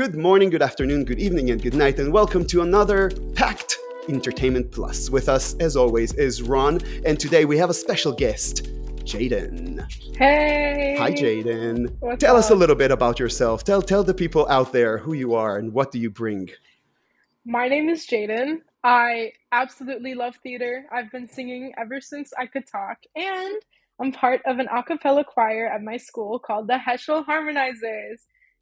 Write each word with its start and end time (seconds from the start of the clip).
Good 0.00 0.16
morning, 0.16 0.48
good 0.48 0.62
afternoon, 0.62 1.04
good 1.04 1.18
evening, 1.18 1.50
and 1.50 1.60
good 1.60 1.74
night, 1.74 1.98
and 1.98 2.10
welcome 2.10 2.46
to 2.46 2.62
another 2.62 3.10
packed 3.34 3.76
Entertainment 4.08 4.72
Plus. 4.72 5.10
With 5.10 5.28
us, 5.28 5.54
as 5.60 5.76
always, 5.76 6.14
is 6.14 6.40
Ron, 6.40 6.80
and 7.04 7.20
today 7.20 7.44
we 7.44 7.58
have 7.58 7.68
a 7.68 7.74
special 7.74 8.10
guest, 8.10 8.64
Jaden. 9.04 9.84
Hey. 10.16 10.96
Hi, 10.98 11.12
Jaden. 11.12 12.18
Tell 12.18 12.36
us 12.36 12.48
a 12.48 12.54
little 12.54 12.76
bit 12.76 12.90
about 12.90 13.18
yourself. 13.18 13.62
Tell 13.62 13.82
tell 13.82 14.02
the 14.02 14.14
people 14.14 14.48
out 14.48 14.72
there 14.72 14.96
who 14.96 15.12
you 15.12 15.34
are 15.34 15.58
and 15.58 15.70
what 15.70 15.92
do 15.92 15.98
you 15.98 16.08
bring. 16.08 16.48
My 17.44 17.68
name 17.68 17.90
is 17.90 18.06
Jaden. 18.06 18.62
I 18.82 19.32
absolutely 19.52 20.14
love 20.14 20.34
theater. 20.42 20.86
I've 20.90 21.12
been 21.12 21.28
singing 21.28 21.74
ever 21.76 22.00
since 22.00 22.32
I 22.38 22.46
could 22.46 22.66
talk, 22.66 22.96
and 23.16 23.56
I'm 24.00 24.12
part 24.12 24.40
of 24.46 24.60
an 24.60 24.68
a 24.72 24.82
cappella 24.82 25.24
choir 25.24 25.66
at 25.66 25.82
my 25.82 25.98
school 25.98 26.38
called 26.38 26.68
the 26.68 26.78
Heschel 26.78 27.26
Harmonizers, 27.26 28.20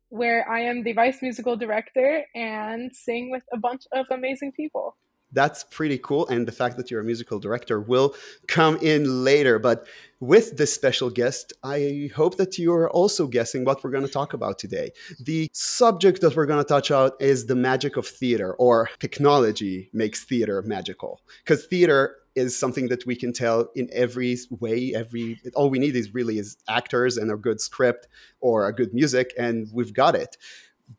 where 0.08 0.48
I 0.50 0.60
am 0.60 0.82
the 0.82 0.92
vice 0.92 1.22
musical 1.22 1.56
director 1.56 2.24
and 2.34 2.94
sing 2.94 3.30
with 3.30 3.42
a 3.52 3.58
bunch 3.58 3.82
of 3.92 4.06
amazing 4.10 4.52
people. 4.52 4.96
That's 5.30 5.64
pretty 5.64 5.98
cool, 5.98 6.26
and 6.28 6.48
the 6.48 6.52
fact 6.52 6.78
that 6.78 6.90
you're 6.90 7.02
a 7.02 7.04
musical 7.04 7.38
director 7.38 7.78
will 7.80 8.14
come 8.46 8.78
in 8.78 9.24
later. 9.24 9.58
But 9.58 9.86
with 10.20 10.56
this 10.56 10.72
special 10.72 11.10
guest, 11.10 11.52
I 11.62 12.10
hope 12.16 12.38
that 12.38 12.56
you 12.56 12.72
are 12.72 12.88
also 12.90 13.26
guessing 13.26 13.66
what 13.66 13.84
we're 13.84 13.90
going 13.90 14.06
to 14.06 14.10
talk 14.10 14.32
about 14.32 14.58
today. 14.58 14.90
The 15.20 15.50
subject 15.52 16.22
that 16.22 16.34
we're 16.34 16.46
going 16.46 16.64
to 16.64 16.68
touch 16.68 16.90
out 16.90 17.12
is 17.20 17.44
the 17.44 17.56
magic 17.56 17.98
of 17.98 18.06
theater, 18.06 18.54
or 18.54 18.88
technology 19.00 19.90
makes 19.92 20.24
theater 20.24 20.62
magical. 20.62 21.20
Because 21.44 21.66
theater 21.66 22.16
is 22.38 22.56
something 22.56 22.88
that 22.88 23.04
we 23.04 23.16
can 23.16 23.32
tell 23.32 23.68
in 23.74 23.88
every 23.92 24.36
way. 24.60 24.94
Every 24.94 25.40
all 25.54 25.70
we 25.70 25.78
need 25.78 25.96
is 25.96 26.14
really 26.14 26.38
is 26.38 26.56
actors 26.68 27.16
and 27.16 27.30
a 27.30 27.36
good 27.36 27.60
script 27.60 28.08
or 28.40 28.66
a 28.66 28.72
good 28.72 28.94
music, 28.94 29.32
and 29.38 29.68
we've 29.72 29.92
got 29.92 30.14
it. 30.14 30.36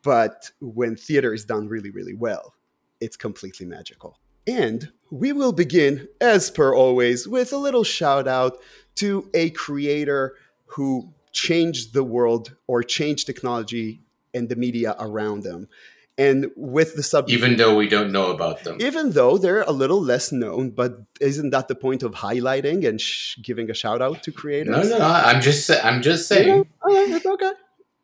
But 0.02 0.50
when 0.60 0.94
theater 0.96 1.34
is 1.34 1.44
done 1.44 1.66
really, 1.68 1.90
really 1.90 2.14
well, 2.14 2.54
it's 3.00 3.16
completely 3.16 3.66
magical. 3.66 4.18
And 4.46 4.90
we 5.10 5.32
will 5.32 5.52
begin, 5.52 6.08
as 6.20 6.50
per 6.50 6.74
always, 6.74 7.26
with 7.26 7.52
a 7.52 7.58
little 7.58 7.84
shout 7.84 8.28
out 8.28 8.58
to 8.96 9.28
a 9.34 9.50
creator 9.50 10.36
who 10.66 11.12
changed 11.32 11.92
the 11.92 12.04
world 12.04 12.56
or 12.66 12.82
changed 12.82 13.26
technology 13.26 14.02
and 14.34 14.48
the 14.48 14.56
media 14.56 14.94
around 14.98 15.42
them. 15.42 15.68
And 16.26 16.38
with 16.74 16.90
the 16.96 17.02
sub 17.10 17.24
even 17.36 17.50
though 17.60 17.74
we 17.82 17.88
don't 17.94 18.12
know 18.16 18.28
about 18.36 18.56
them. 18.64 18.76
even 18.88 19.06
though 19.18 19.34
they're 19.42 19.62
a 19.62 19.76
little 19.82 20.02
less 20.12 20.26
known, 20.42 20.64
but 20.80 20.90
isn't 21.30 21.50
that 21.54 21.66
the 21.68 21.74
point 21.86 22.02
of 22.06 22.10
highlighting 22.26 22.78
and 22.88 22.96
sh- 23.00 23.36
giving 23.48 23.66
a 23.70 23.74
shout 23.82 24.00
out 24.06 24.18
to 24.24 24.30
creators? 24.40 24.90
No, 24.90 24.98
no, 24.98 25.04
I'm 25.30 25.40
just 25.48 25.64
I'm 25.88 26.00
just 26.02 26.30
You 26.30 26.36
know, 26.36 26.42
saying. 26.44 26.66
oh, 26.84 27.14
it's 27.16 27.26
okay. 27.34 27.52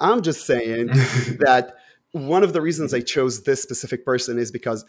I'm 0.08 0.20
just 0.28 0.40
saying 0.52 0.86
that 1.46 1.64
one 2.12 2.42
of 2.46 2.52
the 2.54 2.62
reasons 2.68 2.88
I 2.98 3.00
chose 3.14 3.34
this 3.48 3.60
specific 3.62 4.00
person 4.10 4.38
is 4.44 4.50
because 4.58 4.80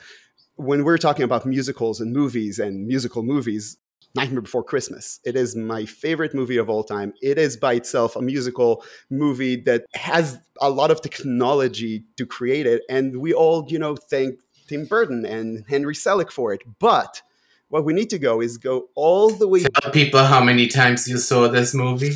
when 0.56 0.80
we're 0.86 0.98
talking 1.08 1.24
about 1.30 1.46
musicals 1.46 2.00
and 2.02 2.10
movies 2.22 2.56
and 2.66 2.88
musical 2.94 3.24
movies, 3.34 3.78
Nightmare 4.18 4.42
Before 4.42 4.64
Christmas, 4.64 5.20
it 5.24 5.36
is 5.36 5.56
my 5.56 5.86
favorite 5.86 6.34
movie 6.34 6.58
of 6.58 6.70
all 6.70 6.84
time. 6.84 7.14
It 7.22 7.38
is 7.38 7.56
by 7.56 7.74
itself 7.74 8.16
a 8.16 8.22
musical 8.22 8.84
movie 9.10 9.56
that 9.62 9.86
has 9.94 10.40
a 10.60 10.70
lot 10.70 10.92
of 10.92 11.02
technology 11.02 12.04
to 12.18 12.26
create 12.26 12.66
it. 12.66 12.82
And 12.90 13.18
we 13.22 13.34
all, 13.34 13.66
you 13.70 13.80
know, 13.80 13.96
thank 13.96 14.40
Tim 14.68 14.86
Burton 14.86 15.26
and 15.26 15.64
Henry 15.70 15.94
Selick 15.94 16.32
for 16.32 16.54
it. 16.54 16.62
But 16.80 17.22
what 17.70 17.86
we 17.86 17.94
need 17.94 18.10
to 18.10 18.20
go 18.20 18.42
is 18.42 18.58
go 18.58 18.90
all 18.96 19.30
the 19.30 19.48
way 19.48 19.64
Tell 19.82 19.92
people 19.92 20.24
how 20.24 20.44
many 20.44 20.68
times 20.68 21.08
you 21.08 21.18
saw 21.18 21.48
this 21.48 21.74
movie. 21.74 22.14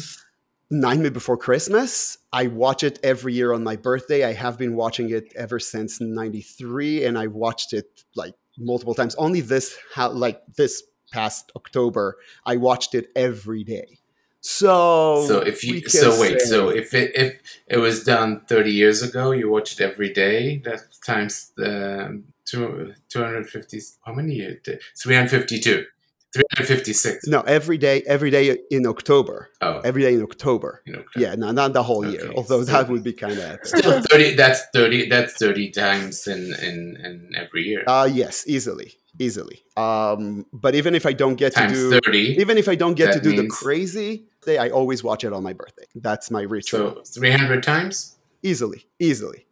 Nightmare 0.70 1.12
Before 1.12 1.38
Christmas. 1.38 2.18
I 2.32 2.48
watch 2.48 2.84
it 2.84 2.98
every 3.04 3.34
year 3.34 3.52
on 3.54 3.64
my 3.64 3.76
birthday. 3.76 4.24
I 4.24 4.32
have 4.34 4.58
been 4.58 4.76
watching 4.76 5.10
it 5.10 5.26
ever 5.36 5.60
since 5.60 6.00
'93, 6.00 7.04
and 7.04 7.18
I 7.18 7.28
watched 7.28 7.74
it 7.74 7.86
like 8.16 8.34
multiple 8.58 8.94
times. 8.94 9.14
Only 9.16 9.42
this, 9.42 9.78
ha- 9.94 10.08
like 10.08 10.42
this 10.56 10.82
past 11.12 11.52
October, 11.56 12.18
I 12.46 12.56
watched 12.58 12.96
it 12.96 13.10
every 13.16 13.64
day. 13.64 14.00
So, 14.42 15.24
So 15.28 15.40
if 15.40 15.64
you 15.64 15.88
so 15.88 16.20
wait, 16.20 16.42
say- 16.42 16.46
so 16.48 16.70
if 16.70 16.94
it 16.96 17.12
if 17.16 17.40
it 17.68 17.78
was 17.78 18.04
done 18.04 18.42
30 18.48 18.72
years 18.72 19.04
ago, 19.04 19.32
you 19.32 19.50
watch 19.50 19.74
it 19.74 19.82
every 19.82 20.12
day. 20.12 20.58
That 20.66 20.82
times 21.06 21.52
the 21.56 22.24
two, 22.46 22.94
250 23.10 23.80
how 24.06 24.14
many 24.14 24.34
years? 24.36 24.58
352. 24.98 25.86
356. 26.34 27.28
no, 27.28 27.42
every 27.42 27.78
day, 27.78 28.02
every 28.08 28.30
day 28.30 28.58
in 28.70 28.88
October, 28.88 29.50
Oh, 29.62 29.80
every 29.84 30.02
day 30.02 30.14
in 30.14 30.22
October. 30.24 30.82
you 30.86 30.94
know. 30.94 31.04
Yeah, 31.16 31.36
no, 31.36 31.52
not 31.52 31.74
the 31.74 31.84
whole 31.84 32.06
year. 32.08 32.32
Although 32.36 32.64
so- 32.64 32.72
that 32.72 32.90
would 32.90 33.04
be 33.04 33.14
kind 33.14 33.38
of 33.38 33.60
Still 33.64 34.02
30 34.02 34.36
that's 34.36 34.62
30 34.74 35.10
that's 35.10 35.34
30 35.34 35.72
times 35.72 36.28
in 36.28 36.54
in, 36.62 36.98
in 37.06 37.32
every 37.36 37.64
year. 37.64 37.84
uh 37.88 38.08
yes, 38.12 38.46
easily, 38.48 38.94
easily. 39.20 39.64
Um, 39.78 40.46
but 40.54 40.76
even 40.76 40.96
if 40.96 41.06
I 41.06 41.14
don't 41.14 41.36
get 41.36 41.54
to 41.56 41.68
do 41.68 42.00
30. 42.06 42.38
even 42.40 42.58
if 42.58 42.68
I 42.70 42.76
don't 42.76 42.96
get 42.96 43.14
to 43.14 43.20
do 43.20 43.36
the 43.36 43.48
crazy 43.48 44.26
day, 44.46 44.58
I 44.58 44.70
always 44.70 45.04
watch 45.04 45.24
it 45.24 45.34
on 45.34 45.44
my 45.44 45.54
birthday. 45.54 45.86
That's 45.96 46.32
my 46.32 46.42
ritual. 46.44 47.04
So 47.04 47.22
300 47.22 47.62
times? 47.64 48.16
easily, 48.44 48.86
easily. 49.00 49.46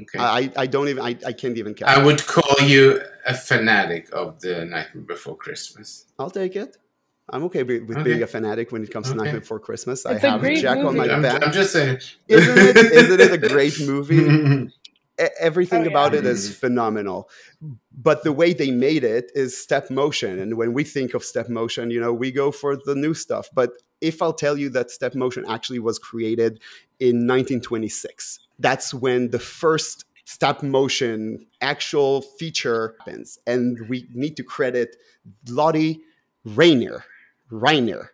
Okay. 0.00 0.18
I, 0.18 0.50
I 0.56 0.66
don't 0.66 0.88
even 0.88 1.02
I, 1.04 1.16
I 1.24 1.32
can't 1.32 1.56
even 1.56 1.74
count. 1.74 1.96
I 1.96 2.04
would 2.04 2.26
call 2.26 2.66
you 2.66 3.00
a 3.26 3.34
fanatic 3.34 4.08
of 4.12 4.40
the 4.40 4.64
Nightmare 4.64 5.04
Before 5.04 5.36
Christmas. 5.36 6.06
I'll 6.18 6.30
take 6.30 6.56
it. 6.56 6.76
I'm 7.30 7.44
okay 7.44 7.62
with, 7.62 7.84
with 7.84 7.96
Okay. 7.98 8.04
being 8.10 8.22
a 8.22 8.26
fanatic 8.26 8.70
when 8.72 8.82
it 8.82 8.90
comes 8.90 9.06
to 9.06 9.12
Okay. 9.14 9.22
Nightmare 9.24 9.40
Before 9.40 9.60
Christmas. 9.60 10.00
It's 10.04 10.24
I 10.24 10.26
a 10.28 10.30
have 10.32 10.40
great 10.40 10.60
Jack 10.60 10.78
on 10.78 10.96
my. 10.96 11.08
I'm, 11.08 11.22
back. 11.22 11.46
I'm 11.46 11.52
just 11.52 11.72
saying. 11.72 11.98
Isn't 12.28 12.58
it? 12.58 12.76
Isn't 12.76 13.20
it 13.20 13.32
a 13.32 13.48
great 13.48 13.80
movie? 13.80 14.70
Everything 15.38 15.84
Oh, 15.84 15.90
about 15.90 16.12
yeah. 16.12 16.18
it 16.18 16.26
is 16.26 16.50
mm. 16.50 16.54
phenomenal. 16.54 17.30
But 17.96 18.24
the 18.24 18.32
way 18.32 18.52
they 18.52 18.72
made 18.72 19.04
it 19.04 19.30
is 19.36 19.56
step 19.56 19.88
motion. 19.88 20.40
And 20.40 20.56
when 20.56 20.72
we 20.72 20.82
think 20.82 21.14
of 21.14 21.24
step 21.24 21.48
motion, 21.48 21.92
you 21.92 22.00
know, 22.00 22.12
we 22.12 22.32
go 22.32 22.50
for 22.50 22.76
the 22.76 22.96
new 22.96 23.14
stuff. 23.14 23.48
But 23.54 23.70
if 24.00 24.20
I'll 24.20 24.32
tell 24.32 24.58
you 24.58 24.68
that 24.70 24.90
step 24.90 25.14
motion 25.14 25.44
actually 25.48 25.78
was 25.78 26.00
created 26.00 26.60
in 26.98 27.28
1926, 27.28 28.40
that's 28.58 28.94
when 28.94 29.30
the 29.30 29.38
first 29.38 30.04
stop 30.24 30.62
motion 30.62 31.46
actual 31.60 32.22
feature 32.22 32.96
happens. 32.98 33.38
And 33.46 33.88
we 33.88 34.06
need 34.14 34.36
to 34.36 34.42
credit 34.42 34.96
Lottie 35.48 36.00
Rainer. 36.44 37.04
Reiner. 37.50 38.08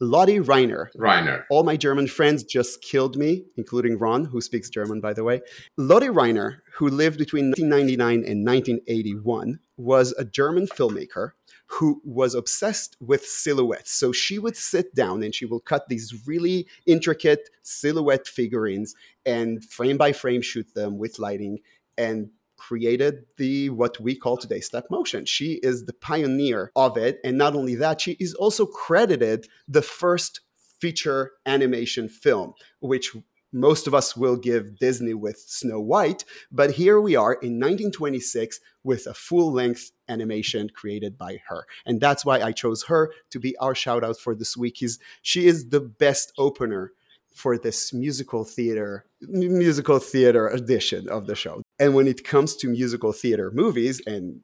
Lottie 0.00 0.40
Reiner 0.40 0.86
Reiner. 0.96 1.44
all 1.48 1.62
my 1.62 1.76
German 1.76 2.08
friends 2.08 2.42
just 2.42 2.82
killed 2.82 3.16
me, 3.16 3.44
including 3.56 3.98
Ron, 3.98 4.24
who 4.24 4.40
speaks 4.40 4.68
German, 4.68 5.00
by 5.00 5.12
the 5.12 5.22
way. 5.22 5.42
Lotte 5.76 6.10
Reiner, 6.10 6.56
who 6.74 6.88
lived 6.88 7.18
between 7.18 7.50
1999 7.50 8.28
and 8.28 8.44
1981, 8.44 9.60
was 9.76 10.12
a 10.18 10.24
German 10.24 10.66
filmmaker 10.66 11.32
who 11.72 12.02
was 12.04 12.34
obsessed 12.34 12.96
with 13.00 13.24
silhouettes. 13.24 13.90
So 13.92 14.12
she 14.12 14.38
would 14.38 14.56
sit 14.56 14.94
down 14.94 15.22
and 15.22 15.34
she 15.34 15.46
will 15.46 15.60
cut 15.60 15.88
these 15.88 16.26
really 16.26 16.66
intricate 16.86 17.48
silhouette 17.62 18.26
figurines 18.26 18.94
and 19.24 19.64
frame 19.64 19.96
by 19.96 20.12
frame 20.12 20.42
shoot 20.42 20.74
them 20.74 20.98
with 20.98 21.18
lighting 21.18 21.60
and 21.96 22.30
created 22.58 23.24
the 23.38 23.70
what 23.70 23.98
we 23.98 24.14
call 24.14 24.36
today 24.36 24.60
step 24.60 24.84
motion. 24.90 25.24
She 25.24 25.54
is 25.62 25.86
the 25.86 25.94
pioneer 25.94 26.70
of 26.76 26.98
it 26.98 27.18
and 27.24 27.38
not 27.38 27.54
only 27.54 27.74
that 27.76 28.02
she 28.02 28.12
is 28.20 28.34
also 28.34 28.66
credited 28.66 29.48
the 29.66 29.82
first 29.82 30.40
feature 30.78 31.32
animation 31.46 32.08
film 32.08 32.52
which 32.80 33.16
most 33.52 33.86
of 33.86 33.94
us 33.94 34.16
will 34.16 34.36
give 34.36 34.78
Disney 34.78 35.14
with 35.14 35.38
Snow 35.38 35.80
White, 35.80 36.24
but 36.50 36.72
here 36.72 37.00
we 37.00 37.16
are 37.16 37.34
in 37.34 37.60
1926 37.60 38.60
with 38.82 39.06
a 39.06 39.14
full 39.14 39.52
length 39.52 39.92
animation 40.08 40.68
created 40.74 41.16
by 41.16 41.40
her. 41.48 41.66
And 41.86 42.00
that's 42.00 42.24
why 42.24 42.40
I 42.40 42.52
chose 42.52 42.84
her 42.84 43.12
to 43.30 43.38
be 43.38 43.56
our 43.58 43.74
shout 43.74 44.02
out 44.02 44.18
for 44.18 44.34
this 44.34 44.56
week. 44.56 44.82
Is 44.82 44.98
she 45.22 45.46
is 45.46 45.68
the 45.68 45.80
best 45.80 46.32
opener 46.38 46.92
for 47.34 47.56
this 47.56 47.92
musical 47.92 48.44
theater 48.44 49.06
musical 49.20 49.98
theater 49.98 50.48
edition 50.48 51.08
of 51.08 51.26
the 51.26 51.34
show. 51.34 51.62
And 51.78 51.94
when 51.94 52.06
it 52.06 52.24
comes 52.24 52.56
to 52.56 52.68
musical 52.68 53.12
theater 53.12 53.50
movies 53.54 54.02
and 54.06 54.40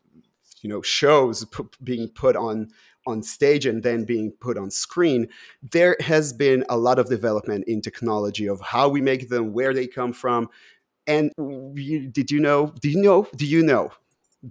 you 0.62 0.69
know 0.69 0.82
shows 0.82 1.44
p- 1.46 1.64
being 1.82 2.08
put 2.08 2.37
on 2.37 2.69
on 3.08 3.22
stage 3.22 3.66
and 3.66 3.82
then 3.82 4.05
being 4.05 4.31
put 4.40 4.58
on 4.58 4.70
screen, 4.70 5.28
there 5.72 5.96
has 6.00 6.32
been 6.32 6.64
a 6.69 6.76
lot 6.76 6.99
of 6.99 7.08
development 7.08 7.64
in 7.66 7.81
technology 7.81 8.49
of 8.49 8.60
how 8.60 8.88
we 8.88 9.00
make 9.00 9.28
them, 9.28 9.52
where 9.52 9.75
they 9.75 9.87
come 9.87 10.12
from. 10.12 10.49
And 11.06 11.32
did 12.12 12.31
you 12.31 12.38
know? 12.38 12.75
Do 12.81 12.90
you 12.90 13.00
know? 13.00 13.26
Do 13.34 13.46
you 13.46 13.62
know? 13.62 13.93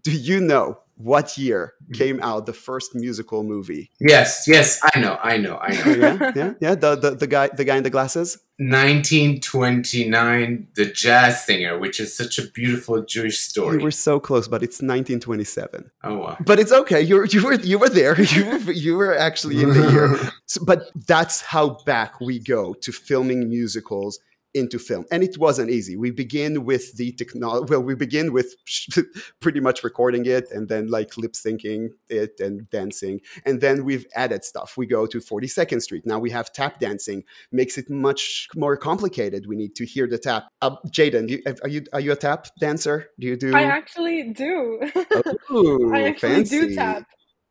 Do 0.02 0.12
you 0.12 0.42
know 0.42 0.80
what 0.98 1.38
year 1.38 1.74
mm-hmm. 1.84 1.94
came 1.94 2.20
out 2.22 2.46
the 2.46 2.54
first 2.54 2.96
musical 2.96 3.44
movie? 3.44 3.92
Yes, 4.00 4.46
yes, 4.48 4.80
I 4.94 5.00
know, 5.00 5.18
I 5.22 5.38
know, 5.38 5.56
I 5.56 5.82
Oh, 5.86 5.94
know. 5.94 5.96
yeah, 5.96 6.32
yeah, 6.36 6.54
yeah. 6.60 6.76
The, 6.76 6.96
the 6.96 7.12
the 7.12 7.28
guy 7.28 7.48
the 7.50 7.64
guy 7.64 7.78
in 7.78 7.84
the 7.84 7.90
glasses. 7.90 8.38
1929, 8.60 10.68
The 10.76 10.86
Jazz 10.86 11.46
Singer, 11.46 11.78
which 11.78 12.00
is 12.00 12.18
such 12.18 12.40
a 12.40 12.48
beautiful 12.52 13.04
Jewish 13.04 13.36
You 13.36 13.50
story. 13.52 13.84
were 13.84 13.92
so 13.92 14.20
close, 14.20 14.48
but 14.48 14.64
it's 14.64 14.78
1927. 14.82 15.92
oh 16.04 16.18
wow. 16.18 16.38
But 16.44 16.60
it's 16.60 16.72
okay. 16.72 17.02
You 17.02 17.24
you 17.26 17.44
were 17.44 17.54
you 17.54 17.78
were 17.80 17.90
there. 17.90 18.16
You 18.38 18.46
were, 18.46 18.72
you 18.72 18.96
were 18.98 19.18
actually 19.18 19.62
in 19.62 19.70
the 19.70 19.92
year. 19.92 20.20
So, 20.48 20.64
but 20.64 20.90
that's 21.08 21.42
how 21.42 21.78
back 21.86 22.22
we 22.22 22.40
go 22.40 22.74
to 22.74 22.92
filming 22.94 23.50
musicals 23.50 24.18
into 24.54 24.80
film. 24.80 25.06
And 25.12 25.24
it 25.24 25.38
wasn't 25.38 25.70
easy. 25.70 25.96
We 25.96 26.12
begin 26.12 26.66
with 26.66 26.98
the 26.98 27.12
technology 27.14 27.68
well 27.70 27.82
we 27.82 27.96
begin 27.96 28.34
with 28.34 28.56
pretty 29.40 29.60
much 29.60 29.84
recording 29.84 30.26
it 30.26 30.50
and 30.52 30.68
then 30.70 30.88
like 30.88 31.18
lip 31.18 31.34
syncing 31.34 31.90
it 32.10 32.40
and 32.40 32.70
dancing. 32.70 33.22
And 33.46 33.62
then 33.62 33.86
we've 33.86 34.06
added 34.16 34.44
stuff. 34.44 34.76
We 34.78 34.86
go 34.86 35.06
to 35.06 35.20
42nd 35.20 35.82
street. 35.82 36.06
Now 36.06 36.20
we 36.20 36.32
have 36.32 36.52
tap 36.52 36.80
dancing. 36.80 37.24
Makes 37.52 37.78
it 37.78 37.90
much 37.90 38.48
more 38.56 38.78
complicated. 38.78 39.46
We 39.48 39.56
need 39.56 39.76
to 39.76 39.86
hear 39.86 40.08
the 40.08 40.18
tap. 40.18 40.48
Uh, 40.62 40.76
jaden 40.88 41.28
are 41.64 41.70
you 41.70 41.84
are 41.94 42.00
you 42.00 42.12
a 42.12 42.16
tap 42.16 42.48
dancer? 42.60 43.10
Do 43.20 43.28
you 43.28 43.36
do 43.36 43.56
i 43.56 43.64
actually 43.64 44.34
do. 44.34 44.80
Ooh, 45.52 45.94
i 45.94 46.04
actually 46.04 46.36
fancy. 46.36 46.60
do 46.60 46.76
tap. 46.76 47.04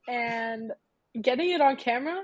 And 0.08 0.72
getting 1.20 1.50
it 1.50 1.60
on 1.60 1.76
camera 1.76 2.22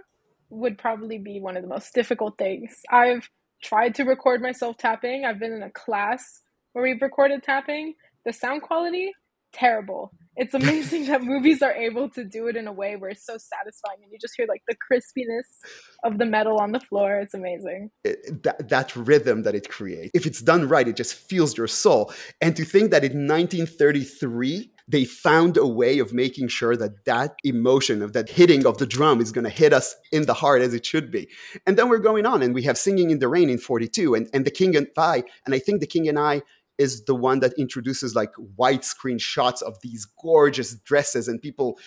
would 0.51 0.79
probably 0.79 1.19
be 1.19 1.41
one 1.41 1.57
of 1.57 1.63
the 1.63 1.69
most 1.69 1.95
difficult 1.95 2.37
things. 2.39 2.83
I've 2.91 3.29
tried 3.63 3.95
to 3.97 4.05
record 4.05 4.43
myself 4.43 4.77
tapping. 4.77 5.25
I've 5.25 5.39
been 5.39 5.53
in 5.53 5.63
a 5.63 5.71
class 5.71 6.43
where 6.73 6.85
we've 6.85 7.01
recorded 7.01 7.43
tapping. 7.43 7.95
The 8.25 8.33
sound 8.33 8.63
quality, 8.63 9.13
terrible. 9.53 10.13
It's 10.37 10.55
amazing 10.55 11.07
that 11.07 11.23
movies 11.35 11.61
are 11.63 11.73
able 11.73 12.09
to 12.11 12.25
do 12.25 12.47
it 12.49 12.57
in 12.57 12.67
a 12.67 12.73
way 12.73 12.97
where 12.97 13.11
it's 13.11 13.25
so 13.25 13.37
satisfying 13.37 13.99
and 14.03 14.11
you 14.11 14.19
just 14.21 14.35
hear 14.37 14.47
like 14.49 14.63
the 14.69 14.77
crispiness 14.77 15.69
of 16.05 16.19
the 16.19 16.25
metal 16.25 16.59
on 16.59 16.73
the 16.73 16.81
floor. 16.81 17.21
It's 17.21 17.35
amazing. 17.35 17.91
It, 18.05 18.43
that, 18.43 18.69
that 18.69 18.97
rhythm 18.97 19.43
that 19.43 19.55
it 19.55 19.69
creates, 19.69 20.11
if 20.15 20.27
it's 20.27 20.41
done 20.41 20.69
right, 20.69 20.89
it 20.89 20.97
just 20.97 21.15
feels 21.15 21.57
your 21.57 21.67
soul. 21.67 22.13
And 22.41 22.57
to 22.57 22.65
think 22.65 22.91
that 22.93 23.05
in 23.05 23.27
1933, 23.27 24.71
they 24.93 25.07
found 25.07 25.57
a 25.57 25.67
way 25.67 25.99
of 25.99 26.13
making 26.13 26.49
sure 26.49 26.77
that 26.77 27.05
that 27.07 27.35
emotion 27.45 28.03
of 28.03 28.13
that 28.13 28.29
hitting 28.29 28.67
of 28.67 28.77
the 28.77 28.87
drum 28.87 29.23
is 29.23 29.33
going 29.33 29.45
to 29.45 29.51
hit 29.51 29.73
us 29.73 29.97
in 30.13 30.27
the 30.27 30.35
heart 30.35 30.61
as 30.61 30.75
it 30.75 30.85
should 30.85 31.11
be. 31.11 31.29
And 31.67 31.79
then 31.79 31.89
we're 31.89 31.99
going 31.99 32.27
on 32.27 32.43
and 32.43 32.55
we 32.55 32.63
have 32.65 32.77
Singing 32.77 33.11
in 33.11 33.19
the 33.19 33.29
Rain 33.29 33.49
in 33.49 33.57
42 33.57 34.15
and, 34.15 34.29
and 34.35 34.45
The 34.45 34.51
King 34.51 34.77
and 34.77 34.87
I. 34.99 35.25
And 35.47 35.55
I 35.55 35.59
think 35.59 35.81
The 35.81 35.87
King 35.87 36.09
and 36.09 36.19
I 36.19 36.43
is 36.77 37.05
the 37.07 37.15
one 37.15 37.41
that 37.41 37.55
introduces 37.59 38.15
like 38.15 38.33
widescreen 38.59 39.21
shots 39.21 39.63
of 39.63 39.81
these 39.81 40.07
gorgeous 40.21 40.75
dresses 40.75 41.27
and 41.27 41.41
people 41.41 41.79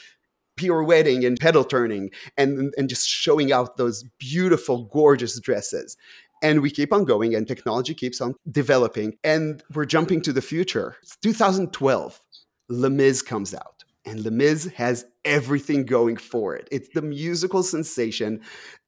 pirouetting 0.57 1.25
and 1.25 1.39
pedal 1.39 1.63
turning 1.63 2.09
and, 2.37 2.73
and 2.75 2.89
just 2.89 3.07
showing 3.07 3.51
out 3.51 3.77
those 3.77 4.03
beautiful, 4.17 4.85
gorgeous 4.85 5.39
dresses. 5.39 5.95
And 6.41 6.61
we 6.61 6.69
keep 6.69 6.93
on 6.93 7.05
going, 7.05 7.33
and 7.33 7.47
technology 7.47 7.93
keeps 7.93 8.21
on 8.21 8.35
developing. 8.49 9.17
And 9.23 9.63
we're 9.73 9.85
jumping 9.85 10.21
to 10.21 10.33
the 10.33 10.41
future. 10.41 10.97
It's 11.01 11.17
2012. 11.17 12.21
Les 12.69 12.89
Mis 12.89 13.21
comes 13.21 13.53
out, 13.53 13.83
and 14.06 14.23
Les 14.23 14.31
Mis 14.31 14.65
has 14.75 15.06
everything 15.23 15.85
going 15.85 16.17
for 16.17 16.56
it. 16.56 16.67
It's 16.71 16.89
the 16.94 17.01
musical 17.01 17.63
sensation. 17.63 18.41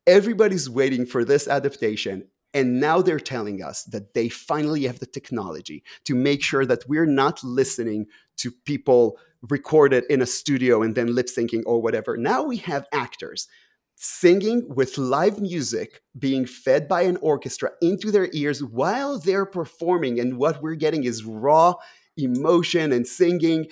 Everybody's 0.06 0.70
waiting 0.70 1.06
for 1.06 1.24
this 1.24 1.48
adaptation. 1.48 2.28
And 2.54 2.80
now 2.80 3.02
they're 3.02 3.20
telling 3.20 3.62
us 3.62 3.84
that 3.84 4.14
they 4.14 4.30
finally 4.30 4.84
have 4.84 5.00
the 5.00 5.06
technology 5.06 5.84
to 6.06 6.16
make 6.16 6.42
sure 6.42 6.66
that 6.66 6.88
we're 6.88 7.06
not 7.06 7.44
listening 7.44 8.08
to 8.38 8.52
people 8.66 9.20
recorded 9.50 10.06
in 10.10 10.22
a 10.22 10.26
studio 10.26 10.82
and 10.82 10.96
then 10.96 11.14
lip 11.14 11.28
syncing 11.28 11.62
or 11.66 11.82
whatever. 11.82 12.18
Now 12.18 12.44
we 12.44 12.58
have 12.58 12.88
actors 12.92 13.48
singing 13.96 14.64
with 14.70 14.98
live 14.98 15.40
music 15.40 16.02
being 16.18 16.46
fed 16.46 16.88
by 16.88 17.02
an 17.02 17.18
orchestra 17.18 17.72
into 17.82 18.12
their 18.12 18.30
ears 18.32 18.64
while 18.64 19.20
they're 19.20 19.46
performing. 19.46 20.20
And 20.20 20.38
what 20.38 20.62
we're 20.62 20.76
getting 20.76 21.04
is 21.04 21.26
raw 21.26 21.76
emotion 22.18 22.92
and 22.92 23.08
singing. 23.08 23.68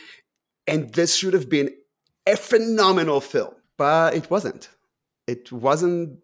And 0.67 0.93
this 0.93 1.15
should 1.15 1.33
have 1.33 1.49
been 1.49 1.69
a 2.25 2.35
phenomenal 2.35 3.21
film, 3.21 3.53
but 3.77 4.15
it 4.15 4.29
wasn't. 4.29 4.69
It 5.27 5.51
wasn't 5.51 6.19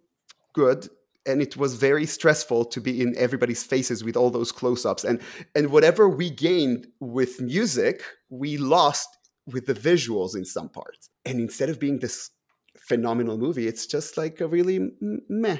good. 0.53 0.87
And 1.25 1.41
it 1.41 1.55
was 1.55 1.75
very 1.75 2.07
stressful 2.07 2.65
to 2.65 2.81
be 2.81 2.99
in 3.01 3.15
everybody's 3.15 3.63
faces 3.63 4.03
with 4.03 4.17
all 4.17 4.31
those 4.31 4.51
close 4.51 4.85
ups. 4.85 5.03
And, 5.03 5.21
and 5.53 5.69
whatever 5.69 6.09
we 6.09 6.31
gained 6.31 6.87
with 6.99 7.39
music, 7.39 8.03
we 8.29 8.57
lost 8.57 9.07
with 9.45 9.67
the 9.67 9.75
visuals 9.75 10.35
in 10.35 10.45
some 10.45 10.69
parts. 10.69 11.09
And 11.25 11.39
instead 11.39 11.69
of 11.69 11.79
being 11.79 11.99
this 11.99 12.31
phenomenal 12.75 13.37
movie, 13.37 13.67
it's 13.67 13.85
just 13.85 14.17
like 14.17 14.41
a 14.41 14.47
really 14.47 14.91
meh. 15.29 15.59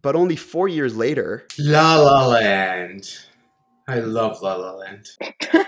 But 0.00 0.16
only 0.16 0.36
four 0.36 0.66
years 0.66 0.96
later, 0.96 1.46
La 1.58 1.96
La 1.96 2.26
Land. 2.26 3.16
I 3.86 4.00
love 4.00 4.42
La 4.42 4.56
La 4.56 4.72
Land. 4.72 5.06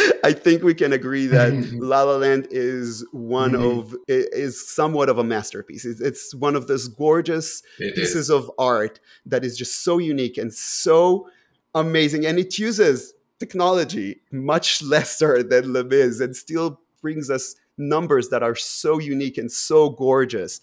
I 0.24 0.32
think 0.32 0.62
we 0.62 0.74
can 0.74 0.92
agree 0.92 1.26
that 1.26 1.52
La 1.72 2.02
La 2.02 2.16
Land 2.16 2.48
is 2.50 3.06
one 3.12 3.52
mm-hmm. 3.52 3.78
of 3.80 3.96
is 4.08 4.68
somewhat 4.68 5.08
of 5.08 5.18
a 5.18 5.24
masterpiece. 5.24 5.84
It's, 5.84 6.34
one 6.34 6.56
of 6.56 6.66
those 6.66 6.88
gorgeous 6.88 7.62
it 7.78 7.94
pieces 7.94 8.14
is. 8.14 8.30
of 8.30 8.50
art 8.58 9.00
that 9.26 9.44
is 9.44 9.56
just 9.56 9.82
so 9.82 9.98
unique 9.98 10.38
and 10.38 10.52
so 10.52 11.28
amazing, 11.74 12.26
and 12.26 12.38
it 12.38 12.58
uses 12.58 13.14
technology 13.38 14.20
much 14.30 14.82
lesser 14.94 15.42
than 15.42 15.72
Les 15.72 15.84
Mis 15.84 16.20
and 16.20 16.36
still 16.36 16.80
brings 17.00 17.30
us 17.30 17.56
numbers 17.78 18.28
that 18.28 18.42
are 18.42 18.54
so 18.54 18.98
unique 18.98 19.38
and 19.38 19.50
so 19.50 19.90
gorgeous. 19.90 20.60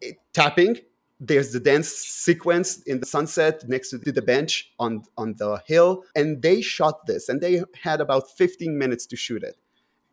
It, 0.00 0.16
tapping 0.32 0.78
there's 1.18 1.52
the 1.52 1.60
dance 1.60 1.88
sequence 1.88 2.82
in 2.82 3.00
the 3.00 3.06
sunset 3.06 3.64
next 3.68 3.90
to 3.90 3.98
the 3.98 4.22
bench 4.22 4.72
on 4.78 5.02
on 5.16 5.34
the 5.38 5.62
hill 5.66 6.02
and 6.14 6.42
they 6.42 6.60
shot 6.60 7.06
this 7.06 7.28
and 7.28 7.40
they 7.40 7.62
had 7.82 8.00
about 8.00 8.30
15 8.36 8.76
minutes 8.76 9.06
to 9.06 9.16
shoot 9.16 9.42
it. 9.42 9.56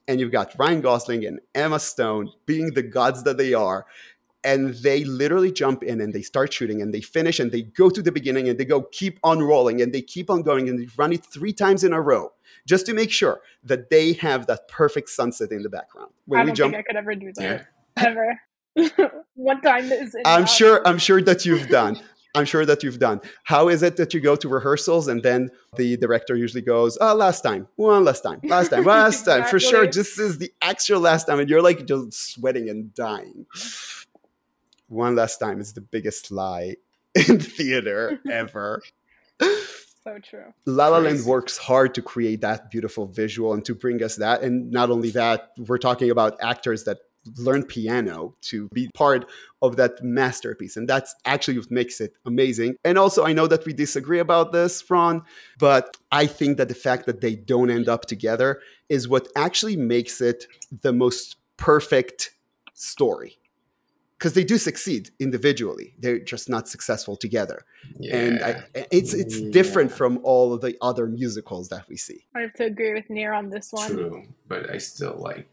And 0.07 0.19
you've 0.19 0.31
got 0.31 0.53
ryan 0.57 0.81
gosling 0.81 1.25
and 1.25 1.39
emma 1.53 1.79
stone 1.79 2.31
being 2.45 2.73
the 2.73 2.83
gods 2.83 3.23
that 3.23 3.37
they 3.37 3.53
are 3.53 3.85
and 4.45 4.73
they 4.75 5.03
literally 5.03 5.51
jump 5.51 5.83
in 5.83 6.01
and 6.01 6.13
they 6.13 6.21
start 6.21 6.53
shooting 6.53 6.81
and 6.81 6.93
they 6.93 7.01
finish 7.01 7.39
and 7.39 7.51
they 7.51 7.61
go 7.61 7.89
to 7.89 8.01
the 8.01 8.11
beginning 8.11 8.49
and 8.49 8.59
they 8.59 8.65
go 8.65 8.81
keep 8.81 9.19
on 9.23 9.41
rolling 9.41 9.81
and 9.81 9.93
they 9.93 10.01
keep 10.01 10.29
on 10.29 10.41
going 10.41 10.67
and 10.67 10.79
they 10.79 10.87
run 10.97 11.13
it 11.13 11.25
three 11.25 11.53
times 11.53 11.83
in 11.83 11.93
a 11.93 12.01
row 12.01 12.31
just 12.65 12.85
to 12.85 12.93
make 12.93 13.11
sure 13.11 13.41
that 13.63 13.89
they 13.89 14.13
have 14.13 14.47
that 14.47 14.67
perfect 14.67 15.09
sunset 15.09 15.51
in 15.51 15.63
the 15.63 15.69
background. 15.69 16.11
When 16.25 16.41
I 16.41 16.43
don't 16.43 16.51
we 16.51 16.55
jump 16.55 16.73
think 16.73 16.85
i 16.85 16.87
could 16.87 16.97
ever 16.97 17.15
do 17.15 17.31
that. 17.35 17.67
Yeah. 17.97 18.03
ever 18.05 18.39
what 19.35 19.61
time 19.63 19.91
is 19.91 20.15
it? 20.15 20.21
I'm 20.25 20.45
sure. 20.45 20.85
I'm 20.87 20.97
sure 20.97 21.21
that 21.21 21.45
you've 21.45 21.67
done. 21.67 21.99
I'm 22.35 22.45
sure 22.45 22.65
that 22.65 22.81
you've 22.81 22.97
done. 22.97 23.21
How 23.43 23.69
is 23.69 23.83
it 23.83 23.97
that 23.97 24.13
you 24.13 24.19
go 24.19 24.35
to 24.35 24.49
rehearsals 24.49 25.07
and 25.07 25.21
then 25.21 25.51
the 25.75 25.97
director 25.97 26.35
usually 26.35 26.63
goes, 26.63 26.97
"Oh, 26.99 27.13
last 27.13 27.41
time, 27.41 27.67
one 27.75 28.03
last 28.03 28.21
time, 28.21 28.39
last 28.43 28.69
time, 28.69 28.83
last 28.83 29.21
exactly. 29.21 29.41
time, 29.41 29.49
for 29.49 29.59
sure. 29.59 29.87
This 29.87 30.17
is 30.17 30.39
the 30.39 30.51
actual 30.61 30.99
last 30.99 31.25
time," 31.25 31.39
and 31.39 31.49
you're 31.49 31.61
like 31.61 31.85
just 31.85 32.13
sweating 32.13 32.69
and 32.69 32.93
dying. 32.95 33.45
One 34.87 35.15
last 35.15 35.37
time 35.37 35.59
is 35.59 35.73
the 35.73 35.81
biggest 35.81 36.31
lie 36.31 36.77
in 37.15 37.39
theater 37.39 38.19
ever. 38.29 38.81
so 39.39 40.17
true. 40.23 40.53
La 40.65 40.87
La 40.87 40.97
Land 40.97 41.23
works 41.25 41.57
hard 41.57 41.93
to 41.95 42.01
create 42.01 42.41
that 42.41 42.71
beautiful 42.71 43.05
visual 43.05 43.53
and 43.53 43.63
to 43.65 43.75
bring 43.75 44.01
us 44.01 44.15
that. 44.15 44.41
And 44.41 44.71
not 44.71 44.89
only 44.89 45.11
that, 45.11 45.51
we're 45.57 45.77
talking 45.77 46.09
about 46.09 46.41
actors 46.41 46.83
that 46.85 46.97
learn 47.37 47.63
piano 47.63 48.35
to 48.41 48.67
be 48.73 48.89
part 48.93 49.29
of 49.61 49.75
that 49.77 50.03
masterpiece. 50.03 50.77
And 50.77 50.87
that's 50.87 51.15
actually 51.25 51.57
what 51.57 51.71
makes 51.71 52.01
it 52.01 52.13
amazing. 52.25 52.75
And 52.83 52.97
also, 52.97 53.25
I 53.25 53.33
know 53.33 53.47
that 53.47 53.65
we 53.65 53.73
disagree 53.73 54.19
about 54.19 54.51
this, 54.51 54.83
Ron, 54.89 55.23
but 55.59 55.97
I 56.11 56.25
think 56.25 56.57
that 56.57 56.67
the 56.67 56.75
fact 56.75 57.05
that 57.05 57.21
they 57.21 57.35
don't 57.35 57.69
end 57.69 57.87
up 57.87 58.05
together 58.05 58.61
is 58.89 59.07
what 59.07 59.27
actually 59.35 59.77
makes 59.77 60.21
it 60.21 60.47
the 60.81 60.93
most 60.93 61.37
perfect 61.57 62.35
story 62.73 63.37
because 64.23 64.33
they 64.33 64.43
do 64.45 64.57
succeed 64.57 65.09
individually 65.19 65.93
they're 65.99 66.19
just 66.19 66.49
not 66.49 66.67
successful 66.67 67.17
together 67.17 67.65
yeah. 67.99 68.15
and 68.15 68.43
I, 68.43 68.63
it's 68.89 69.13
it's 69.13 69.39
yeah. 69.39 69.51
different 69.51 69.91
from 69.91 70.19
all 70.23 70.53
of 70.53 70.61
the 70.61 70.77
other 70.81 71.07
musicals 71.07 71.67
that 71.69 71.87
we 71.89 71.97
see 71.97 72.25
i 72.33 72.39
have 72.39 72.53
to 72.53 72.65
agree 72.65 72.93
with 72.93 73.09
Nir 73.09 73.33
on 73.33 73.49
this 73.49 73.71
one 73.71 73.89
true 73.89 74.23
but 74.47 74.69
i 74.69 74.77
still 74.77 75.17
like 75.19 75.47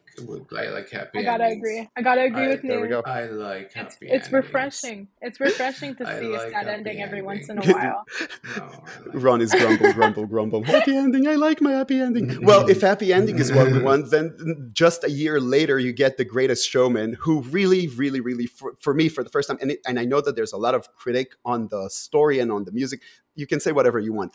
I 0.57 0.69
like 0.69 0.91
happy. 0.91 1.21
I 1.21 1.23
gotta 1.23 1.45
endings. 1.45 1.59
agree. 1.59 1.89
I 1.97 2.03
gotta 2.03 2.23
agree 2.23 2.45
I, 2.45 2.49
with 2.49 2.63
There 2.63 2.81
we 2.81 2.89
go. 2.89 3.03
I 3.05 3.27
like 3.27 3.73
happy. 3.73 4.09
It's, 4.09 4.27
it's 4.27 4.33
refreshing. 4.33 5.09
It's 5.21 5.41
refreshing 5.41 5.97
to 5.97 6.07
see 6.21 6.29
like 6.29 6.49
a 6.49 6.51
sad 6.51 6.69
ending 6.69 7.03
every 7.03 7.23
once 7.23 7.49
in 7.49 7.59
a 7.59 7.63
while. 7.63 8.05
no, 8.57 8.65
like 8.65 9.15
Ron 9.15 9.41
is 9.41 9.53
grumble, 9.53 9.93
grumble, 9.93 10.27
grumble. 10.27 10.63
Happy 10.65 10.97
ending. 10.97 11.27
I 11.27 11.35
like 11.35 11.61
my 11.61 11.73
happy 11.73 12.01
ending. 12.01 12.29
Mm-hmm. 12.29 12.45
well, 12.45 12.69
if 12.69 12.81
happy 12.81 13.13
ending 13.13 13.39
is 13.39 13.53
what 13.53 13.71
we 13.71 13.81
want, 13.83 14.11
then 14.11 14.71
just 14.73 15.05
a 15.05 15.11
year 15.11 15.41
later 15.41 15.79
you 15.79 15.93
get 15.93 16.17
the 16.17 16.25
Greatest 16.25 16.69
Showman, 16.69 17.15
who 17.21 17.43
really, 17.43 17.89
really, 17.89 18.21
really, 18.21 18.47
for, 18.47 18.75
for 18.81 18.95
me, 18.95 19.09
for 19.09 19.25
the 19.25 19.31
first 19.31 19.49
time, 19.49 19.59
and 19.61 19.73
it, 19.73 19.81
and 19.87 19.99
I 19.99 20.05
know 20.05 20.21
that 20.21 20.37
there's 20.37 20.53
a 20.53 20.59
lot 20.59 20.75
of 20.75 20.95
critic 20.95 21.37
on 21.45 21.69
the 21.69 21.89
story 21.89 22.39
and 22.41 22.53
on 22.53 22.65
the 22.65 22.73
music. 22.73 23.03
You 23.35 23.47
can 23.47 23.61
say 23.61 23.73
whatever 23.73 23.99
you 23.99 24.13
want 24.13 24.33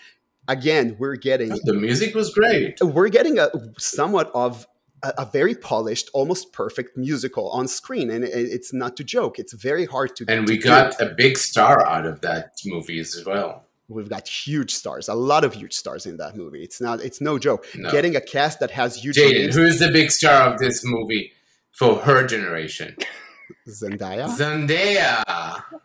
again 0.47 0.95
we're 0.99 1.15
getting 1.15 1.49
the 1.63 1.73
music 1.73 2.13
was 2.13 2.31
great 2.31 2.79
we're 2.81 3.09
getting 3.09 3.39
a 3.39 3.49
somewhat 3.77 4.29
of 4.35 4.67
a, 5.03 5.13
a, 5.19 5.25
very 5.25 5.55
polished, 5.55 6.09
almost 6.13 6.53
perfect 6.53 6.97
musical 6.97 7.49
on 7.49 7.67
screen, 7.67 8.09
and 8.09 8.23
it, 8.23 8.29
it's 8.33 8.73
not 8.73 8.97
to 8.97 9.03
joke. 9.03 9.39
It's 9.39 9.53
very 9.53 9.85
hard 9.85 10.15
to. 10.17 10.25
And 10.27 10.45
to 10.47 10.53
we 10.53 10.57
got 10.57 10.99
a 11.01 11.07
big 11.07 11.37
star 11.37 11.85
out 11.85 12.05
of 12.05 12.21
that 12.21 12.57
movie 12.65 12.99
as 12.99 13.23
well. 13.25 13.65
We've 13.87 14.09
got 14.09 14.27
huge 14.27 14.73
stars, 14.73 15.07
a 15.09 15.13
lot 15.13 15.43
of 15.43 15.53
huge 15.53 15.73
stars 15.73 16.07
in 16.07 16.17
that 16.17 16.35
movie. 16.35 16.63
It's 16.63 16.81
not, 16.81 17.01
it's 17.01 17.21
no 17.21 17.37
joke. 17.37 17.67
No. 17.75 17.91
Getting 17.91 18.15
a 18.15 18.21
cast 18.21 18.59
that 18.59 18.71
has 18.71 18.95
huge. 18.95 19.15
Jaden, 19.15 19.53
who 19.53 19.63
is 19.63 19.79
the 19.79 19.91
big 19.91 20.09
star 20.11 20.51
of 20.51 20.59
this 20.59 20.83
movie 20.83 21.33
for 21.71 21.97
her 21.97 22.25
generation? 22.25 22.95
Zendaya. 23.67 24.27
Zendaya. 24.27 25.23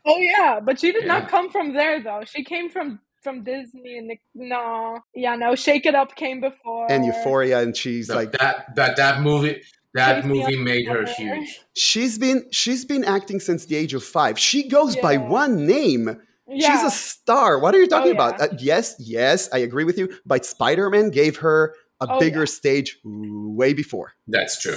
Oh 0.06 0.18
yeah, 0.18 0.60
but 0.60 0.80
she 0.80 0.92
did 0.92 1.04
yeah. 1.04 1.18
not 1.18 1.28
come 1.28 1.50
from 1.50 1.74
there 1.74 2.02
though. 2.02 2.22
She 2.24 2.42
came 2.42 2.70
from 2.70 3.00
from 3.22 3.44
Disney 3.44 3.98
and 3.98 4.08
Nic- 4.08 4.22
no, 4.34 5.00
yeah, 5.14 5.36
no, 5.36 5.54
Shake 5.54 5.86
It 5.86 5.94
Up 5.94 6.14
came 6.16 6.40
before 6.40 6.90
and 6.90 7.04
Euphoria, 7.04 7.60
and 7.60 7.76
she's 7.76 8.06
So 8.08 8.14
like 8.16 8.32
that 8.32 8.74
that 8.76 8.96
that 8.96 9.20
movie 9.22 9.62
that 9.94 10.16
Take 10.16 10.24
movie 10.26 10.56
made 10.56 10.86
her 10.88 11.04
huge. 11.04 11.60
she's 11.74 12.16
been 12.18 12.44
she's 12.52 12.84
been 12.84 13.04
acting 13.04 13.40
since 13.40 13.66
the 13.66 13.76
age 13.76 13.92
of 13.94 14.04
five. 14.04 14.38
She 14.38 14.68
goes 14.68 14.96
by 14.96 15.16
one 15.16 15.66
name. 15.66 16.20
Yeah. 16.52 16.72
She's 16.72 16.82
a 16.82 16.90
star. 16.90 17.60
What 17.60 17.74
are 17.76 17.78
you 17.78 17.86
talking 17.86 18.12
Oh, 18.16 18.22
yeah. 18.22 18.28
about? 18.28 18.40
Uh, 18.40 18.48
yes, 18.58 18.96
yes, 18.98 19.48
I 19.52 19.58
agree 19.58 19.84
with 19.84 19.98
you. 19.98 20.12
But 20.26 20.44
Spider 20.44 20.90
Man 20.90 21.10
gave 21.10 21.36
her 21.38 21.74
a 22.00 22.06
Oh, 22.08 22.18
bigger 22.18 22.40
yeah. 22.40 22.44
stage 22.46 22.98
way 23.04 23.72
before. 23.74 24.12
That's 24.26 24.60
true. 24.60 24.74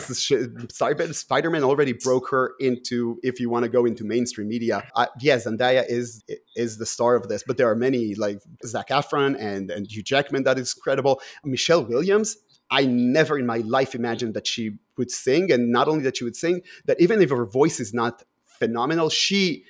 Spider 1.13 1.49
Man 1.49 1.63
already 1.63 1.93
broke 1.93 2.29
her 2.29 2.53
into, 2.59 3.19
if 3.23 3.39
you 3.39 3.49
want 3.49 3.63
to 3.63 3.69
go 3.69 3.85
into 3.85 4.03
mainstream 4.03 4.47
media. 4.49 4.83
Uh, 4.95 5.07
yeah, 5.21 5.37
Zendaya 5.37 5.85
is 5.87 6.23
is 6.55 6.77
the 6.77 6.85
star 6.85 7.15
of 7.15 7.29
this, 7.29 7.43
but 7.45 7.57
there 7.57 7.69
are 7.69 7.75
many 7.75 8.15
like 8.15 8.39
Zac 8.65 8.89
Efron 8.89 9.35
and 9.39 9.71
and 9.71 9.89
Hugh 9.89 10.03
Jackman 10.03 10.43
that 10.43 10.57
is 10.59 10.73
credible. 10.73 11.21
Michelle 11.43 11.85
Williams. 11.85 12.37
I 12.71 12.85
never 12.85 13.37
in 13.37 13.45
my 13.45 13.57
life 13.57 13.93
imagined 13.93 14.33
that 14.33 14.47
she 14.47 14.71
would 14.97 15.11
sing, 15.11 15.51
and 15.51 15.69
not 15.71 15.87
only 15.87 16.03
that 16.05 16.17
she 16.17 16.23
would 16.23 16.35
sing, 16.35 16.61
that 16.85 16.99
even 16.99 17.21
if 17.21 17.29
her 17.29 17.45
voice 17.45 17.79
is 17.79 17.93
not 17.93 18.23
phenomenal, 18.45 19.09
she 19.09 19.65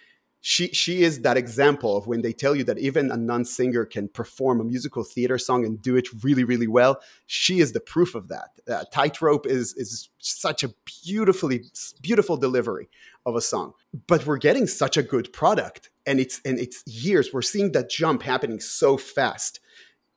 she 0.45 0.67
she 0.73 1.03
is 1.03 1.21
that 1.21 1.37
example 1.37 1.95
of 1.95 2.05
when 2.05 2.21
they 2.21 2.33
tell 2.33 2.53
you 2.53 2.65
that 2.65 2.77
even 2.77 3.09
a 3.09 3.15
non-singer 3.15 3.85
can 3.85 4.09
perform 4.09 4.59
a 4.59 4.65
musical 4.65 5.01
theater 5.01 5.37
song 5.37 5.63
and 5.63 5.81
do 5.81 5.95
it 5.95 6.05
really 6.21 6.43
really 6.43 6.67
well. 6.67 6.99
She 7.25 7.61
is 7.61 7.71
the 7.71 7.79
proof 7.79 8.13
of 8.13 8.27
that. 8.27 8.49
Uh, 8.69 8.83
tightrope 8.91 9.47
is 9.47 9.73
is 9.75 10.09
such 10.19 10.61
a 10.61 10.73
beautifully 11.05 11.63
beautiful 12.01 12.35
delivery 12.35 12.89
of 13.25 13.37
a 13.37 13.41
song. 13.41 13.71
But 14.05 14.25
we're 14.25 14.37
getting 14.37 14.67
such 14.67 14.97
a 14.97 15.01
good 15.01 15.31
product 15.31 15.89
and 16.05 16.19
it's 16.19 16.41
and 16.43 16.59
it's 16.59 16.83
years. 16.85 17.31
We're 17.31 17.41
seeing 17.41 17.71
that 17.71 17.89
jump 17.89 18.23
happening 18.23 18.59
so 18.59 18.97
fast. 18.97 19.61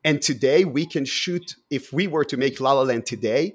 And 0.02 0.20
today 0.20 0.64
we 0.64 0.86
can 0.86 1.04
shoot 1.04 1.54
if 1.70 1.92
we 1.92 2.08
were 2.08 2.24
to 2.24 2.36
make 2.36 2.60
la 2.60 2.72
la 2.72 2.82
land 2.82 3.06
today 3.06 3.54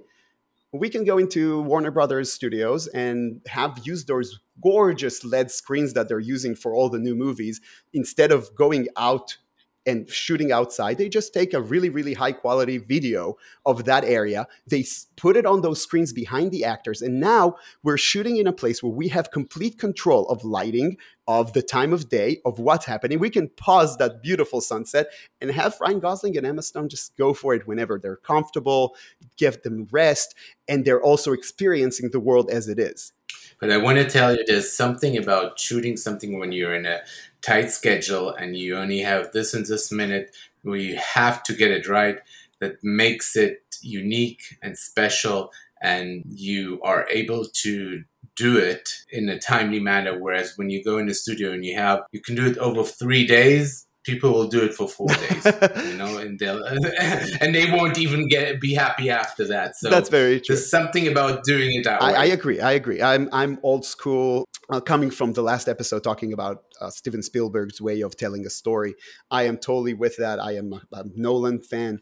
we 0.73 0.89
can 0.89 1.03
go 1.03 1.17
into 1.17 1.61
Warner 1.61 1.91
Brothers 1.91 2.31
studios 2.31 2.87
and 2.87 3.41
have 3.47 3.81
used 3.83 4.07
those 4.07 4.39
gorgeous 4.63 5.23
LED 5.25 5.51
screens 5.51 5.93
that 5.93 6.07
they're 6.07 6.19
using 6.19 6.55
for 6.55 6.73
all 6.73 6.89
the 6.89 6.99
new 6.99 7.15
movies 7.15 7.59
instead 7.93 8.31
of 8.31 8.53
going 8.55 8.87
out 8.95 9.37
and 9.85 10.09
shooting 10.09 10.51
outside. 10.51 10.97
They 10.97 11.09
just 11.09 11.33
take 11.33 11.53
a 11.53 11.61
really, 11.61 11.89
really 11.89 12.13
high 12.13 12.33
quality 12.33 12.77
video 12.77 13.37
of 13.65 13.85
that 13.85 14.03
area. 14.03 14.47
They 14.67 14.85
put 15.17 15.35
it 15.35 15.45
on 15.45 15.61
those 15.61 15.81
screens 15.81 16.13
behind 16.13 16.51
the 16.51 16.65
actors. 16.65 17.01
And 17.01 17.19
now 17.19 17.55
we're 17.83 17.97
shooting 17.97 18.37
in 18.37 18.47
a 18.47 18.53
place 18.53 18.83
where 18.83 18.91
we 18.91 19.07
have 19.09 19.31
complete 19.31 19.79
control 19.79 20.27
of 20.29 20.43
lighting, 20.43 20.97
of 21.27 21.53
the 21.53 21.61
time 21.61 21.93
of 21.93 22.09
day, 22.09 22.41
of 22.45 22.59
what's 22.59 22.85
happening. 22.85 23.19
We 23.19 23.29
can 23.29 23.49
pause 23.49 23.97
that 23.97 24.21
beautiful 24.21 24.61
sunset 24.61 25.07
and 25.39 25.51
have 25.51 25.77
Ryan 25.79 25.99
Gosling 25.99 26.37
and 26.37 26.45
Emma 26.45 26.61
Stone 26.61 26.89
just 26.89 27.15
go 27.17 27.33
for 27.33 27.55
it 27.55 27.67
whenever 27.67 27.99
they're 27.99 28.17
comfortable, 28.17 28.95
give 29.37 29.61
them 29.63 29.87
rest, 29.91 30.35
and 30.67 30.85
they're 30.85 31.01
also 31.01 31.33
experiencing 31.33 32.09
the 32.11 32.19
world 32.19 32.49
as 32.51 32.67
it 32.67 32.79
is. 32.79 33.13
But 33.59 33.71
I 33.71 33.77
want 33.77 33.99
to 33.99 34.09
tell 34.09 34.35
you, 34.35 34.43
there's 34.45 34.71
something 34.71 35.15
about 35.17 35.59
shooting 35.59 35.95
something 35.95 36.39
when 36.39 36.51
you're 36.51 36.73
in 36.73 36.85
a 36.85 37.01
tight 37.41 37.71
schedule 37.71 38.29
and 38.29 38.55
you 38.55 38.77
only 38.77 38.99
have 38.99 39.31
this 39.31 39.53
and 39.53 39.65
this 39.65 39.91
minute 39.91 40.35
where 40.63 40.77
you 40.77 40.95
have 40.97 41.43
to 41.43 41.53
get 41.53 41.71
it 41.71 41.87
right 41.87 42.19
that 42.59 42.83
makes 42.83 43.35
it 43.35 43.63
unique 43.81 44.57
and 44.61 44.77
special 44.77 45.51
and 45.81 46.23
you 46.27 46.79
are 46.83 47.07
able 47.09 47.45
to 47.45 48.03
do 48.35 48.57
it 48.57 48.89
in 49.11 49.27
a 49.29 49.39
timely 49.39 49.79
manner. 49.79 50.17
Whereas 50.17 50.53
when 50.55 50.69
you 50.69 50.83
go 50.83 50.97
in 50.97 51.07
the 51.07 51.13
studio 51.13 51.51
and 51.51 51.65
you 51.65 51.75
have 51.75 52.03
you 52.11 52.21
can 52.21 52.35
do 52.35 52.45
it 52.45 52.57
over 52.59 52.83
three 52.83 53.25
days 53.25 53.87
people 54.03 54.31
will 54.31 54.47
do 54.47 54.63
it 54.63 54.73
for 54.73 54.87
four 54.87 55.07
days 55.07 55.45
you 55.85 55.97
know 55.97 56.17
and 56.17 56.39
they'll 56.39 56.63
and 57.41 57.53
they 57.53 57.71
won't 57.71 57.97
even 57.99 58.27
get 58.27 58.59
be 58.59 58.73
happy 58.73 59.09
after 59.09 59.45
that 59.47 59.75
so 59.75 59.89
That's 59.89 60.09
very 60.09 60.39
true. 60.39 60.55
there's 60.55 60.69
something 60.69 61.07
about 61.07 61.43
doing 61.43 61.73
it 61.73 61.83
that 61.83 62.01
way 62.01 62.13
I, 62.15 62.23
I 62.23 62.25
agree. 62.25 62.59
I 62.59 62.71
agree. 62.73 63.01
I'm 63.01 63.29
I'm 63.31 63.59
old 63.63 63.85
school. 63.85 64.45
Uh, 64.69 64.79
coming 64.79 65.11
from 65.11 65.33
the 65.33 65.41
last 65.41 65.67
episode 65.67 66.01
talking 66.01 66.31
about 66.31 66.63
uh, 66.79 66.89
Steven 66.89 67.21
Spielberg's 67.21 67.81
way 67.81 67.99
of 68.01 68.15
telling 68.15 68.45
a 68.45 68.49
story, 68.49 68.95
I 69.29 69.43
am 69.43 69.57
totally 69.57 69.93
with 69.93 70.15
that. 70.17 70.39
I 70.39 70.55
am 70.55 70.71
a, 70.71 70.81
a 70.93 71.03
Nolan 71.13 71.59
fan. 71.59 72.01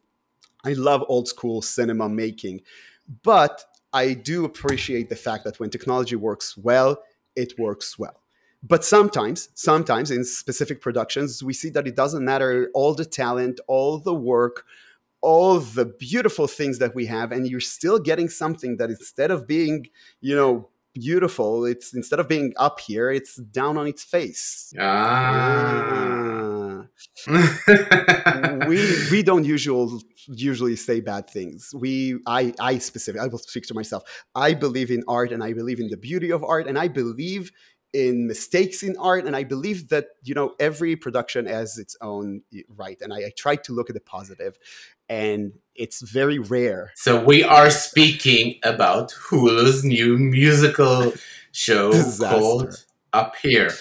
I 0.63 0.74
love 0.74 1.03
old 1.08 1.27
school 1.27 1.63
cinema 1.63 2.08
making, 2.10 2.62
but 3.24 3.63
I 3.91 4.13
do 4.13 4.46
appreciate 4.46 5.10
the 5.10 5.15
fact 5.15 5.46
that 5.46 5.60
when 5.60 5.72
technology 5.72 6.15
works 6.15 6.56
well, 6.56 7.01
it 7.36 7.58
works 7.58 7.98
well. 7.98 8.22
But 8.62 8.84
sometimes, 8.84 9.50
sometimes 9.54 10.12
in 10.12 10.25
specific 10.25 10.82
productions, 10.82 11.42
we 11.44 11.54
see 11.54 11.70
that 11.72 11.88
it 11.88 11.96
doesn't 11.96 12.25
matter 12.25 12.70
all 12.74 12.94
the 12.94 13.06
talent, 13.06 13.60
all 13.68 14.00
the 14.00 14.13
work, 14.13 14.66
all 15.22 15.60
the 15.60 15.86
beautiful 15.86 16.48
things 16.48 16.80
that 16.80 16.94
we 16.94 17.06
have, 17.06 17.32
and 17.32 17.48
you're 17.48 17.60
still 17.60 18.00
getting 18.00 18.30
something 18.30 18.78
that 18.78 18.89
instead 18.89 19.32
of 19.32 19.48
being, 19.48 19.88
you 20.22 20.36
know, 20.36 20.70
beautiful, 20.94 21.66
it's 21.66 21.94
instead 21.94 22.20
of 22.20 22.28
being 22.28 22.54
up 22.58 22.80
here, 22.80 23.10
it's 23.12 23.36
down 23.36 23.78
on 23.78 23.88
its 23.88 24.04
face. 24.04 24.74
Ah. 24.80 26.10
Ah. 27.28 28.66
we 28.68 28.78
we 29.12 29.24
don't 29.24 29.46
usual 29.46 30.01
usually 30.28 30.75
say 30.75 31.00
bad 31.00 31.30
things. 31.30 31.74
We 31.74 32.20
I 32.25 32.54
I 32.60 32.78
specific 32.80 33.22
I 33.22 33.28
will 33.28 33.39
speak 33.39 33.66
to 33.68 33.74
myself. 33.74 34.04
I 34.36 34.54
believe 34.54 34.92
in 34.92 35.04
art 35.08 35.32
and 35.32 35.44
I 35.44 35.54
believe 35.54 35.80
in 35.80 35.89
the 35.89 35.98
beauty 35.98 36.32
of 36.32 36.44
art 36.44 36.68
and 36.68 36.78
I 36.78 36.88
believe 36.88 37.51
in 37.93 38.27
mistakes 38.27 38.84
in 38.84 38.96
art 38.98 39.25
and 39.25 39.36
I 39.36 39.43
believe 39.43 39.89
that 39.89 40.08
you 40.24 40.36
know 40.36 40.53
every 40.60 40.96
production 40.96 41.46
has 41.48 41.77
its 41.77 41.96
own 42.01 42.41
right 42.75 42.98
and 43.01 43.13
I, 43.13 43.17
I 43.17 43.31
try 43.36 43.55
to 43.55 43.74
look 43.74 43.89
at 43.89 43.96
the 43.96 44.01
positive 44.01 44.58
and 45.08 45.53
it's 45.75 46.01
very 46.01 46.38
rare. 46.38 46.91
so 46.96 47.24
we 47.24 47.43
are 47.43 47.72
speaking 47.72 48.60
about 48.63 49.12
Hulu's 49.12 49.84
new 49.84 50.17
musical 50.17 51.13
show 51.51 51.91
Disaster. 51.91 52.38
called 52.38 52.86
Up 53.13 53.36
Here. 53.41 53.72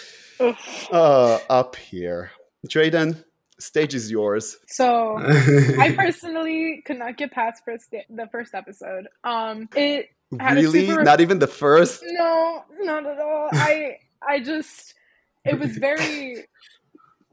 Uh 0.90 1.38
up 1.50 1.76
here. 1.76 2.30
Jaden, 2.66 3.24
stage 3.58 3.94
is 3.94 4.10
yours. 4.10 4.56
So 4.68 5.16
I 5.18 5.94
personally 5.96 6.82
could 6.84 6.98
not 6.98 7.16
get 7.16 7.32
past 7.32 7.62
first 7.64 7.90
the 7.90 8.28
first 8.30 8.54
episode. 8.54 9.08
Um, 9.24 9.68
it 9.74 9.76
Had 9.76 10.04
a 10.04 10.17
Really? 10.30 10.86
super- 10.88 11.04
Not 11.04 11.20
even 11.20 11.38
the 11.38 11.46
first? 11.46 12.02
no, 12.06 12.64
not 12.80 13.06
at 13.06 13.18
all. 13.18 13.48
I 13.52 13.98
I 14.26 14.40
just 14.40 14.94
it 15.44 15.58
was 15.58 15.76
very 15.76 16.44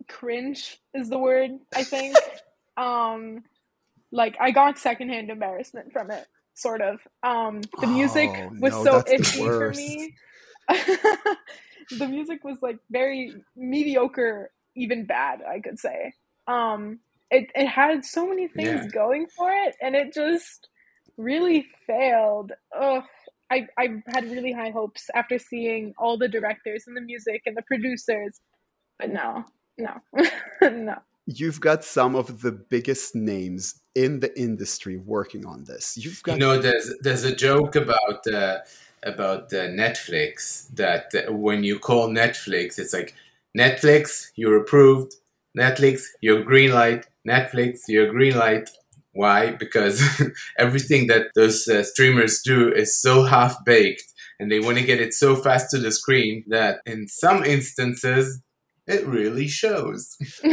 cringe 0.07 0.79
is 0.93 1.09
the 1.09 1.17
word 1.17 1.51
I 1.75 1.83
think. 1.83 2.15
Um, 2.77 3.43
like 4.11 4.37
I 4.39 4.51
got 4.51 4.77
secondhand 4.77 5.29
embarrassment 5.29 5.91
from 5.91 6.11
it, 6.11 6.25
sort 6.53 6.81
of. 6.81 6.99
Um, 7.23 7.61
the 7.81 7.87
music 7.87 8.29
Oh, 8.33 8.49
was 8.59 8.73
no, 8.73 8.83
so 8.83 9.01
iffy 9.03 9.45
for 9.45 9.71
me. 9.71 10.13
the 11.99 12.07
music 12.07 12.43
was 12.43 12.57
like 12.61 12.77
very 12.89 13.33
mediocre, 13.55 14.51
even 14.75 15.05
bad, 15.05 15.41
I 15.47 15.59
could 15.59 15.79
say. 15.79 16.13
Um, 16.47 16.99
it 17.31 17.49
it 17.55 17.67
had 17.67 18.05
so 18.05 18.27
many 18.27 18.47
things 18.47 18.81
Yeah. 18.85 18.87
going 18.93 19.27
for 19.27 19.51
it, 19.51 19.75
and 19.81 19.95
it 19.95 20.13
just 20.13 20.69
really 21.17 21.65
failed. 21.87 22.51
Ugh. 22.77 23.03
I, 23.51 23.67
I 23.77 24.01
had 24.07 24.25
really 24.25 24.51
high 24.51 24.71
hopes 24.71 25.07
after 25.13 25.37
seeing 25.37 25.93
all 25.99 26.17
the 26.17 26.27
directors 26.27 26.85
and 26.87 26.97
the 26.97 27.01
music 27.01 27.43
and 27.45 27.55
the 27.55 27.61
producers, 27.61 28.41
but 28.97 29.11
no, 29.11 29.45
no, 29.77 30.01
no. 30.61 30.95
You've 31.27 31.59
got 31.59 31.83
some 31.83 32.15
of 32.15 32.41
the 32.41 32.51
biggest 32.51 33.15
names 33.15 33.81
in 33.93 34.19
the 34.19 34.37
industry 34.39 34.97
working 34.97 35.45
on 35.45 35.63
this. 35.63 35.97
You've 35.97 36.21
got 36.23 36.33
You 36.33 36.39
know, 36.39 36.59
there's 36.59 36.93
there's 37.01 37.23
a 37.23 37.35
joke 37.35 37.75
about 37.75 38.27
uh, 38.31 38.59
about 39.03 39.53
uh, 39.53 39.67
Netflix 39.69 40.67
that 40.75 41.11
uh, 41.15 41.31
when 41.31 41.63
you 41.63 41.79
call 41.79 42.09
Netflix, 42.09 42.77
it's 42.77 42.93
like 42.93 43.13
Netflix, 43.57 44.31
you're 44.35 44.57
approved. 44.57 45.15
Netflix, 45.57 46.03
you're 46.21 46.43
green 46.43 46.71
light. 46.71 47.07
Netflix, 47.27 47.81
you're 47.87 48.11
green 48.11 48.37
light. 48.37 48.69
Why? 49.15 49.51
Because 49.51 50.01
everything 50.59 51.07
that 51.07 51.27
those 51.35 51.67
uh, 51.67 51.83
streamers 51.83 52.41
do 52.43 52.71
is 52.71 52.99
so 53.01 53.23
half 53.23 53.55
baked, 53.65 54.03
and 54.39 54.51
they 54.51 54.59
want 54.59 54.77
to 54.77 54.83
get 54.85 54.99
it 55.01 55.13
so 55.13 55.35
fast 55.35 55.71
to 55.71 55.79
the 55.79 55.91
screen 55.91 56.43
that 56.49 56.79
in 56.85 57.07
some 57.07 57.43
instances 57.43 58.41
it 58.87 59.07
really 59.07 59.47
shows. 59.47 60.15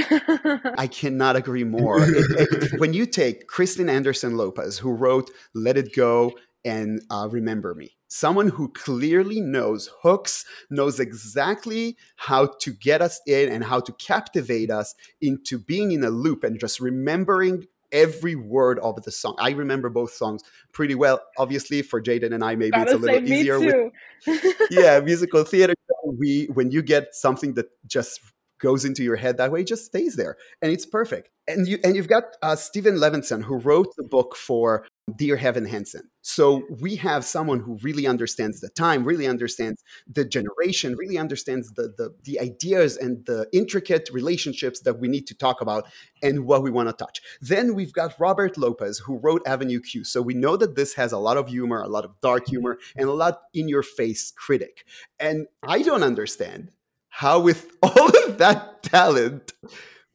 I 0.79 0.89
cannot 0.91 1.37
agree 1.37 1.65
more. 1.65 1.99
It- 2.09 2.73
it- 2.73 2.81
when 2.81 2.95
you 2.95 3.05
take 3.07 3.47
Kristen 3.47 3.89
Anderson 3.91 4.37
Lopez, 4.37 4.79
who 4.79 4.91
wrote 4.93 5.31
Let 5.55 5.77
It 5.77 5.95
Go 5.95 6.33
and 6.65 7.03
uh, 7.11 7.29
Remember 7.31 7.75
Me, 7.75 7.91
someone 8.09 8.49
who 8.49 8.69
clearly 8.73 9.41
knows 9.41 9.91
hooks, 10.03 10.45
knows 10.71 11.01
exactly 11.01 11.97
how 12.17 12.47
to 12.61 12.73
get 12.73 13.03
us 13.03 13.21
in 13.27 13.51
and 13.53 13.65
how 13.65 13.81
to 13.81 13.93
captivate 13.95 14.71
us 14.71 14.95
into 15.21 15.59
being 15.59 15.93
in 15.93 16.05
a 16.05 16.11
loop 16.11 16.45
and 16.45 16.59
just 16.61 16.81
remembering 16.81 17.67
every 17.93 18.35
word 18.35 18.79
of 18.81 19.03
the 19.03 19.11
song. 19.11 19.37
I 19.39 19.51
remember 19.51 19.89
both 19.89 20.13
songs 20.13 20.43
pretty 20.73 20.95
well. 20.95 21.21
Obviously, 21.39 21.83
for 21.83 22.03
Jaden 22.03 22.35
and 22.35 22.43
I, 22.43 22.55
maybe 22.55 22.79
it's 22.79 22.93
a 22.93 22.99
Gotta 22.99 23.13
little 23.13 23.29
easier 23.29 23.61
with 23.61 23.93
yeah 24.71 25.01
musical 25.01 25.45
theater 25.45 25.75
we 26.05 26.49
when 26.55 26.71
you 26.71 26.83
get 26.83 27.15
something 27.15 27.55
that 27.55 27.67
just 27.87 28.21
goes 28.63 28.85
into 28.85 29.03
your 29.03 29.17
head 29.17 29.37
that 29.37 29.53
way, 29.53 29.61
it 29.61 29.67
just 29.67 29.85
stays 29.85 30.17
there, 30.17 30.37
and 30.63 30.73
it's 30.73 30.87
perfect. 30.87 31.29
And 31.49 31.67
you 31.67 31.79
and 31.85 31.97
you've 31.97 32.09
got 32.09 32.25
uh, 32.41 32.57
Steven 32.57 32.97
Levenson 32.97 33.43
who 33.43 33.57
wrote 33.57 33.95
the 33.97 34.05
book 34.05 34.37
for 34.37 34.87
Dear 35.17 35.37
Evan 35.37 35.67
Hansen. 35.67 36.09
So 36.23 36.63
we 36.81 36.95
have 36.97 37.25
someone 37.25 37.59
who 37.59 37.79
really 37.83 38.07
understands 38.07 38.61
the 38.61 38.69
time, 38.69 39.05
really 39.05 39.27
understands 39.27 39.83
the 40.07 40.25
generation, 40.25 40.95
really 40.95 41.19
understands 41.19 41.73
the, 41.73 41.93
the, 41.99 42.15
the 42.23 42.39
ideas 42.39 42.97
and 42.97 43.27
the 43.27 43.49
intricate 43.53 44.09
relationships 44.13 44.83
that 44.83 45.01
we 45.01 45.09
need 45.09 45.27
to 45.27 45.35
talk 45.35 45.61
about 45.61 45.87
and 46.23 46.47
what 46.47 46.63
we 46.63 46.71
want 46.71 46.89
to 46.89 46.93
touch. 46.93 47.21
Then 47.41 47.75
we've 47.75 47.93
got 47.93 48.15
Robert 48.21 48.57
Lopez, 48.57 49.01
who 49.01 49.19
wrote 49.19 49.43
Avenue 49.45 49.81
Q. 49.81 50.05
So 50.05 50.23
we 50.23 50.35
know 50.35 50.57
that 50.57 50.77
this 50.77 50.95
has 50.95 51.11
a 51.11 51.19
lot 51.19 51.37
of 51.37 51.49
humor, 51.49 51.83
a 51.83 51.89
lot 51.89 52.05
of 52.05 52.13
dark 52.21 52.47
humor, 52.47 52.79
and 52.95 53.09
a 53.09 53.13
lot 53.13 53.41
in 53.53 53.69
your 53.69 53.83
face 53.83 54.31
critic. 54.31 54.87
And 55.19 55.49
I 55.65 55.83
don't 55.83 56.05
understand 56.05 56.71
how, 57.13 57.39
with 57.41 57.71
all 57.83 58.09
of 58.25 58.39
that 58.39 58.83
talent, 58.83 59.53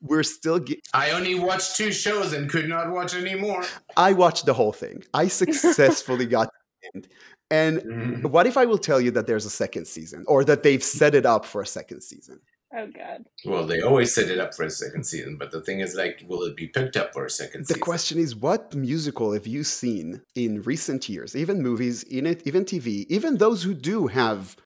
we're 0.02 0.24
still 0.24 0.60
ge- 0.60 0.80
I 0.94 1.12
only 1.12 1.36
watched 1.36 1.76
two 1.78 1.92
shows 1.92 2.34
and 2.34 2.50
could 2.50 2.68
not 2.68 2.92
watch 2.92 3.16
any 3.16 3.36
more. 3.36 3.64
I 3.96 4.14
watched 4.14 4.46
the 4.46 4.54
whole 4.54 4.74
thing. 4.74 5.04
I 5.14 5.28
successfully 5.42 6.26
got 6.26 6.46
to 6.46 6.52
the 6.82 6.88
end. 6.96 7.08
And 7.50 7.76
Mhm. 7.82 8.30
what 8.30 8.46
if 8.48 8.58
I 8.58 8.66
will 8.66 8.78
tell 8.90 9.00
you 9.00 9.12
that 9.12 9.26
there's 9.28 9.46
a 9.46 9.50
second 9.64 9.86
season 9.88 10.26
or 10.28 10.44
that 10.44 10.64
they've 10.64 10.84
set 10.84 11.16
it 11.16 11.26
up 11.26 11.46
for 11.46 11.62
a 11.62 11.66
second 11.68 12.02
season? 12.02 12.40
Oh 12.76 12.88
god. 12.88 13.24
Well, 13.46 13.66
they 13.66 13.80
always 13.82 14.14
set 14.14 14.30
it 14.30 14.40
up 14.40 14.54
for 14.54 14.64
a 14.66 14.70
second 14.70 15.06
season, 15.06 15.38
but 15.38 15.52
the 15.52 15.62
thing 15.62 15.80
is, 15.80 15.96
like, 15.96 16.16
will 16.28 16.44
it 16.44 16.58
be 16.58 16.68
picked 16.68 16.98
up 16.98 17.14
for 17.14 17.24
a 17.26 17.30
second 17.30 17.62
The 17.62 17.76
season? 17.76 17.82
question 17.82 18.18
is 18.20 18.36
what 18.36 18.76
musical 18.76 19.32
have 19.32 19.48
you 19.48 19.64
seen 19.64 20.22
in 20.36 20.62
recent 20.64 21.08
years, 21.08 21.34
even 21.44 21.62
movies, 21.70 22.04
in 22.04 22.26
it, 22.26 22.40
even 22.46 22.66
TV, 22.66 23.06
even 23.08 23.38
those 23.38 23.64
who 23.64 23.74
do 23.74 24.08
have 24.08 24.58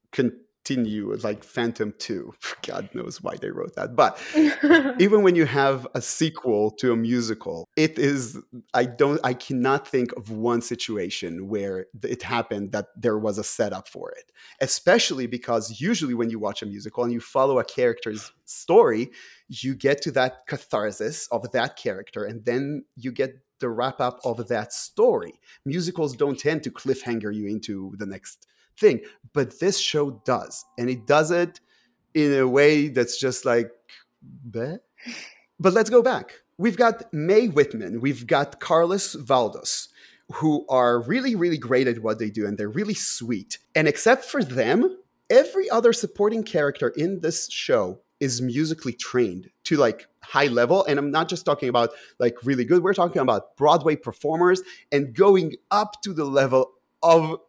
continue 0.76 1.14
like 1.24 1.44
Phantom 1.44 1.94
2. 1.98 2.34
God 2.68 2.90
knows 2.94 3.22
why 3.22 3.36
they 3.36 3.50
wrote 3.50 3.76
that. 3.76 3.96
But 3.96 4.20
even 5.00 5.24
when 5.24 5.36
you 5.36 5.46
have 5.46 5.88
a 5.94 6.02
sequel 6.02 6.72
to 6.72 6.92
a 6.92 6.96
musical 6.96 7.68
it 7.76 7.98
is 7.98 8.38
i 8.74 8.86
don't 8.86 9.20
i 9.24 9.34
cannot 9.34 9.88
think 9.88 10.12
of 10.14 10.30
one 10.30 10.62
situation 10.62 11.48
where 11.48 11.86
it 12.04 12.24
happened 12.24 12.72
that 12.72 12.88
there 12.96 13.18
was 13.18 13.38
a 13.38 13.44
setup 13.44 13.88
for 13.88 14.12
it 14.12 14.32
especially 14.62 15.28
because 15.28 15.80
usually 15.80 16.14
when 16.14 16.30
you 16.30 16.40
watch 16.40 16.62
a 16.62 16.66
musical 16.66 17.04
and 17.04 17.14
you 17.14 17.20
follow 17.20 17.60
a 17.60 17.64
character's 17.64 18.32
story 18.46 19.12
you 19.48 19.76
get 19.76 20.02
to 20.02 20.12
that 20.12 20.46
catharsis 20.48 21.28
of 21.32 21.52
that 21.52 21.76
character 21.76 22.24
and 22.26 22.46
then 22.46 22.84
you 22.96 23.12
get 23.12 23.36
the 23.60 23.70
wrap 23.70 24.00
up 24.00 24.20
of 24.24 24.48
that 24.48 24.74
story 24.74 25.34
musicals 25.66 26.16
don't 26.16 26.40
tend 26.40 26.64
to 26.64 26.72
cliffhanger 26.72 27.34
you 27.34 27.48
into 27.48 27.94
the 27.98 28.06
next 28.06 28.48
thing 28.78 29.02
but 29.34 29.60
this 29.60 29.80
show 29.80 30.22
does 30.26 30.66
and 30.78 30.90
it 30.90 31.06
does 31.06 31.32
it 31.32 31.60
in 32.14 32.34
a 32.34 32.48
way 32.48 32.88
that's 32.88 33.20
just 33.20 33.46
like 33.46 33.72
Bleh. 34.50 34.80
But 35.60 35.74
let's 35.74 35.90
go 35.90 36.02
back. 36.02 36.34
We've 36.58 36.78
got 36.78 37.12
Mae 37.14 37.48
Whitman, 37.48 38.02
we've 38.02 38.28
got 38.28 38.60
Carlos 38.60 39.14
Valdes, 39.14 39.90
who 40.34 40.66
are 40.70 41.02
really, 41.02 41.36
really 41.36 41.58
great 41.58 41.88
at 41.88 42.04
what 42.04 42.20
they 42.20 42.30
do, 42.30 42.46
and 42.46 42.58
they're 42.58 42.70
really 42.70 42.94
sweet. 42.94 43.58
And 43.74 43.88
except 43.88 44.26
for 44.26 44.44
them, 44.44 44.98
every 45.30 45.70
other 45.70 45.92
supporting 45.92 46.44
character 46.44 46.90
in 46.90 47.22
this 47.22 47.50
show 47.50 48.02
is 48.20 48.42
musically 48.42 48.94
trained 48.94 49.50
to 49.64 49.78
like 49.78 50.08
high 50.22 50.46
level. 50.46 50.86
And 50.86 51.00
I'm 51.00 51.10
not 51.10 51.28
just 51.28 51.46
talking 51.46 51.70
about 51.70 51.90
like 52.20 52.36
really 52.44 52.66
good, 52.66 52.84
we're 52.84 52.94
talking 52.94 53.22
about 53.22 53.56
Broadway 53.58 53.96
performers 53.96 54.62
and 54.92 55.16
going 55.16 55.56
up 55.72 56.02
to 56.04 56.14
the 56.14 56.26
level 56.26 56.74
of 57.02 57.40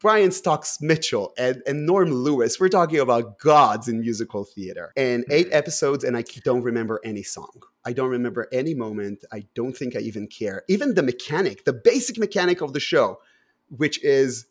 Brian 0.00 0.30
Stokes 0.30 0.80
Mitchell 0.80 1.32
and, 1.38 1.62
and 1.66 1.86
Norm 1.86 2.10
Lewis. 2.10 2.58
We're 2.58 2.68
talking 2.68 2.98
about 2.98 3.38
gods 3.38 3.88
in 3.88 4.00
musical 4.00 4.44
theater. 4.44 4.92
And 4.96 5.24
eight 5.30 5.46
mm-hmm. 5.46 5.56
episodes, 5.56 6.04
and 6.04 6.16
I 6.16 6.22
don't 6.44 6.62
remember 6.62 7.00
any 7.04 7.22
song. 7.22 7.62
I 7.84 7.92
don't 7.92 8.10
remember 8.10 8.48
any 8.52 8.74
moment. 8.74 9.24
I 9.32 9.44
don't 9.54 9.76
think 9.76 9.96
I 9.96 10.00
even 10.00 10.26
care. 10.26 10.64
Even 10.68 10.94
the 10.94 11.02
mechanic, 11.02 11.64
the 11.64 11.72
basic 11.72 12.18
mechanic 12.18 12.60
of 12.60 12.72
the 12.72 12.80
show, 12.80 13.20
which 13.68 14.02
is 14.02 14.46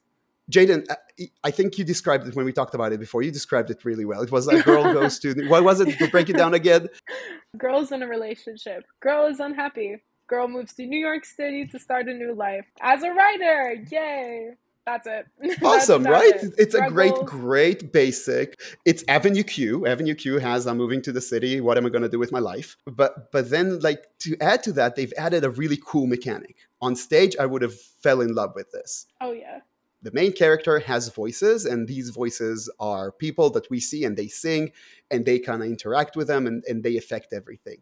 Jaden, 0.50 0.90
uh, 0.90 0.96
I- 1.20 1.32
I 1.44 1.52
think 1.52 1.78
you 1.78 1.84
described 1.84 2.26
it 2.28 2.36
when 2.36 2.46
we 2.46 2.54
talked 2.54 2.74
about 2.74 2.94
it 2.94 3.00
before. 3.00 3.22
You 3.22 3.32
described 3.32 3.70
it 3.70 3.84
really 3.84 4.06
well. 4.06 4.22
It 4.22 4.32
was 4.32 4.48
a 4.48 4.62
girl 4.64 4.94
goes 4.94 5.20
to 5.20 5.34
what 5.48 5.64
was 5.64 5.82
it? 5.82 5.98
To 6.00 6.08
break 6.08 6.30
it 6.30 6.38
down 6.38 6.54
again. 6.54 6.88
Girl's 7.58 7.92
in 7.92 8.02
a 8.02 8.08
relationship. 8.08 8.86
Girl 9.02 9.26
is 9.28 9.40
unhappy. 9.40 9.98
Girl 10.28 10.48
moves 10.48 10.74
to 10.76 10.86
New 10.86 11.00
York 11.00 11.26
City 11.26 11.66
to 11.68 11.80
start 11.80 12.08
a 12.08 12.14
new 12.14 12.34
life 12.34 12.66
as 12.82 13.04
a 13.04 13.12
writer. 13.12 13.84
Yay! 13.90 14.56
That's 14.88 15.06
it. 15.06 15.26
Awesome, 15.64 16.04
that's 16.04 16.14
right? 16.14 16.44
it. 16.44 16.54
It's 16.58 16.74
a 16.74 16.88
great, 16.88 17.14
great 17.26 17.92
basic. 17.92 18.58
It's 18.86 19.04
Avenue 19.10 19.44
Q. 19.44 19.86
Avenue 19.86 20.16
Q 20.16 20.40
has 20.40 20.66
I'm 20.66 20.78
moving 20.78 21.02
to 21.02 21.12
the 21.12 21.20
city. 21.20 21.60
What 21.60 21.78
am 21.78 21.86
I 21.86 21.90
going 21.90 22.04
to 22.04 22.10
do 22.10 22.20
with 22.20 22.32
my 22.32 22.40
life? 22.40 22.78
But 22.86 23.30
but 23.34 23.50
then 23.50 23.80
like 23.82 24.06
to 24.20 24.38
add 24.40 24.64
to 24.64 24.72
that, 24.74 24.96
they've 24.96 25.14
added 25.18 25.44
a 25.44 25.50
really 25.50 25.78
cool 25.86 26.08
mechanic. 26.08 26.56
On 26.82 26.96
stage, 26.96 27.36
I 27.38 27.46
would 27.46 27.64
have 27.64 27.78
fell 27.78 28.22
in 28.22 28.34
love 28.34 28.54
with 28.56 28.72
this. 28.72 29.08
Oh 29.20 29.34
yeah. 29.34 29.60
the 30.02 30.12
main 30.12 30.32
character 30.32 30.80
has 30.80 31.10
voices 31.10 31.66
and 31.66 31.88
these 31.88 32.10
voices 32.12 32.70
are 32.80 33.12
people 33.12 33.50
that 33.50 33.70
we 33.70 33.80
see 33.80 34.06
and 34.06 34.16
they 34.16 34.28
sing 34.28 34.72
and 35.12 35.26
they 35.26 35.40
kind 35.40 35.62
of 35.64 35.68
interact 35.68 36.16
with 36.16 36.28
them 36.28 36.48
and, 36.48 36.64
and 36.70 36.84
they 36.84 36.96
affect 36.98 37.34
everything 37.34 37.82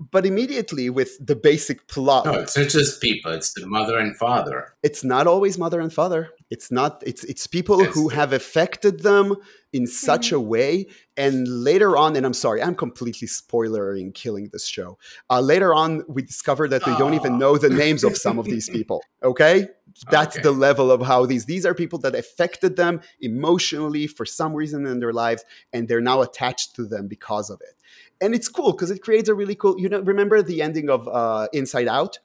but 0.00 0.24
immediately 0.24 0.88
with 0.90 1.24
the 1.26 1.34
basic 1.36 1.88
plot. 1.88 2.24
No, 2.26 2.32
it's 2.34 2.56
not 2.56 2.68
just 2.68 3.00
people; 3.00 3.32
it's 3.32 3.52
the 3.54 3.66
mother 3.66 3.98
and 3.98 4.16
father. 4.16 4.74
it's 4.82 5.02
not 5.04 5.26
always 5.26 5.58
mother 5.58 5.80
and 5.80 5.92
father. 5.92 6.30
It's 6.50 6.70
not 6.70 7.02
it's 7.06 7.24
it's 7.24 7.46
people 7.46 7.82
Yes. 7.82 7.94
who 7.94 8.08
have 8.08 8.32
affected 8.32 9.00
them 9.02 9.36
in 9.72 9.86
such 9.86 10.32
a 10.32 10.40
way. 10.40 10.86
And 11.16 11.46
later 11.48 11.96
on 11.96 12.14
and 12.16 12.24
i'm 12.24 12.32
sorry 12.32 12.62
i'm 12.62 12.76
completely 12.76 13.26
spoilering 13.28 14.14
killing 14.14 14.48
this 14.52 14.66
show. 14.66 14.98
Uh, 15.28 15.40
later 15.40 15.74
on 15.74 16.04
we 16.08 16.22
discover 16.22 16.68
that 16.68 16.86
we 16.86 16.96
don't 16.96 17.14
even 17.14 17.38
know 17.38 17.58
the 17.58 17.68
names 17.68 18.04
of 18.04 18.16
some 18.16 18.38
of 18.38 18.46
these 18.46 18.70
people 18.78 19.02
okay? 19.22 19.66
That's 20.10 20.36
Okay. 20.36 20.42
the 20.44 20.52
level 20.52 20.92
of 20.92 21.02
how 21.02 21.26
these 21.26 21.44
these 21.46 21.66
are 21.66 21.74
people 21.74 21.98
that 22.00 22.14
affected 22.14 22.76
them 22.76 23.00
emotionally 23.20 24.06
for 24.06 24.24
some 24.24 24.54
reason 24.54 24.86
in 24.86 25.00
their 25.00 25.12
lives 25.12 25.44
and 25.72 25.88
they're 25.88 26.00
now 26.12 26.22
attached 26.22 26.76
to 26.76 26.86
them 26.86 27.08
because 27.08 27.50
of 27.50 27.60
it 27.60 27.74
and 28.20 28.34
it's 28.34 28.48
cool 28.48 28.72
because 28.72 28.90
it 28.90 29.02
creates 29.02 29.28
a 29.28 29.34
really 29.34 29.54
cool 29.54 29.78
you 29.78 29.88
know 29.88 30.00
remember 30.00 30.42
the 30.42 30.62
ending 30.62 30.88
of 30.90 31.06
uh, 31.08 31.48
inside 31.52 31.88
out 31.88 32.18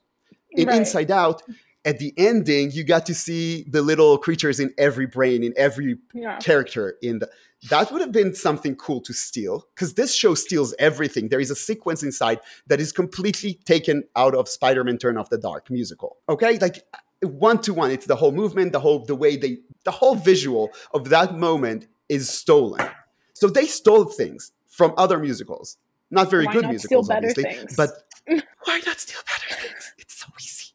in 0.56 0.68
Right. 0.68 0.76
Inside 0.78 1.10
Out, 1.10 1.42
at 1.84 1.98
the 1.98 2.14
ending, 2.16 2.70
you 2.70 2.84
got 2.84 3.06
to 3.06 3.14
see 3.14 3.64
the 3.68 3.82
little 3.82 4.16
creatures 4.18 4.60
in 4.60 4.72
every 4.78 5.06
brain, 5.06 5.42
in 5.42 5.52
every 5.56 5.98
Yeah. 6.14 6.38
character 6.38 6.96
in 7.02 7.18
the. 7.18 7.28
That 7.70 7.90
would 7.90 8.00
have 8.02 8.12
been 8.12 8.34
something 8.34 8.76
cool 8.76 9.00
to 9.02 9.12
steal 9.12 9.66
because 9.74 9.94
this 9.94 10.14
show 10.14 10.34
steals 10.34 10.74
everything. 10.78 11.28
There 11.28 11.40
is 11.40 11.50
a 11.50 11.56
sequence 11.56 12.02
inside 12.02 12.38
that 12.68 12.80
is 12.80 12.92
completely 12.92 13.54
taken 13.64 14.04
out 14.14 14.34
of 14.34 14.48
Spider-Man: 14.48 14.98
Turn 14.98 15.16
Off 15.18 15.28
the 15.30 15.38
Dark 15.38 15.70
musical. 15.70 16.18
Okay, 16.28 16.58
like 16.58 16.84
one 17.22 17.60
to 17.62 17.74
one, 17.74 17.90
it's 17.90 18.06
the 18.06 18.16
whole 18.16 18.32
movement, 18.32 18.72
the 18.72 18.80
whole 18.80 19.04
the 19.04 19.16
way 19.16 19.36
they, 19.36 19.58
the 19.84 19.90
whole 19.90 20.14
visual 20.14 20.70
of 20.92 21.08
that 21.08 21.36
moment 21.36 21.86
is 22.08 22.28
stolen. 22.28 22.86
So 23.32 23.48
they 23.48 23.66
stole 23.66 24.04
things 24.04 24.52
from 24.68 24.92
other 24.96 25.18
musicals, 25.18 25.78
not 26.14 26.30
very 26.30 26.46
Why 26.46 26.52
good 26.52 26.62
not 26.62 26.70
musicals, 26.70 27.10
obviously, 27.10 27.44
things? 27.44 27.76
but 27.76 27.90
why 28.26 28.80
not 28.86 28.98
steal 28.98 29.20
better 29.26 29.62
things? 29.62 29.92
It's 29.98 30.14
so 30.14 30.26
easy. 30.40 30.72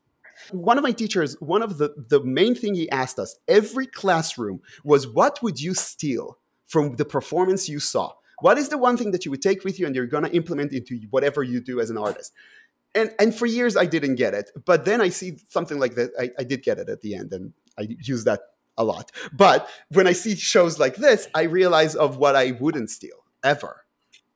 One 0.52 0.78
of 0.78 0.84
my 0.84 0.92
teachers, 0.92 1.36
one 1.40 1.62
of 1.62 1.78
the, 1.78 1.94
the 2.10 2.24
main 2.24 2.56
thing 2.56 2.74
he 2.74 2.90
asked 2.90 3.20
us 3.20 3.36
every 3.48 3.86
classroom 3.86 4.62
was 4.84 5.08
what 5.08 5.42
would 5.44 5.62
you 5.62 5.74
steal 5.74 6.38
from 6.68 6.96
the 6.96 7.06
performance 7.06 7.70
you 7.70 7.80
saw? 7.80 8.14
What 8.42 8.58
is 8.58 8.70
the 8.70 8.78
one 8.78 8.98
thing 8.98 9.12
that 9.12 9.26
you 9.26 9.32
would 9.32 9.42
take 9.42 9.64
with 9.64 9.80
you 9.80 9.86
and 9.86 9.96
you're 9.96 10.08
going 10.08 10.24
to 10.24 10.32
implement 10.32 10.72
into 10.72 11.00
whatever 11.10 11.44
you 11.44 11.60
do 11.60 11.80
as 11.80 11.90
an 11.90 11.98
artist? 11.98 12.34
And, 12.96 13.12
and 13.20 13.36
for 13.36 13.46
years 13.46 13.78
I 13.78 13.86
didn't 13.86 14.16
get 14.16 14.34
it. 14.34 14.50
But 14.66 14.86
then 14.86 15.02
I 15.02 15.10
see 15.10 15.38
something 15.50 15.78
like 15.78 15.96
that. 15.96 16.12
I, 16.20 16.32
I 16.40 16.44
did 16.44 16.64
get 16.64 16.80
it 16.80 16.90
at 16.90 17.02
the 17.02 17.16
end 17.16 17.34
and 17.34 17.54
I 17.78 17.88
use 18.00 18.24
that 18.24 18.42
a 18.78 18.84
lot. 18.84 19.12
But 19.34 19.70
when 19.90 20.08
I 20.08 20.14
see 20.14 20.36
shows 20.36 20.80
like 20.80 20.96
this, 20.96 21.28
I 21.36 21.44
realize 21.44 21.96
of 21.96 22.18
what 22.18 22.36
I 22.36 22.52
wouldn't 22.52 22.90
steal 22.90 23.26
ever. 23.44 23.84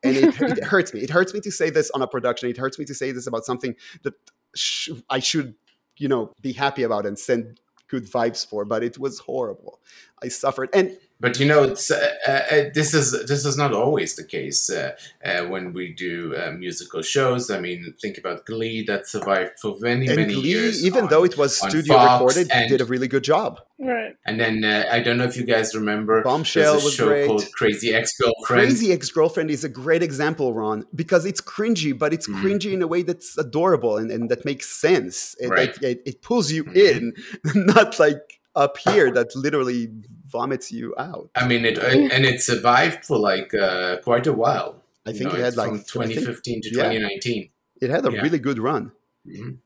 And 0.03 0.17
it, 0.17 0.41
it 0.41 0.63
hurts 0.63 0.93
me. 0.93 1.01
It 1.01 1.09
hurts 1.09 1.33
me 1.33 1.39
to 1.41 1.51
say 1.51 1.69
this 1.69 1.89
on 1.91 2.01
a 2.01 2.07
production. 2.07 2.49
It 2.49 2.57
hurts 2.57 2.77
me 2.77 2.85
to 2.85 2.93
say 2.93 3.11
this 3.11 3.27
about 3.27 3.45
something 3.45 3.75
that 4.03 4.13
sh- 4.55 4.89
I 5.09 5.19
should, 5.19 5.55
you 5.97 6.07
know, 6.07 6.33
be 6.41 6.53
happy 6.53 6.83
about 6.83 7.05
and 7.05 7.17
send 7.17 7.59
good 7.87 8.05
vibes 8.05 8.47
for. 8.47 8.65
But 8.65 8.83
it 8.83 8.97
was 8.97 9.19
horrible. 9.19 9.79
I 10.21 10.27
suffered. 10.27 10.69
And 10.73 10.97
But 11.23 11.39
you 11.39 11.45
know, 11.51 11.63
it's, 11.63 11.89
uh, 11.89 11.95
uh, 12.27 12.63
this 12.77 12.93
is 12.93 13.07
this 13.31 13.45
is 13.49 13.55
not 13.63 13.71
always 13.73 14.11
the 14.19 14.25
case 14.37 14.69
uh, 14.69 14.91
uh, 15.29 15.41
when 15.51 15.65
we 15.77 15.85
do 16.07 16.35
uh, 16.35 16.51
musical 16.65 17.01
shows. 17.01 17.49
I 17.49 17.59
mean, 17.65 17.79
think 18.01 18.17
about 18.17 18.45
Glee 18.45 18.83
that 18.89 19.07
survived 19.07 19.53
for 19.61 19.71
many 19.79 20.07
and 20.07 20.17
many 20.17 20.33
Glee, 20.33 20.49
years. 20.49 20.85
even 20.85 21.03
on- 21.05 21.09
though 21.09 21.23
it 21.23 21.37
was 21.37 21.51
studio 21.57 21.93
Fox 21.95 22.11
recorded, 22.35 22.51
and- 22.51 22.69
did 22.69 22.81
a 22.81 22.85
really 22.93 23.07
good 23.15 23.23
job. 23.23 23.51
Right. 23.79 24.15
and 24.25 24.39
then 24.39 24.63
uh, 24.63 24.85
I 24.95 24.99
don't 25.05 25.17
know 25.17 25.25
if 25.31 25.35
you 25.39 25.45
guys 25.55 25.67
remember 25.75 26.21
Bombshell 26.23 26.73
a 26.79 26.83
was 26.87 26.93
show 26.93 27.07
great. 27.07 27.27
called 27.27 27.45
Crazy 27.59 27.93
Ex 27.93 28.05
Girlfriend. 28.17 28.45
Crazy 28.67 28.91
Ex 28.93 29.09
Girlfriend 29.09 29.49
is 29.51 29.63
a 29.65 29.69
great 29.83 30.03
example, 30.09 30.53
Ron, 30.53 30.85
because 30.95 31.25
it's 31.25 31.41
cringy, 31.41 31.91
but 31.97 32.13
it's 32.13 32.27
Mhm. 32.27 32.41
cringy 32.41 32.71
in 32.73 32.81
a 32.81 32.87
way 32.93 33.01
that's 33.03 33.37
adorable 33.37 33.97
and, 33.97 34.09
and 34.11 34.29
that 34.31 34.45
makes 34.45 34.67
sense. 34.69 35.35
It, 35.39 35.49
Right. 35.49 35.59
like, 35.73 35.83
it, 35.91 36.01
it 36.05 36.21
pulls 36.21 36.47
you 36.55 36.63
Mhm. 36.65 36.75
in, 36.87 37.01
not 37.75 37.99
like 37.99 38.39
up 38.55 38.77
here 38.77 39.11
that 39.17 39.35
literally 39.35 39.89
vomits 40.37 40.67
you 40.79 40.93
out. 40.97 41.29
I 41.41 41.43
mean, 41.47 41.63
it 41.71 41.77
and 42.15 42.25
it 42.31 42.37
survived 42.41 43.01
for 43.07 43.17
like 43.31 43.49
uh, 43.53 43.97
quite 44.07 44.27
a 44.27 44.33
while. 44.43 44.71
I 45.05 45.11
think 45.13 45.31
No, 45.31 45.37
it 45.37 45.43
had 45.47 45.55
like 45.63 45.73
from 45.87 46.01
I 46.03 46.07
think 46.07 46.19
2015 46.19 46.61
to 46.63 46.69
yeah. 46.69 46.83
2019. 46.83 47.49
it 47.85 47.89
had 47.95 48.05
a 48.05 48.11
Yeah. 48.11 48.21
really 48.25 48.39
good 48.47 48.59
run. 48.69 48.83
Mhm. 49.27 49.57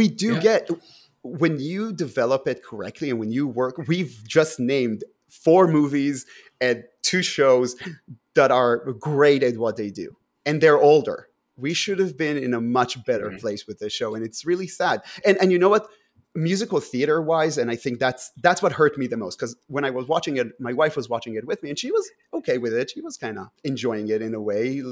We 0.00 0.08
do 0.24 0.30
Yeah. 0.34 0.40
get 0.50 0.62
when 1.22 1.54
you 1.70 1.92
develop 2.06 2.42
it 2.52 2.58
correctly 2.70 3.08
and 3.10 3.18
when 3.22 3.30
you 3.38 3.44
work. 3.62 3.74
We've 3.92 4.14
just 4.38 4.54
named 4.58 5.00
four 5.44 5.64
movies 5.78 6.26
and 6.60 6.76
two 7.02 7.22
shows 7.22 7.76
that 8.38 8.50
are 8.50 8.76
great 9.10 9.42
at 9.48 9.56
what 9.64 9.74
they 9.80 9.90
do, 9.90 10.08
and 10.46 10.54
they're 10.62 10.82
older. 10.92 11.18
We 11.66 11.72
should 11.82 11.98
have 12.04 12.14
been 12.24 12.36
in 12.46 12.52
a 12.54 12.60
much 12.60 12.92
better 13.10 13.28
Mhm. 13.30 13.40
place 13.42 13.62
with 13.68 13.78
this 13.82 13.92
show, 13.92 14.14
and 14.14 14.22
it's 14.28 14.44
really 14.50 14.66
sad. 14.80 14.96
And 15.26 15.34
and 15.40 15.48
you 15.52 15.58
know 15.62 15.68
what? 15.74 15.84
Musical 16.34 16.80
theater 16.80 17.20
wise 17.20 17.58
and 17.58 17.70
i 17.70 17.76
think 17.76 17.98
that's 17.98 18.30
that's 18.42 18.62
what 18.62 18.72
hurt 18.72 18.96
me 18.96 19.06
the 19.06 19.18
most 19.18 19.38
because 19.38 19.54
when 19.66 19.84
i 19.84 19.90
was 19.90 20.08
watching 20.08 20.38
it 20.38 20.48
my 20.58 20.72
wife 20.72 20.96
was 20.96 21.08
watching 21.08 21.34
it 21.34 21.46
with 21.46 21.62
me 21.62 21.68
and 21.68 21.78
she 21.78 21.92
was 21.92 22.10
okay 22.34 22.58
with 22.58 22.72
it. 22.72 22.90
She 22.90 23.00
was 23.00 23.16
kind 23.16 23.38
of 23.38 23.48
enjoying 23.64 24.08
it 24.08 24.22
in 24.22 24.34
a 24.34 24.40
way. 24.40 24.82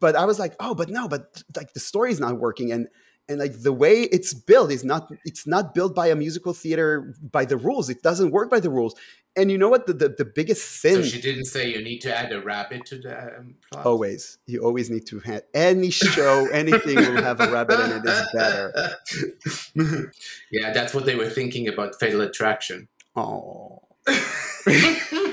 But 0.00 0.16
i 0.16 0.24
was 0.24 0.38
like 0.38 0.54
oh 0.60 0.74
but 0.74 0.88
no 0.88 1.08
but 1.08 1.42
like 1.56 1.72
the 1.72 1.80
story's 1.80 2.20
not 2.20 2.38
working 2.38 2.72
and 2.72 2.88
and 3.28 3.38
like 3.38 3.62
the 3.62 3.72
way 3.72 4.02
it's 4.02 4.34
built 4.34 4.70
is 4.70 4.84
not 4.84 5.10
it's 5.24 5.46
not 5.46 5.74
built 5.74 5.94
by 5.94 6.08
a 6.08 6.14
musical 6.14 6.52
theater 6.52 7.14
by 7.22 7.44
the 7.44 7.56
rules. 7.56 7.88
It 7.88 8.02
doesn't 8.02 8.30
work 8.30 8.50
by 8.50 8.60
the 8.60 8.70
rules 8.70 8.94
and 9.36 9.50
you 9.50 9.58
know 9.58 9.68
what 9.68 9.86
the 9.86 9.92
the, 9.92 10.08
the 10.08 10.24
biggest 10.24 10.80
sin 10.80 10.96
So 10.96 11.02
she 11.02 11.20
didn't 11.20 11.46
say 11.46 11.70
you 11.70 11.82
need 11.82 12.00
to 12.02 12.16
add 12.16 12.32
a 12.32 12.40
rabbit 12.40 12.86
to 12.86 12.98
the 12.98 13.38
um, 13.38 13.54
plot. 13.70 13.86
always 13.86 14.38
you 14.46 14.60
always 14.64 14.90
need 14.90 15.06
to 15.06 15.20
have 15.20 15.42
any 15.54 15.90
show 15.90 16.46
anything 16.52 16.96
will 16.96 17.22
have 17.22 17.40
a 17.40 17.50
rabbit 17.50 17.80
in 17.80 17.90
it 17.92 18.04
is 18.06 18.28
better 18.32 20.12
yeah, 20.50 20.72
that's 20.72 20.94
what 20.94 21.04
they 21.06 21.14
were 21.16 21.28
thinking 21.30 21.68
about 21.68 21.98
Fatal 21.98 22.20
Attraction. 22.20 22.88
oh 23.16 23.82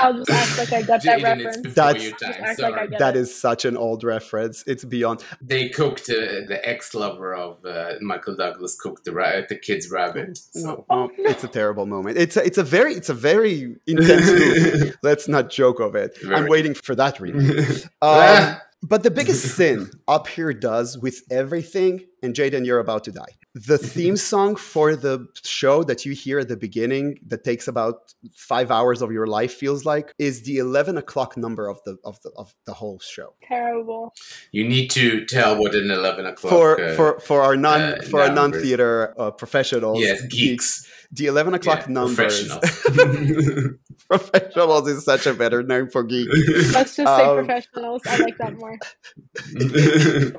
I'll 0.00 0.14
just 0.24 0.30
act 0.30 0.58
like 0.58 0.72
I 0.72 0.82
got 0.82 1.02
that 1.04 1.18
Jaden, 1.20 1.22
reference. 1.46 1.74
That's- 1.74 2.10
time. 2.20 2.56
Sorry. 2.56 2.72
like 2.72 2.94
I 2.94 2.98
that 2.98 3.16
it. 3.16 3.20
is 3.20 3.34
such 3.34 3.64
an 3.64 3.76
old 3.76 4.04
reference 4.04 4.64
it's 4.66 4.84
beyond 4.84 5.24
they 5.42 5.68
cooked 5.68 6.08
uh, 6.10 6.46
the 6.48 6.60
ex-lover 6.64 7.34
of 7.34 7.64
uh, 7.64 7.94
Michael 8.00 8.36
Douglas 8.36 8.74
cooked 8.80 9.04
the 9.04 9.12
ra- 9.12 9.42
the 9.48 9.56
kid's 9.56 9.90
rabbit. 9.90 10.38
So. 10.38 10.84
Oh, 10.90 11.10
it's 11.16 11.44
a 11.44 11.48
terrible 11.48 11.86
moment. 11.86 12.16
It's 12.18 12.36
a, 12.36 12.44
it's 12.44 12.58
a 12.58 12.62
very 12.64 12.94
it's 12.94 13.08
a 13.08 13.14
very 13.14 13.76
intense 13.86 14.26
movie. 14.30 14.92
Let's 15.02 15.28
not 15.28 15.50
joke 15.50 15.80
of 15.80 15.94
it. 15.94 16.16
I'm 16.26 16.46
waiting 16.48 16.74
for 16.74 16.94
that 16.94 17.20
remake. 17.20 17.84
Um, 18.02 18.56
but 18.82 19.02
the 19.02 19.10
biggest 19.10 19.56
sin 19.56 19.90
Up 20.06 20.28
Here 20.28 20.52
does 20.52 20.96
with 20.98 21.22
everything, 21.30 22.04
and 22.22 22.34
Jaden, 22.34 22.66
you're 22.66 22.78
about 22.78 23.04
to 23.04 23.12
die. 23.12 23.36
The 23.54 23.78
theme 23.94 24.16
song 24.16 24.56
for 24.56 24.96
the 24.96 25.26
show 25.44 25.82
that 25.84 26.04
you 26.04 26.12
hear 26.12 26.38
at 26.38 26.48
the 26.48 26.56
beginning, 26.56 27.18
that 27.26 27.44
takes 27.44 27.68
about 27.68 28.14
five 28.34 28.70
hours 28.70 29.02
of 29.02 29.12
your 29.12 29.26
life, 29.26 29.52
feels 29.52 29.84
like, 29.84 30.14
is 30.18 30.42
the 30.42 30.58
11 30.58 30.96
o'clock 30.96 31.36
number 31.36 31.68
of 31.68 31.80
the 31.84 31.96
of 32.04 32.20
the 32.22 32.30
of 32.36 32.54
the 32.66 32.74
whole 32.74 32.98
show. 32.98 33.34
Terrible. 33.42 34.14
you 34.52 34.68
need 34.68 34.88
to 34.88 35.24
tell 35.26 35.60
what 35.60 35.74
an 35.74 35.90
eleven 35.90 36.26
o'clock. 36.26 36.50
For 36.50 36.80
uh, 36.80 36.94
for 36.94 37.20
for 37.20 37.42
our 37.42 37.56
non 37.56 37.80
uh, 37.80 38.02
for 38.10 38.20
our 38.20 38.32
non 38.32 38.52
theater 38.52 39.14
uh, 39.18 39.30
professionals, 39.30 40.00
yes, 40.00 40.22
geeks, 40.26 40.86
the 41.10 41.26
11 41.26 41.54
o'clock 41.54 41.86
Yeah, 41.86 41.92
numbers. 41.92 42.48
professionals. 42.48 43.74
professionals 44.08 44.88
is 44.88 45.04
such 45.04 45.26
a 45.26 45.34
better 45.34 45.62
name 45.62 45.88
for 45.88 46.02
geek. 46.04 46.28
Let's 46.72 46.96
just 46.96 47.16
say 47.16 47.24
Um, 47.24 47.36
professionals. 47.44 48.02
I 48.06 48.16
like 48.18 48.36
that 48.38 48.56
more. 48.58 48.78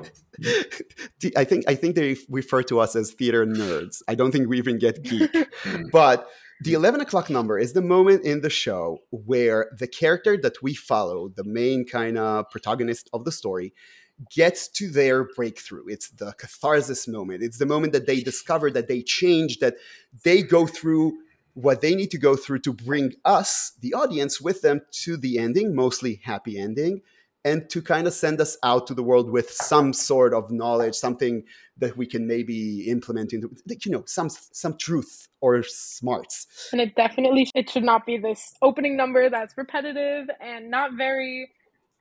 I 1.36 1.44
think 1.44 1.64
I 1.68 1.74
think 1.74 1.96
they 1.96 2.16
refer 2.28 2.62
to 2.64 2.80
us 2.80 2.96
as 2.96 3.12
theater 3.12 3.44
nerds. 3.44 4.02
I 4.08 4.14
don't 4.14 4.32
think 4.32 4.48
we 4.48 4.58
even 4.58 4.78
get 4.78 5.02
geek. 5.02 5.30
Hmm. 5.64 5.82
but 5.92 6.28
the 6.62 6.74
11 6.74 7.00
o'clock 7.00 7.30
number 7.30 7.58
is 7.58 7.72
the 7.72 7.80
moment 7.82 8.22
in 8.24 8.42
the 8.42 8.50
show 8.50 8.98
where 9.10 9.70
the 9.78 9.86
character 9.86 10.36
that 10.36 10.62
we 10.62 10.74
follow, 10.74 11.28
the 11.34 11.44
main 11.44 11.86
kind 11.86 12.18
of 12.18 12.50
protagonist 12.50 13.08
of 13.14 13.24
the 13.24 13.32
story, 13.32 13.72
gets 14.28 14.68
to 14.68 14.90
their 14.90 15.24
breakthrough. 15.24 15.86
It's 15.88 16.10
the 16.10 16.32
catharsis 16.32 17.08
moment. 17.08 17.42
It's 17.42 17.58
the 17.58 17.66
moment 17.66 17.92
that 17.92 18.06
they 18.06 18.20
discover 18.20 18.70
that 18.72 18.88
they 18.88 19.02
change, 19.02 19.58
that 19.58 19.76
they 20.24 20.42
go 20.42 20.66
through 20.66 21.18
what 21.54 21.80
they 21.80 21.94
need 21.94 22.10
to 22.10 22.18
go 22.18 22.36
through 22.36 22.60
to 22.60 22.72
bring 22.72 23.14
us, 23.24 23.72
the 23.80 23.94
audience, 23.94 24.40
with 24.40 24.62
them 24.62 24.82
to 24.90 25.16
the 25.16 25.38
ending, 25.38 25.74
mostly 25.74 26.20
happy 26.24 26.58
ending, 26.58 27.02
and 27.44 27.68
to 27.70 27.80
kind 27.80 28.06
of 28.06 28.12
send 28.12 28.40
us 28.40 28.56
out 28.62 28.86
to 28.86 28.94
the 28.94 29.02
world 29.02 29.30
with 29.30 29.50
some 29.50 29.92
sort 29.92 30.34
of 30.34 30.50
knowledge, 30.50 30.94
something 30.94 31.42
that 31.78 31.96
we 31.96 32.06
can 32.06 32.26
maybe 32.26 32.88
implement 32.88 33.32
into, 33.32 33.50
you 33.66 33.90
know, 33.90 34.04
some 34.06 34.28
some 34.30 34.76
truth 34.76 35.28
or 35.40 35.62
smarts. 35.62 36.46
And 36.72 36.80
it 36.80 36.94
definitely 36.94 37.50
it 37.54 37.70
should 37.70 37.84
not 37.84 38.04
be 38.04 38.18
this 38.18 38.54
opening 38.62 38.96
number 38.96 39.30
that's 39.30 39.56
repetitive 39.56 40.28
and 40.40 40.70
not 40.70 40.92
very 40.96 41.50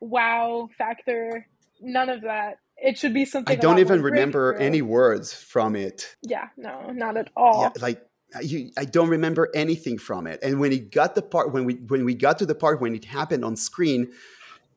wow 0.02 0.70
factor. 0.78 1.48
None 1.80 2.10
of 2.10 2.22
that. 2.22 2.60
It 2.78 2.98
should 2.98 3.14
be 3.14 3.26
something. 3.26 3.52
I 3.52 3.60
don't 3.60 3.80
even 3.80 4.02
remember 4.02 4.52
breakthrough. 4.52 4.68
any 4.68 4.82
words 4.82 5.34
from 5.34 5.76
it. 5.76 6.16
Yeah, 6.22 6.48
no, 6.58 6.92
not 6.92 7.18
at 7.18 7.30
all. 7.36 7.64
Yeah, 7.64 7.82
like 7.82 8.02
you, 8.42 8.72
I 8.78 8.86
don't 8.86 9.10
remember 9.10 9.50
anything 9.54 9.98
from 9.98 10.28
it. 10.28 10.40
And 10.44 10.60
when 10.60 10.72
it 10.72 10.92
got 10.92 11.16
the 11.16 11.22
part 11.22 11.52
when 11.52 11.66
we 11.66 11.76
when 11.76 12.06
we 12.06 12.14
got 12.14 12.40
to 12.40 12.46
the 12.46 12.56
part 12.56 12.80
when 12.80 12.96
it 12.96 13.06
happened 13.06 13.44
on 13.44 13.56
screen, 13.56 14.12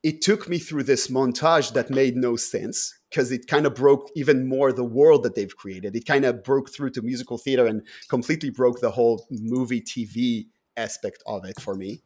it 0.03 0.21
took 0.21 0.49
me 0.49 0.59
through 0.59 0.85
this 0.85 1.09
montage 1.09 1.73
that 1.75 1.91
made 1.91 2.17
no 2.17 2.35
sense 2.37 2.99
because 3.11 3.31
it 3.31 3.47
kind 3.47 3.67
of 3.67 3.75
broke 3.75 4.11
even 4.17 4.49
more 4.49 4.73
the 4.73 4.85
world 4.85 5.23
that 5.23 5.35
they've 5.35 5.57
created. 5.57 5.95
It 5.95 6.07
kind 6.07 6.25
of 6.25 6.43
broke 6.43 6.73
through 6.73 6.91
to 6.91 7.03
musical 7.03 7.39
theater 7.39 7.67
and 7.67 7.87
completely 8.09 8.51
broke 8.51 8.81
the 8.81 8.91
whole 8.91 9.27
movie 9.31 9.81
TV 9.81 10.47
aspect 10.77 11.23
of 11.27 11.45
it 11.45 11.61
for 11.61 11.75
me. 11.75 12.03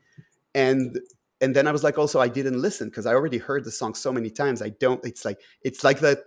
And 0.54 0.98
and 1.40 1.54
then 1.54 1.66
I 1.66 1.72
was 1.72 1.84
like, 1.84 1.98
also 1.98 2.20
I 2.20 2.28
didn't 2.28 2.60
listen 2.60 2.88
because 2.88 3.06
I 3.06 3.14
already 3.14 3.38
heard 3.38 3.64
the 3.64 3.70
song 3.70 3.94
so 3.94 4.12
many 4.12 4.30
times. 4.30 4.62
I 4.62 4.70
don't. 4.70 5.04
It's 5.04 5.24
like 5.24 5.40
it's 5.62 5.84
like 5.84 6.00
that 6.00 6.20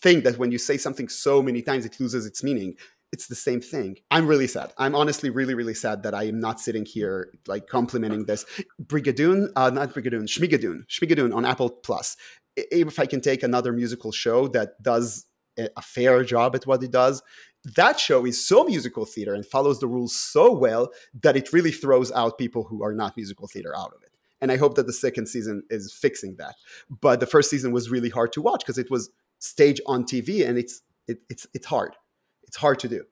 thing 0.00 0.22
that 0.22 0.38
when 0.38 0.52
you 0.52 0.58
say 0.58 0.76
something 0.76 1.08
so 1.08 1.42
many 1.42 1.62
times, 1.62 1.84
it 1.84 1.98
loses 1.98 2.26
its 2.26 2.42
meaning 2.42 2.76
it's 3.14 3.28
the 3.28 3.36
same 3.36 3.60
thing. 3.60 3.96
I'm 4.10 4.26
really 4.26 4.48
sad. 4.48 4.72
I'm 4.76 4.96
honestly 4.96 5.30
really, 5.30 5.54
really 5.54 5.72
sad 5.72 6.02
that 6.02 6.14
I 6.14 6.24
am 6.24 6.40
not 6.40 6.60
sitting 6.60 6.84
here 6.84 7.32
like 7.46 7.68
complimenting 7.68 8.24
this. 8.24 8.44
Brigadoon, 8.82 9.50
uh, 9.54 9.70
not 9.70 9.94
Brigadoon, 9.94 10.26
Schmigadoon, 10.26 10.84
Schmigadoon 10.88 11.32
on 11.32 11.44
Apple 11.44 11.70
Plus. 11.70 12.16
If 12.56 12.98
I 12.98 13.06
can 13.06 13.20
take 13.20 13.44
another 13.44 13.72
musical 13.72 14.10
show 14.10 14.48
that 14.48 14.82
does 14.82 15.26
a 15.56 15.82
fair 15.82 16.24
job 16.24 16.56
at 16.56 16.66
what 16.66 16.82
it 16.82 16.90
does, 16.90 17.22
that 17.76 18.00
show 18.00 18.26
is 18.26 18.44
so 18.44 18.64
musical 18.64 19.04
theater 19.04 19.32
and 19.32 19.46
follows 19.46 19.78
the 19.78 19.86
rules 19.86 20.14
so 20.16 20.52
well 20.52 20.90
that 21.22 21.36
it 21.36 21.52
really 21.52 21.70
throws 21.70 22.10
out 22.10 22.36
people 22.36 22.64
who 22.64 22.82
are 22.82 22.92
not 22.92 23.16
musical 23.16 23.46
theater 23.46 23.76
out 23.76 23.92
of 23.94 24.02
it. 24.02 24.03
And 24.44 24.52
I 24.52 24.58
hope 24.58 24.74
that 24.74 24.86
the 24.86 24.92
second 24.92 25.26
season 25.26 25.62
is 25.70 25.90
fixing 25.90 26.36
that. 26.36 26.54
But 27.00 27.18
the 27.18 27.26
first 27.26 27.48
season 27.48 27.72
was 27.72 27.88
really 27.88 28.10
hard 28.10 28.30
to 28.34 28.42
watch 28.42 28.60
because 28.60 28.76
it 28.76 28.90
was 28.90 29.08
stage 29.38 29.80
on 29.86 30.04
TV 30.04 30.46
and 30.46 30.58
it's 30.58 30.82
it, 31.08 31.20
it's 31.30 31.46
it's 31.54 31.64
hard. 31.64 31.96
It's 32.42 32.58
hard 32.58 32.78
to 32.80 32.88
do. 32.88 33.04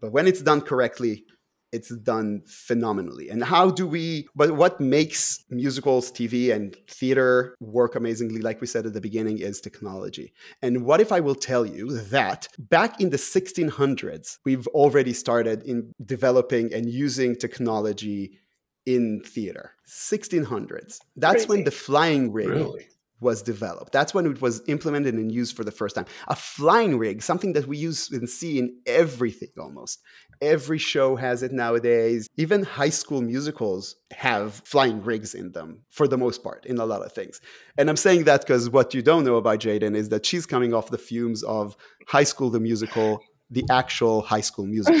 But 0.00 0.12
when 0.12 0.26
it's 0.26 0.40
done 0.40 0.62
correctly, 0.62 1.24
it's 1.70 1.94
done 1.96 2.44
phenomenally. 2.46 3.28
And 3.28 3.44
how 3.44 3.70
do 3.70 3.86
we, 3.86 4.26
but 4.34 4.52
what 4.52 4.80
makes 4.80 5.44
musicals, 5.50 6.10
TV, 6.10 6.50
and 6.50 6.74
theater 6.88 7.54
work 7.60 7.94
amazingly, 7.94 8.40
like 8.40 8.62
we 8.62 8.66
said 8.66 8.86
at 8.86 8.94
the 8.94 9.02
beginning, 9.02 9.38
is 9.38 9.60
technology. 9.60 10.32
And 10.62 10.86
what 10.86 11.02
if 11.02 11.12
I 11.12 11.20
will 11.20 11.34
tell 11.34 11.66
you 11.66 11.98
that 12.16 12.48
back 12.58 13.02
in 13.02 13.10
the 13.10 13.18
1600s, 13.18 14.38
we've 14.46 14.66
already 14.68 15.12
started 15.12 15.62
in 15.64 15.92
developing 16.02 16.72
and 16.72 16.88
using 16.88 17.36
technology 17.36 18.38
in 18.86 19.22
theater? 19.24 19.72
1600s. 19.86 20.98
That's 21.16 21.48
when 21.48 21.64
the 21.64 21.70
flying 21.70 22.32
rig 22.32 22.48
really? 22.48 22.88
was 23.20 23.42
developed. 23.42 23.92
That's 23.92 24.14
when 24.14 24.26
it 24.26 24.40
was 24.40 24.62
implemented 24.68 25.14
and 25.14 25.32
used 25.32 25.56
for 25.56 25.64
the 25.64 25.70
first 25.70 25.94
time. 25.94 26.06
A 26.28 26.36
flying 26.36 26.98
rig, 26.98 27.22
something 27.22 27.52
that 27.54 27.66
we 27.66 27.76
use 27.76 28.10
and 28.10 28.28
see 28.28 28.58
in 28.58 28.76
everything 28.86 29.50
almost. 29.58 30.00
Every 30.40 30.78
show 30.78 31.16
has 31.16 31.42
it 31.42 31.50
nowadays. 31.50 32.28
Even 32.36 32.62
high 32.62 32.90
school 32.90 33.20
musicals 33.20 33.96
have 34.12 34.54
flying 34.64 35.02
rigs 35.02 35.34
in 35.34 35.50
them 35.52 35.80
for 35.90 36.06
the 36.06 36.16
most 36.16 36.44
part, 36.44 36.64
in 36.66 36.78
a 36.78 36.86
lot 36.86 37.04
of 37.04 37.12
things. 37.12 37.40
And 37.76 37.90
I'm 37.90 37.96
saying 37.96 38.24
that 38.24 38.42
because 38.42 38.70
what 38.70 38.94
you 38.94 39.02
don't 39.02 39.24
know 39.24 39.36
about 39.36 39.60
Jaden 39.60 39.96
is 39.96 40.10
that 40.10 40.24
she's 40.24 40.46
coming 40.46 40.72
off 40.72 40.90
the 40.90 40.98
fumes 40.98 41.42
of 41.42 41.76
High 42.06 42.24
School 42.24 42.50
the 42.50 42.60
Musical, 42.60 43.20
the 43.50 43.64
actual 43.70 44.22
High 44.22 44.42
School 44.42 44.66
music, 44.66 44.96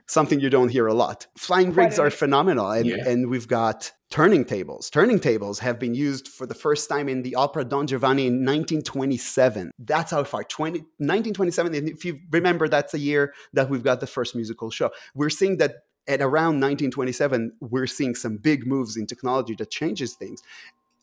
something 0.06 0.40
you 0.40 0.50
don't 0.50 0.68
hear 0.70 0.86
a 0.86 0.94
lot. 0.94 1.26
Flying 1.38 1.72
rigs 1.72 1.98
a- 1.98 2.02
are 2.02 2.10
phenomenal, 2.10 2.70
and, 2.70 2.86
Yeah. 2.86 3.08
and 3.08 3.28
we've 3.30 3.46
got 3.46 3.92
turning 4.10 4.44
tables. 4.44 4.90
Turning 4.90 5.18
tables 5.20 5.58
have 5.60 5.78
been 5.78 5.94
used 5.94 6.28
for 6.28 6.46
the 6.46 6.54
first 6.54 6.88
time 6.88 7.08
in 7.08 7.22
the 7.22 7.34
opera 7.36 7.64
Don 7.64 7.86
Giovanni 7.86 8.26
in 8.26 8.44
1927. 8.44 9.70
That's 9.78 10.10
how 10.10 10.24
far. 10.24 10.44
20, 10.44 10.78
1927, 10.98 11.74
and 11.74 11.88
if 11.88 12.04
you 12.04 12.18
remember, 12.30 12.68
that's 12.68 12.92
the 12.92 12.98
year 12.98 13.32
that 13.52 13.70
we've 13.70 13.82
got 13.84 14.00
the 14.00 14.06
first 14.06 14.34
musical 14.34 14.70
show. 14.70 14.90
We're 15.14 15.30
seeing 15.30 15.58
that 15.58 15.84
at 16.06 16.20
around 16.20 16.60
1927, 16.60 17.52
we're 17.60 17.86
seeing 17.86 18.14
some 18.14 18.36
big 18.36 18.66
moves 18.66 18.96
in 18.96 19.06
technology 19.06 19.54
that 19.56 19.70
changes 19.70 20.14
things. 20.14 20.42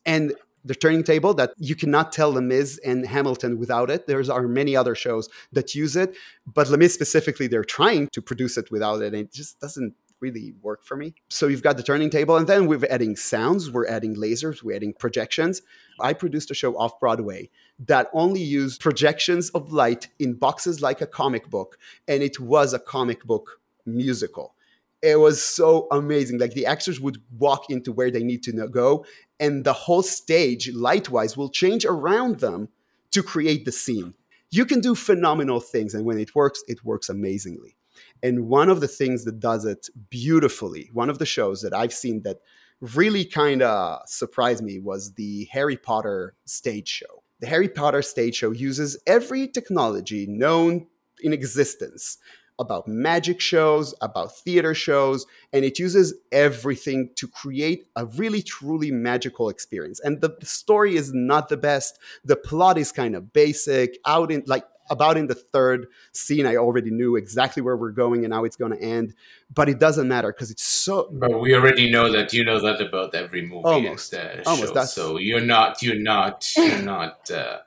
And 0.06 0.34
the 0.64 0.76
turning 0.76 1.04
table 1.04 1.34
that 1.36 1.54
you 1.58 1.76
cannot 1.76 2.12
tell 2.12 2.32
Les 2.32 2.42
Mis 2.42 2.80
and 2.86 3.06
Hamilton 3.06 3.58
without 3.58 3.90
it. 3.90 4.08
There's 4.08 4.30
are 4.30 4.48
many 4.48 4.76
other 4.76 4.96
shows 4.96 5.30
that 5.52 5.76
use 5.76 5.96
it, 5.96 6.16
but 6.46 6.70
Les 6.70 6.78
Mis 6.78 6.94
specifically, 6.94 7.48
they're 7.48 7.64
trying 7.64 8.08
to 8.10 8.22
produce 8.22 8.58
it 8.58 8.72
without 8.72 9.02
it, 9.02 9.14
and 9.14 9.16
it 9.16 9.34
just 9.34 9.60
doesn't 9.60 9.96
really 10.20 10.54
work 10.62 10.84
for 10.84 10.96
me. 10.96 11.16
So 11.30 11.48
you've 11.48 11.64
got 11.64 11.78
the 11.78 11.84
turning 11.84 12.12
table, 12.12 12.38
and 12.38 12.48
then 12.48 12.68
we're 12.68 12.86
adding 12.90 13.16
sounds, 13.16 13.72
we're 13.72 13.88
adding 13.88 14.16
lasers, 14.16 14.62
we're 14.62 14.76
adding 14.76 14.94
projections. 14.94 15.64
I 16.00 16.14
produced 16.14 16.52
a 16.52 16.54
show 16.54 16.78
off 16.78 17.00
Broadway 17.00 17.50
that 17.80 18.08
only 18.14 18.42
used 18.42 18.82
projections 18.82 19.50
of 19.50 19.74
light 19.74 20.10
in 20.20 20.36
boxes 20.36 20.82
like 20.82 21.02
a 21.02 21.08
comic 21.08 21.50
book, 21.50 21.78
and 22.08 22.22
it 22.22 22.40
was 22.40 22.74
a 22.74 22.80
comic 22.80 23.24
book 23.24 23.60
musical. 23.86 24.54
It 25.02 25.20
was 25.20 25.44
so 25.44 25.88
amazing. 25.92 26.40
Like 26.40 26.54
the 26.54 26.66
actors 26.66 27.00
would 27.00 27.22
walk 27.38 27.70
into 27.70 27.92
where 27.92 28.12
they 28.12 28.24
need 28.24 28.44
to 28.44 28.68
go, 28.68 29.06
and 29.40 29.64
the 29.64 29.74
whole 29.74 30.04
stage, 30.04 30.72
light 30.74 31.10
wise, 31.10 31.36
will 31.36 31.50
change 31.50 31.86
around 31.86 32.40
them 32.40 32.70
to 33.12 33.24
create 33.24 33.66
the 33.66 33.72
scene. 33.72 34.14
You 34.52 34.66
can 34.66 34.82
do 34.82 34.96
phenomenal 34.96 35.60
things, 35.60 35.94
and 35.94 36.06
when 36.06 36.20
it 36.20 36.36
works, 36.36 36.62
it 36.68 36.84
works 36.84 37.10
amazingly. 37.10 37.76
And 38.22 38.48
one 38.48 38.70
of 38.70 38.82
the 38.82 38.88
things 38.88 39.26
that 39.26 39.40
does 39.40 39.66
it 39.66 39.90
beautifully, 40.10 40.90
one 40.94 41.10
of 41.10 41.18
the 41.18 41.26
shows 41.26 41.62
that 41.62 41.74
I've 41.74 41.94
seen 41.94 42.22
that 42.24 42.40
really 42.82 43.26
kind 43.26 43.62
of 43.62 44.02
surprised 44.08 44.64
me 44.64 44.80
was 44.80 45.14
the 45.14 45.48
Harry 45.52 45.78
Potter 45.78 46.36
stage 46.46 46.88
show. 46.88 47.24
The 47.40 47.48
Harry 47.48 47.70
Potter 47.70 48.02
stage 48.02 48.36
show 48.36 48.52
uses 48.52 49.02
every 49.08 49.48
technology 49.48 50.28
known 50.28 50.88
in 51.22 51.34
existence 51.34 52.18
about 52.62 52.88
magic 52.88 53.42
shows, 53.42 53.94
about 54.02 54.36
theater 54.38 54.74
shows, 54.74 55.26
and 55.52 55.66
it 55.66 55.80
uses 55.80 56.14
everything 56.32 57.10
to 57.16 57.28
create 57.28 57.88
a 57.96 58.06
really 58.06 58.42
truly 58.42 58.92
magical 58.92 59.50
experience. 59.50 60.00
And 60.00 60.22
the 60.22 60.36
story 60.44 60.96
is 60.96 61.12
not 61.14 61.50
the 61.50 61.58
best. 61.58 62.00
The 62.24 62.38
plot 62.38 62.78
is 62.78 62.92
kind 62.92 63.16
of 63.16 63.34
basic, 63.34 63.98
out 64.06 64.32
in 64.32 64.44
like 64.46 64.66
about 64.90 65.16
in 65.16 65.28
the 65.28 65.36
third 65.36 65.88
scene 66.12 66.46
i 66.46 66.58
already 66.58 66.92
knew 66.92 67.16
exactly 67.16 67.62
where 67.62 67.78
we're 67.78 67.92
going 67.92 68.26
and 68.26 68.34
how 68.34 68.44
it's 68.44 68.58
going 68.58 68.74
to 68.74 68.82
end 68.82 69.14
but 69.54 69.70
it 69.70 69.80
doesn't 69.80 70.08
matter 70.08 70.34
because 70.34 70.52
it's 70.52 70.64
so 70.64 71.08
but 71.14 71.40
we 71.40 71.56
already 71.56 71.90
know 71.90 72.12
that 72.12 72.34
you 72.34 72.44
know 72.44 72.60
that 72.60 72.82
about 72.82 73.16
every 73.16 73.42
movie 73.42 73.64
almost. 73.64 74.14
uh, 74.14 74.42
almost. 74.46 74.74
show, 74.74 74.84
so 74.84 75.18
you're 75.18 75.40
not 75.40 75.82
you're 75.82 76.00
not 76.00 76.46
you're 76.58 76.82
not 76.82 77.32
uh, 77.32 77.60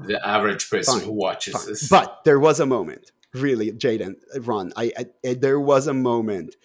the 0.00 0.26
average 0.26 0.68
person 0.68 0.98
fine, 0.98 1.06
who 1.06 1.12
watches 1.12 1.54
fine. 1.54 1.66
this. 1.66 1.88
But 1.88 2.24
there 2.24 2.40
was 2.40 2.58
a 2.58 2.66
moment 2.66 3.12
really, 3.34 3.72
Jaden, 3.72 4.14
Ron, 4.40 4.72
I, 4.76 4.92
I, 5.24 5.34
there 5.34 5.60
was 5.60 5.86
a 5.86 5.94
moment. 5.94 6.56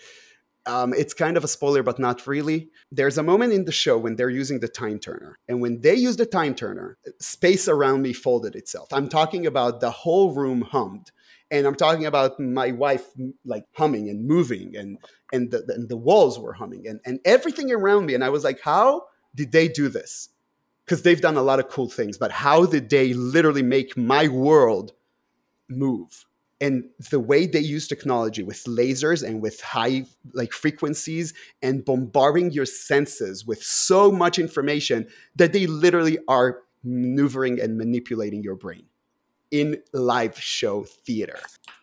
Um, 0.66 0.94
it's 0.94 1.14
kind 1.14 1.38
of 1.38 1.46
a 1.46 1.48
spoiler, 1.48 1.82
but 1.82 1.98
not 1.98 2.28
really. 2.28 2.70
There's 2.92 3.18
a 3.18 3.24
moment 3.24 3.54
in 3.54 3.64
the 3.64 3.72
show 3.72 3.98
when 3.98 4.18
they're 4.18 4.30
using 4.30 4.60
the 4.60 4.68
time 4.68 5.00
turner, 5.00 5.40
and 5.48 5.62
when 5.62 5.80
they 5.80 5.96
use 5.96 6.18
the 6.18 6.26
time 6.26 6.56
turner, 6.56 6.98
space 7.20 7.70
around 7.70 8.02
me 8.02 8.12
folded 8.12 8.56
itself. 8.56 8.92
I'm 8.92 9.08
talking 9.08 9.46
about 9.46 9.80
the 9.80 9.92
whole 9.92 10.34
room 10.34 10.62
hummed, 10.62 11.12
and 11.50 11.66
I'm 11.66 11.76
talking 11.76 12.06
about 12.06 12.38
my 12.38 12.72
wife 12.72 13.06
like 13.46 13.64
humming 13.74 14.10
and 14.10 14.28
moving, 14.28 14.76
and 14.76 14.98
and 15.32 15.52
the, 15.52 15.64
and 15.70 15.88
the 15.88 15.96
walls 15.96 16.38
were 16.38 16.54
humming, 16.54 16.86
and 16.86 17.00
and 17.06 17.22
everything 17.24 17.72
around 17.72 18.06
me. 18.06 18.14
And 18.14 18.24
I 18.24 18.30
was 18.30 18.44
like, 18.44 18.60
how 18.60 19.04
did 19.34 19.54
they 19.54 19.70
do 19.70 19.88
this? 19.88 20.30
Because 20.84 21.02
they've 21.02 21.22
done 21.22 21.38
a 21.38 21.42
lot 21.42 21.60
of 21.60 21.70
cool 21.70 21.90
things, 21.90 22.18
but 22.18 22.32
how 22.32 22.66
did 22.66 22.90
they 22.90 23.14
literally 23.14 23.64
make 23.64 23.96
my 23.96 24.28
world 24.28 24.92
move? 25.70 26.26
And 26.60 26.86
the 27.12 27.20
way 27.20 27.46
they 27.46 27.60
use 27.60 27.88
technology 27.88 28.44
with 28.44 28.64
lasers 28.64 29.28
and 29.28 29.42
with 29.42 29.62
high 29.62 30.06
like 30.34 30.52
frequencies 30.52 31.34
and 31.62 31.86
bombarding 31.86 32.52
your 32.52 32.66
senses 32.66 33.46
with 33.46 33.62
so 33.62 34.12
much 34.12 34.40
information 34.40 35.08
that 35.36 35.54
they 35.54 35.68
literally 35.68 36.18
are 36.28 36.62
maneuvering 36.84 37.60
and 37.62 37.78
manipulating 37.78 38.42
your 38.42 38.56
brain 38.56 38.86
in 39.52 39.82
live 39.94 40.40
show 40.40 40.84
theater. 40.84 41.40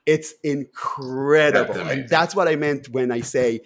It's 0.07 0.35
incredible. 0.43 1.75
That's 1.75 1.91
and 1.91 2.09
that's 2.09 2.37
what 2.37 2.47
i 2.47 2.57
meant 2.57 2.91
when 2.91 3.11
i 3.11 3.21
say 3.21 3.61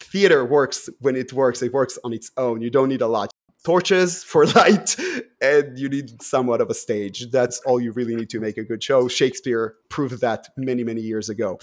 theater 0.00 0.44
works 0.44 0.88
when 1.00 1.14
it 1.14 1.32
works 1.32 1.62
it 1.62 1.72
works 1.72 1.98
on 2.02 2.12
its 2.12 2.30
own. 2.36 2.62
You 2.62 2.70
don't 2.70 2.88
need 2.88 3.02
a 3.02 3.06
lot 3.06 3.30
torches 3.66 4.22
for 4.22 4.46
light 4.60 4.94
and 5.40 5.76
you 5.76 5.88
need 5.88 6.22
somewhat 6.22 6.60
of 6.60 6.70
a 6.70 6.74
stage 6.74 7.28
that's 7.32 7.58
all 7.66 7.80
you 7.80 7.90
really 7.90 8.14
need 8.14 8.30
to 8.30 8.38
make 8.38 8.56
a 8.56 8.62
good 8.62 8.80
show 8.80 9.08
shakespeare 9.08 9.74
proved 9.88 10.20
that 10.20 10.48
many 10.56 10.84
many 10.84 11.00
years 11.00 11.28
ago 11.28 11.58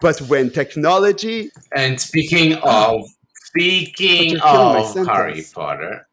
but 0.00 0.18
when 0.22 0.50
technology 0.50 1.50
and 1.76 2.00
speaking 2.00 2.54
of 2.64 3.02
speaking 3.32 4.40
of 4.40 4.92
harry 5.06 5.44
potter 5.54 6.04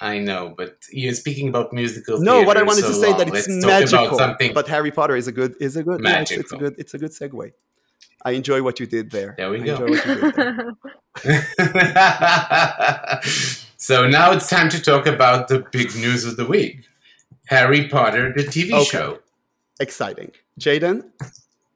I 0.00 0.18
know, 0.18 0.52
but 0.54 0.76
you're 0.90 1.14
speaking 1.14 1.48
about 1.48 1.72
musical. 1.72 2.20
No, 2.20 2.42
what 2.42 2.58
I 2.58 2.62
wanted 2.62 2.82
so 2.82 2.88
to 2.88 2.94
say 2.94 3.08
long. 3.10 3.18
that 3.18 3.28
it's 3.28 3.48
Let's 3.48 3.92
magical. 3.92 4.18
something 4.18 4.52
but 4.52 4.66
Harry 4.68 4.90
Potter 4.90 5.16
is 5.16 5.28
a 5.28 5.32
good 5.32 5.54
is 5.60 5.76
a 5.76 5.84
good 5.84 6.00
yeah, 6.04 6.20
it's, 6.20 6.32
it's, 6.32 6.52
a 6.52 6.56
good 6.58 6.74
it's 6.76 6.92
a 6.92 6.98
good 6.98 7.12
segue. 7.12 7.52
I 8.22 8.32
enjoy 8.32 8.60
what 8.62 8.80
you 8.80 8.86
did 8.86 9.10
there. 9.12 9.34
There 9.38 9.50
we 9.50 9.62
I 9.62 9.64
go. 9.64 9.86
So 13.84 14.06
now 14.06 14.32
it's 14.32 14.48
time 14.48 14.70
to 14.70 14.80
talk 14.80 15.06
about 15.06 15.48
the 15.48 15.58
big 15.70 15.94
news 15.94 16.24
of 16.24 16.38
the 16.38 16.46
week 16.46 16.86
Harry 17.48 17.86
Potter, 17.86 18.32
the 18.34 18.42
TV 18.42 18.72
okay. 18.72 18.84
show. 18.84 19.18
Exciting. 19.78 20.32
Jaden, 20.58 21.10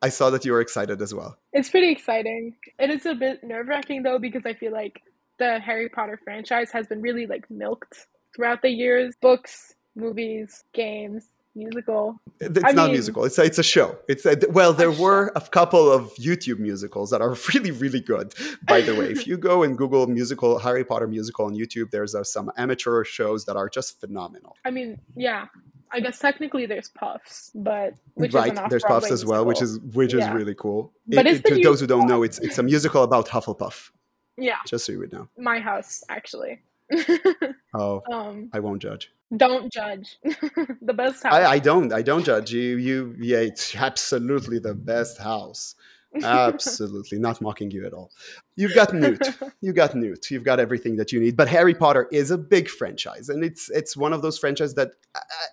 I 0.01 0.09
saw 0.09 0.31
that 0.31 0.43
you 0.43 0.53
were 0.53 0.63
excited 0.63 1.03
as 1.03 1.13
well. 1.13 1.37
It's 1.53 1.69
pretty 1.69 1.91
exciting. 1.91 2.55
It 2.79 2.89
is 2.89 3.05
a 3.05 3.15
bit 3.15 3.45
nerve 3.45 3.69
wracking 3.69 4.05
though, 4.05 4.19
because 4.19 4.47
I 4.47 4.55
feel 4.55 4.73
like 4.73 5.03
the 5.39 5.61
Harry 5.61 5.91
Potter 5.91 6.19
franchise 6.25 6.71
has 6.71 6.87
been 6.87 7.03
really 7.03 7.27
like 7.27 7.45
milked 7.51 8.07
throughout 8.35 8.63
the 8.63 8.71
years 8.71 9.15
books, 9.21 9.75
movies, 9.95 10.65
games 10.73 11.27
musical. 11.59 12.21
It's 12.41 12.65
I 12.65 12.73
not 12.73 12.87
mean, 12.87 12.93
musical. 12.93 13.25
It's 13.25 13.39
a, 13.39 13.43
it's 13.43 13.59
a 13.59 13.63
show. 13.63 13.99
It's 14.09 14.25
a, 14.25 14.37
well, 14.51 14.73
there 14.73 14.89
a 14.89 14.93
were 14.93 15.33
a 15.35 15.41
couple 15.41 15.91
of 15.91 16.15
YouTube 16.15 16.59
musicals 16.59 17.11
that 17.11 17.21
are 17.21 17.37
really 17.55 17.71
really 17.71 18.01
good. 18.01 18.35
By 18.63 18.81
the 18.81 18.95
way, 18.95 19.11
if 19.11 19.27
you 19.27 19.37
go 19.37 19.63
and 19.63 19.77
Google 19.77 20.07
musical 20.07 20.59
Harry 20.59 20.85
Potter 20.85 21.07
musical 21.07 21.47
on 21.47 21.55
YouTube, 21.55 21.91
there's 21.91 22.15
uh, 22.15 22.25
some 22.25 22.51
amateur 22.57 23.05
shows 23.05 23.45
that 23.47 23.57
are 23.57 23.69
just 23.69 24.01
phenomenal. 24.01 24.57
I 24.65 24.71
mean, 24.71 25.01
yeah. 25.17 25.47
I 25.91 26.01
guess 26.01 26.19
technically 26.19 26.67
there's 26.67 26.91
Puffs, 26.91 27.51
but 27.55 27.95
right 28.17 28.55
there's 28.69 28.85
Puffs 28.85 29.11
as 29.11 29.25
well, 29.25 29.47
which 29.47 29.63
is 29.63 29.79
which 29.95 30.13
yeah. 30.13 30.29
is 30.29 30.35
really 30.35 30.55
cool. 30.55 30.93
But 31.07 31.27
it, 31.27 31.45
to 31.47 31.61
those 31.63 31.81
who 31.81 31.87
don't 31.87 32.07
know, 32.07 32.23
it's 32.23 32.39
it's 32.41 32.59
a 32.59 32.63
musical 32.63 33.03
about 33.03 33.27
Hufflepuff. 33.29 33.91
Yeah, 34.37 34.59
just 34.67 34.85
so 34.85 34.93
you 34.93 34.99
would 34.99 35.13
know. 35.13 35.29
My 35.39 35.59
house, 35.59 36.05
actually. 36.09 36.61
oh, 37.75 38.03
um, 38.11 38.51
I 38.53 38.61
won't 38.61 38.83
judge. 38.83 39.13
Don't 39.37 39.73
judge. 39.73 40.19
the 40.23 40.95
best 40.95 41.23
house. 41.23 41.35
I, 41.35 41.45
I 41.45 41.59
don't. 41.59 41.93
I 41.93 42.03
don't 42.03 42.25
judge 42.25 42.53
you. 42.53 42.77
You. 42.77 43.15
Yeah, 43.19 43.39
it's 43.39 43.77
absolutely 43.77 44.59
the 44.59 44.75
best 44.75 45.19
house. 45.19 45.75
Absolutely, 46.23 47.19
not 47.19 47.41
mocking 47.43 47.71
you 47.71 47.85
at 47.87 47.93
all. 47.93 48.11
You've 48.57 48.75
got 48.75 48.95
Newt. 48.95 49.21
You 49.61 49.75
got 49.75 49.95
Newt. 49.95 50.31
You've 50.31 50.43
got 50.43 50.59
everything 50.59 50.97
that 50.97 51.13
you 51.13 51.21
need. 51.21 51.37
But 51.37 51.49
Harry 51.49 51.75
Potter 51.75 52.09
is 52.11 52.31
a 52.31 52.39
big 52.39 52.69
franchise, 52.69 53.29
and 53.29 53.45
it's 53.45 53.69
it's 53.71 53.95
one 53.95 54.15
of 54.15 54.23
those 54.23 54.39
franchises 54.39 54.75
that, 54.75 54.93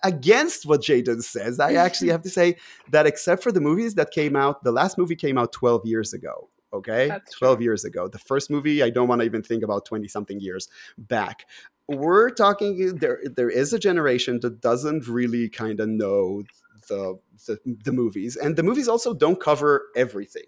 against 0.02 0.64
what 0.64 0.80
Jaden 0.80 1.22
says, 1.22 1.60
I 1.60 1.74
actually 1.74 2.08
have 2.08 2.22
to 2.22 2.30
say 2.30 2.56
that 2.90 3.06
except 3.06 3.42
for 3.42 3.52
the 3.52 3.60
movies 3.60 3.96
that 3.96 4.12
came 4.12 4.34
out, 4.34 4.64
the 4.64 4.72
last 4.72 4.96
movie 4.96 5.14
came 5.14 5.36
out 5.36 5.52
twelve 5.52 5.84
years 5.84 6.14
ago. 6.14 6.48
Okay, 6.72 7.08
That's 7.08 7.32
12 7.34 7.56
true. 7.56 7.64
years 7.64 7.84
ago. 7.84 8.08
The 8.08 8.18
first 8.18 8.50
movie, 8.50 8.82
I 8.82 8.90
don't 8.90 9.08
want 9.08 9.20
to 9.20 9.24
even 9.24 9.42
think 9.42 9.62
about 9.62 9.84
20 9.84 10.08
something 10.08 10.40
years 10.40 10.68
back. 10.98 11.46
We're 11.88 12.30
talking 12.30 12.96
there 12.96 13.20
there 13.24 13.48
is 13.48 13.72
a 13.72 13.78
generation 13.78 14.40
that 14.40 14.60
doesn't 14.60 15.06
really 15.06 15.48
kind 15.48 15.78
of 15.78 15.88
know 15.88 16.42
the, 16.88 17.18
the, 17.46 17.58
the 17.84 17.92
movies 17.92 18.36
and 18.36 18.56
the 18.56 18.62
movies 18.62 18.88
also 18.88 19.14
don't 19.14 19.40
cover 19.40 19.86
everything 19.96 20.44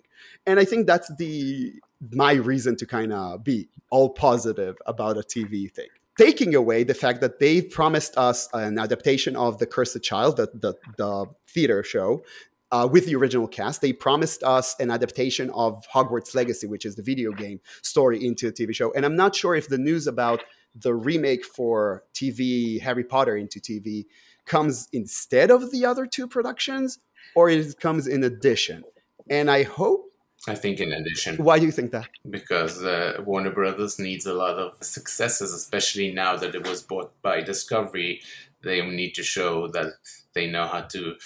and 0.46 0.59
i 0.59 0.64
think 0.64 0.87
that's 0.87 1.11
the 1.16 1.72
my 2.12 2.33
reason 2.33 2.76
to 2.76 2.87
kind 2.87 3.12
of 3.12 3.42
be 3.44 3.68
all 3.90 4.11
positive 4.11 4.76
about 4.87 5.16
a 5.16 5.20
tv 5.22 5.70
thing 5.70 5.88
taking 6.18 6.54
away 6.54 6.85
the 6.85 6.94
fact 6.94 7.20
that 7.20 7.38
they 7.38 7.62
promised 7.62 8.16
us 8.16 8.48
an 8.52 8.78
adaptation 8.78 9.37
of 9.37 9.59
the 9.59 9.66
cursed 9.66 10.02
child 10.02 10.37
the, 10.37 10.48
the, 10.54 10.74
the 10.96 11.26
theater 11.46 11.83
show 11.83 12.22
uh, 12.70 12.88
with 12.90 13.07
the 13.07 13.14
original 13.14 13.48
cast. 13.48 13.81
They 13.81 13.92
promised 13.92 14.42
us 14.42 14.74
an 14.78 14.90
adaptation 14.90 15.50
of 15.50 15.85
Hogwarts 15.92 16.35
Legacy, 16.35 16.66
which 16.66 16.85
is 16.85 16.96
the 16.96 17.02
video 17.02 17.33
game 17.33 17.61
story, 17.83 18.24
into 18.24 18.48
a 18.48 18.52
TV 18.52 18.74
show. 18.74 18.92
And 18.92 19.04
I'm 19.04 19.16
not 19.16 19.35
sure 19.35 19.54
if 19.54 19.68
the 19.68 19.78
news 19.78 20.07
about 20.07 20.42
the 20.74 20.94
remake 20.94 21.44
for 21.44 22.04
TV, 22.14 22.81
Harry 22.81 23.04
Potter 23.04 23.37
into 23.37 23.61
TV, 23.61 24.07
comes 24.44 24.88
instead 24.92 25.50
of 25.50 25.70
the 25.70 25.85
other 25.85 26.07
two 26.07 26.26
productions 26.26 26.98
or 27.35 27.50
it 27.50 27.78
comes 27.81 28.07
in 28.07 28.24
addition. 28.24 28.85
And 29.31 29.50
I 29.50 29.62
hope. 29.62 30.07
I 30.46 30.54
think 30.54 30.81
in 30.81 30.92
addition. 30.92 31.37
Why 31.37 31.59
do 31.59 31.66
you 31.66 31.72
think 31.72 31.90
that? 31.92 32.09
Because 32.31 32.83
uh, 32.83 33.20
Warner 33.26 33.50
Brothers 33.50 33.98
needs 33.98 34.24
a 34.24 34.33
lot 34.33 34.57
of 34.57 34.83
successes, 34.83 35.52
especially 35.52 36.12
now 36.12 36.37
that 36.37 36.54
it 36.54 36.66
was 36.66 36.81
bought 36.81 37.12
by 37.22 37.42
Discovery. 37.42 38.22
They 38.62 38.85
need 38.87 39.14
to 39.14 39.22
show 39.22 39.68
that 39.68 39.94
they 40.35 40.46
know 40.46 40.66
how 40.66 40.83
to 40.83 41.16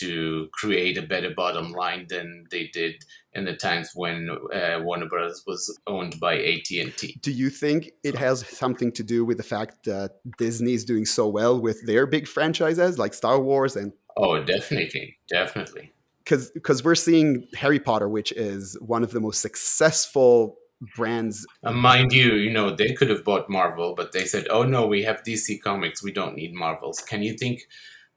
to 0.00 0.48
create 0.52 0.98
a 0.98 1.02
better 1.02 1.30
bottom 1.30 1.72
line 1.72 2.06
than 2.08 2.44
they 2.50 2.68
did 2.72 3.04
in 3.32 3.44
the 3.44 3.54
times 3.54 3.90
when 3.94 4.30
uh, 4.52 4.80
Warner 4.82 5.06
Brothers 5.06 5.42
was 5.46 5.78
owned 5.86 6.18
by 6.20 6.36
AT 6.36 6.70
and 6.70 6.96
T. 6.96 7.18
Do 7.20 7.32
you 7.32 7.50
think 7.50 7.90
it 8.02 8.14
has 8.14 8.46
something 8.46 8.92
to 8.92 9.02
do 9.02 9.24
with 9.24 9.38
the 9.38 9.42
fact 9.42 9.84
that 9.84 10.16
Disney 10.38 10.74
is 10.74 10.84
doing 10.84 11.04
so 11.04 11.26
well 11.28 11.60
with 11.60 11.84
their 11.86 12.06
big 12.06 12.26
franchises 12.28 12.98
like 12.98 13.14
Star 13.14 13.40
Wars 13.40 13.76
and? 13.76 13.92
Oh, 14.16 14.42
definitely, 14.42 15.18
definitely. 15.28 15.92
because 16.24 16.50
because 16.50 16.84
we're 16.84 16.94
seeing 16.94 17.48
Harry 17.54 17.80
Potter, 17.80 18.08
which 18.08 18.32
is 18.32 18.78
one 18.80 19.02
of 19.02 19.10
the 19.10 19.20
most 19.20 19.40
successful 19.40 20.56
brands. 20.96 21.46
Uh, 21.62 21.72
mind 21.72 22.12
you, 22.12 22.34
you 22.34 22.50
know 22.50 22.74
they 22.74 22.92
could 22.92 23.10
have 23.10 23.24
bought 23.24 23.50
Marvel, 23.50 23.94
but 23.94 24.12
they 24.12 24.24
said, 24.24 24.46
"Oh 24.50 24.62
no, 24.62 24.86
we 24.86 25.02
have 25.02 25.22
DC 25.22 25.60
Comics. 25.62 26.02
We 26.02 26.12
don't 26.12 26.34
need 26.34 26.54
Marvels." 26.54 27.00
Can 27.00 27.22
you 27.22 27.36
think 27.36 27.62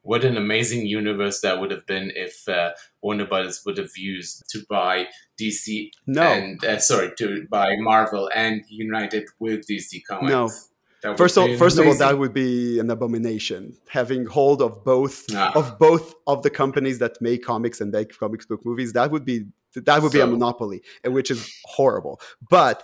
what 0.10 0.24
an 0.24 0.38
amazing 0.38 0.86
universe 0.86 1.38
that 1.42 1.60
would 1.60 1.72
have 1.76 1.86
been 1.94 2.08
if 2.16 2.48
uh, 2.48 2.72
Warner 3.02 3.26
Brothers 3.32 3.58
would 3.66 3.78
have 3.78 3.96
used 3.98 4.36
to 4.52 4.60
buy 4.70 5.08
DC 5.40 5.92
No. 6.08 6.22
and 6.22 6.64
uh, 6.64 6.80
sorry 6.80 7.10
to 7.20 7.46
buy 7.52 7.70
Marvel 7.80 8.30
and 8.34 8.64
united 8.70 9.26
with 9.40 9.68
DC 9.70 9.92
Comics. 10.10 10.32
No. 10.32 11.16
First, 11.16 11.38
of, 11.38 11.46
first 11.60 11.78
of 11.78 11.86
all, 11.88 11.96
that 12.06 12.18
would 12.18 12.34
be 12.34 12.80
an 12.80 12.90
abomination. 12.90 13.78
Having 13.90 14.26
hold 14.26 14.62
of 14.68 14.84
both 14.84 15.26
Ah. 15.34 15.52
of 15.60 15.78
both 15.78 16.16
of 16.26 16.42
the 16.46 16.50
companies 16.50 16.98
that 17.04 17.14
make 17.22 17.44
comics 17.44 17.80
and 17.82 17.92
make 17.92 18.18
comics 18.18 18.46
book 18.50 18.62
movies, 18.66 18.94
that 18.94 19.12
would 19.12 19.24
be 19.32 19.46
that 19.76 20.02
would 20.02 20.12
be 20.12 20.22
a 20.22 20.28
monopoly, 20.28 20.82
which 21.06 21.30
is 21.30 21.40
horrible. 21.66 22.20
But 22.50 22.78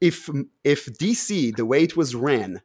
if 0.00 0.30
if 0.62 0.80
DC, 1.02 1.56
the 1.56 1.66
way 1.66 1.82
it 1.82 1.96
was 1.96 2.14
ran, 2.14 2.62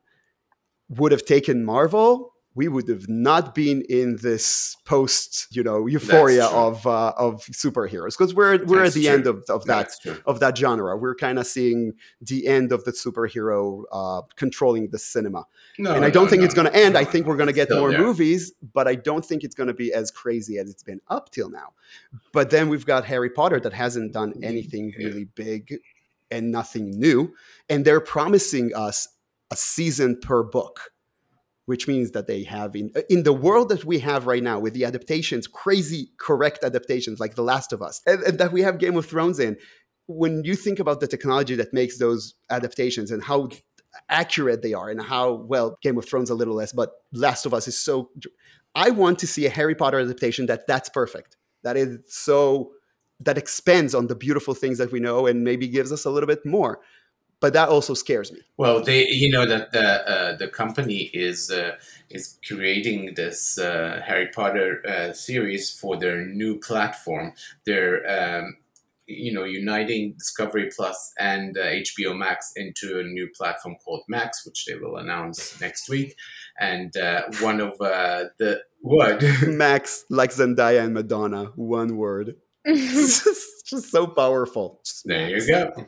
would 0.97 1.11
have 1.11 1.25
taken 1.25 1.65
Marvel, 1.65 2.30
we 2.53 2.67
would 2.67 2.87
have 2.89 3.07
not 3.07 3.55
been 3.55 3.81
in 3.87 4.17
this 4.17 4.75
post, 4.83 5.47
you 5.55 5.63
know, 5.63 5.87
euphoria 5.87 6.47
of 6.47 6.85
uh, 6.85 7.13
of 7.17 7.43
superheroes 7.45 8.17
because 8.17 8.33
we're 8.33 8.63
we're 8.65 8.83
That's 8.83 8.89
at 8.89 8.93
the 8.99 9.05
true. 9.05 9.13
end 9.13 9.27
of, 9.27 9.43
of 9.49 9.65
that 9.65 9.95
of 10.25 10.41
that 10.41 10.57
genre. 10.57 10.97
We're 10.97 11.15
kind 11.15 11.39
of 11.39 11.47
seeing 11.47 11.93
the 12.19 12.47
end 12.47 12.73
of 12.73 12.83
the 12.83 12.91
superhero 12.91 13.83
uh, 13.91 14.23
controlling 14.35 14.89
the 14.89 14.99
cinema. 14.99 15.45
No, 15.79 15.93
and 15.95 16.03
I 16.03 16.09
don't 16.09 16.25
no, 16.25 16.29
think 16.29 16.41
no, 16.41 16.45
it's 16.45 16.53
going 16.53 16.67
to 16.67 16.75
end. 16.75 16.97
I 16.97 17.05
think 17.05 17.25
we're 17.25 17.37
going 17.37 17.47
to 17.47 17.53
get 17.53 17.67
still 17.69 17.79
more 17.79 17.91
there. 17.91 18.01
movies, 18.01 18.51
but 18.73 18.87
I 18.87 18.95
don't 18.95 19.25
think 19.25 19.43
it's 19.45 19.55
going 19.55 19.67
to 19.67 19.73
be 19.73 19.93
as 19.93 20.11
crazy 20.11 20.57
as 20.57 20.69
it's 20.69 20.83
been 20.83 20.99
up 21.07 21.31
till 21.31 21.49
now. 21.49 21.73
But 22.33 22.49
then 22.49 22.67
we've 22.67 22.85
got 22.85 23.05
Harry 23.05 23.29
Potter 23.29 23.59
that 23.61 23.71
hasn't 23.73 24.11
done 24.11 24.33
anything 24.43 24.93
Yeah. 24.97 25.07
really 25.07 25.23
big 25.23 25.79
and 26.29 26.51
nothing 26.51 26.91
new. 26.99 27.33
And 27.69 27.85
they're 27.85 28.01
promising 28.01 28.75
us 28.75 29.07
a 29.51 29.55
season 29.55 30.19
per 30.19 30.43
book. 30.43 30.90
Which 31.71 31.87
means 31.87 32.11
that 32.11 32.27
they 32.27 32.43
have 32.43 32.75
in 32.75 32.91
uh, 32.97 33.03
in 33.09 33.23
the 33.23 33.31
world 33.31 33.69
that 33.69 33.85
we 33.85 33.99
have 33.99 34.27
right 34.27 34.43
now 34.43 34.59
with 34.59 34.73
the 34.73 34.83
adaptations, 34.83 35.47
crazy 35.47 36.11
correct 36.17 36.65
adaptations 36.65 37.17
like 37.21 37.35
The 37.35 37.43
Last 37.43 37.71
of 37.71 37.81
Us, 37.81 38.01
and, 38.05 38.21
and 38.23 38.37
that 38.39 38.51
we 38.51 38.61
have 38.61 38.77
Game 38.77 38.97
of 38.97 39.05
Thrones 39.05 39.39
in. 39.39 39.55
When 40.07 40.43
you 40.43 40.55
think 40.57 40.79
about 40.79 40.99
the 40.99 41.07
technology 41.07 41.55
that 41.55 41.71
makes 41.71 41.97
those 41.97 42.33
adaptations 42.49 43.09
and 43.09 43.23
how 43.23 43.47
accurate 44.09 44.61
they 44.61 44.73
are 44.73 44.89
and 44.89 45.01
how 45.01 45.45
well 45.51 45.77
Game 45.81 45.97
of 45.97 46.05
Thrones 46.09 46.29
a 46.29 46.35
little 46.35 46.55
less, 46.55 46.73
but 46.73 46.89
Last 47.13 47.45
of 47.45 47.53
Us 47.53 47.69
is 47.69 47.77
so. 47.77 48.09
I 48.75 48.89
want 48.89 49.19
to 49.19 49.27
see 49.27 49.45
a 49.45 49.49
Harry 49.49 49.75
Potter 49.75 49.99
adaptation 49.99 50.47
that 50.47 50.67
that's 50.67 50.89
perfect. 50.89 51.37
That 51.63 51.77
is 51.77 51.99
so 52.07 52.71
that 53.21 53.37
expands 53.37 53.95
on 53.95 54.07
the 54.07 54.15
beautiful 54.15 54.55
things 54.55 54.77
that 54.79 54.91
we 54.91 54.99
know 54.99 55.25
and 55.25 55.45
maybe 55.45 55.69
gives 55.69 55.93
us 55.93 56.03
a 56.03 56.09
little 56.09 56.27
bit 56.27 56.45
more. 56.45 56.79
But 57.41 57.53
that 57.53 57.69
also 57.69 57.93
scares 57.93 58.31
me. 58.31 58.39
Well, 58.57 58.81
they, 58.83 59.07
you 59.09 59.29
know, 59.31 59.45
that 59.45 59.71
the 59.71 60.09
uh, 60.09 60.35
the 60.37 60.47
company 60.47 61.09
is 61.13 61.51
uh, 61.51 61.75
is 62.09 62.37
creating 62.47 63.15
this 63.15 63.57
uh, 63.57 64.01
Harry 64.05 64.27
Potter 64.27 64.81
uh, 64.87 65.11
series 65.13 65.71
for 65.71 65.97
their 65.97 66.25
new 66.25 66.59
platform. 66.59 67.33
They're 67.65 67.99
um, 68.07 68.57
you 69.07 69.33
know 69.33 69.43
uniting 69.43 70.13
Discovery 70.13 70.69
Plus 70.75 71.13
and 71.19 71.57
uh, 71.57 71.61
HBO 71.65 72.17
Max 72.17 72.53
into 72.55 72.99
a 72.99 73.03
new 73.03 73.27
platform 73.35 73.75
called 73.83 74.03
Max, 74.07 74.45
which 74.45 74.65
they 74.65 74.75
will 74.75 74.97
announce 74.97 75.59
next 75.59 75.89
week. 75.89 76.15
And 76.59 76.95
uh, 76.95 77.23
one 77.41 77.59
of 77.59 77.73
uh, 77.81 78.25
the 78.37 78.61
what 78.81 79.23
Max, 79.47 80.05
like 80.09 80.31
Zendaya 80.31 80.83
and 80.83 80.93
Madonna, 80.93 81.45
one 81.55 81.97
word. 81.97 82.35
it's 82.65 83.23
just, 83.23 83.65
just 83.65 83.89
so 83.91 84.05
powerful. 84.05 84.81
Just 84.85 85.07
There 85.07 85.31
Max. 85.31 85.47
you 85.47 85.53
go. 85.53 85.85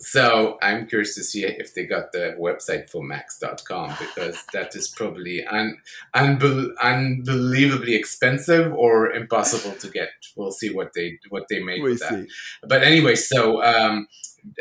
So 0.00 0.58
I'm 0.62 0.86
curious 0.86 1.14
to 1.14 1.22
see 1.22 1.44
if 1.44 1.74
they 1.74 1.86
got 1.86 2.12
the 2.12 2.36
website 2.38 2.88
for 2.88 3.02
max.com 3.02 3.94
because 3.98 4.42
that 4.52 4.74
is 4.74 4.88
probably 4.88 5.44
un- 5.46 5.78
unbel- 6.14 6.76
unbelievably 6.82 7.94
expensive 7.94 8.72
or 8.72 9.12
impossible 9.12 9.76
to 9.78 9.88
get. 9.88 10.10
We'll 10.34 10.50
see 10.50 10.72
what 10.72 10.92
they 10.94 11.18
what 11.28 11.46
they 11.48 11.62
make 11.62 11.82
We 11.82 11.90
with 11.92 12.00
that. 12.00 12.26
But 12.62 12.82
anyway, 12.82 13.14
so 13.14 13.62
um, 13.62 14.08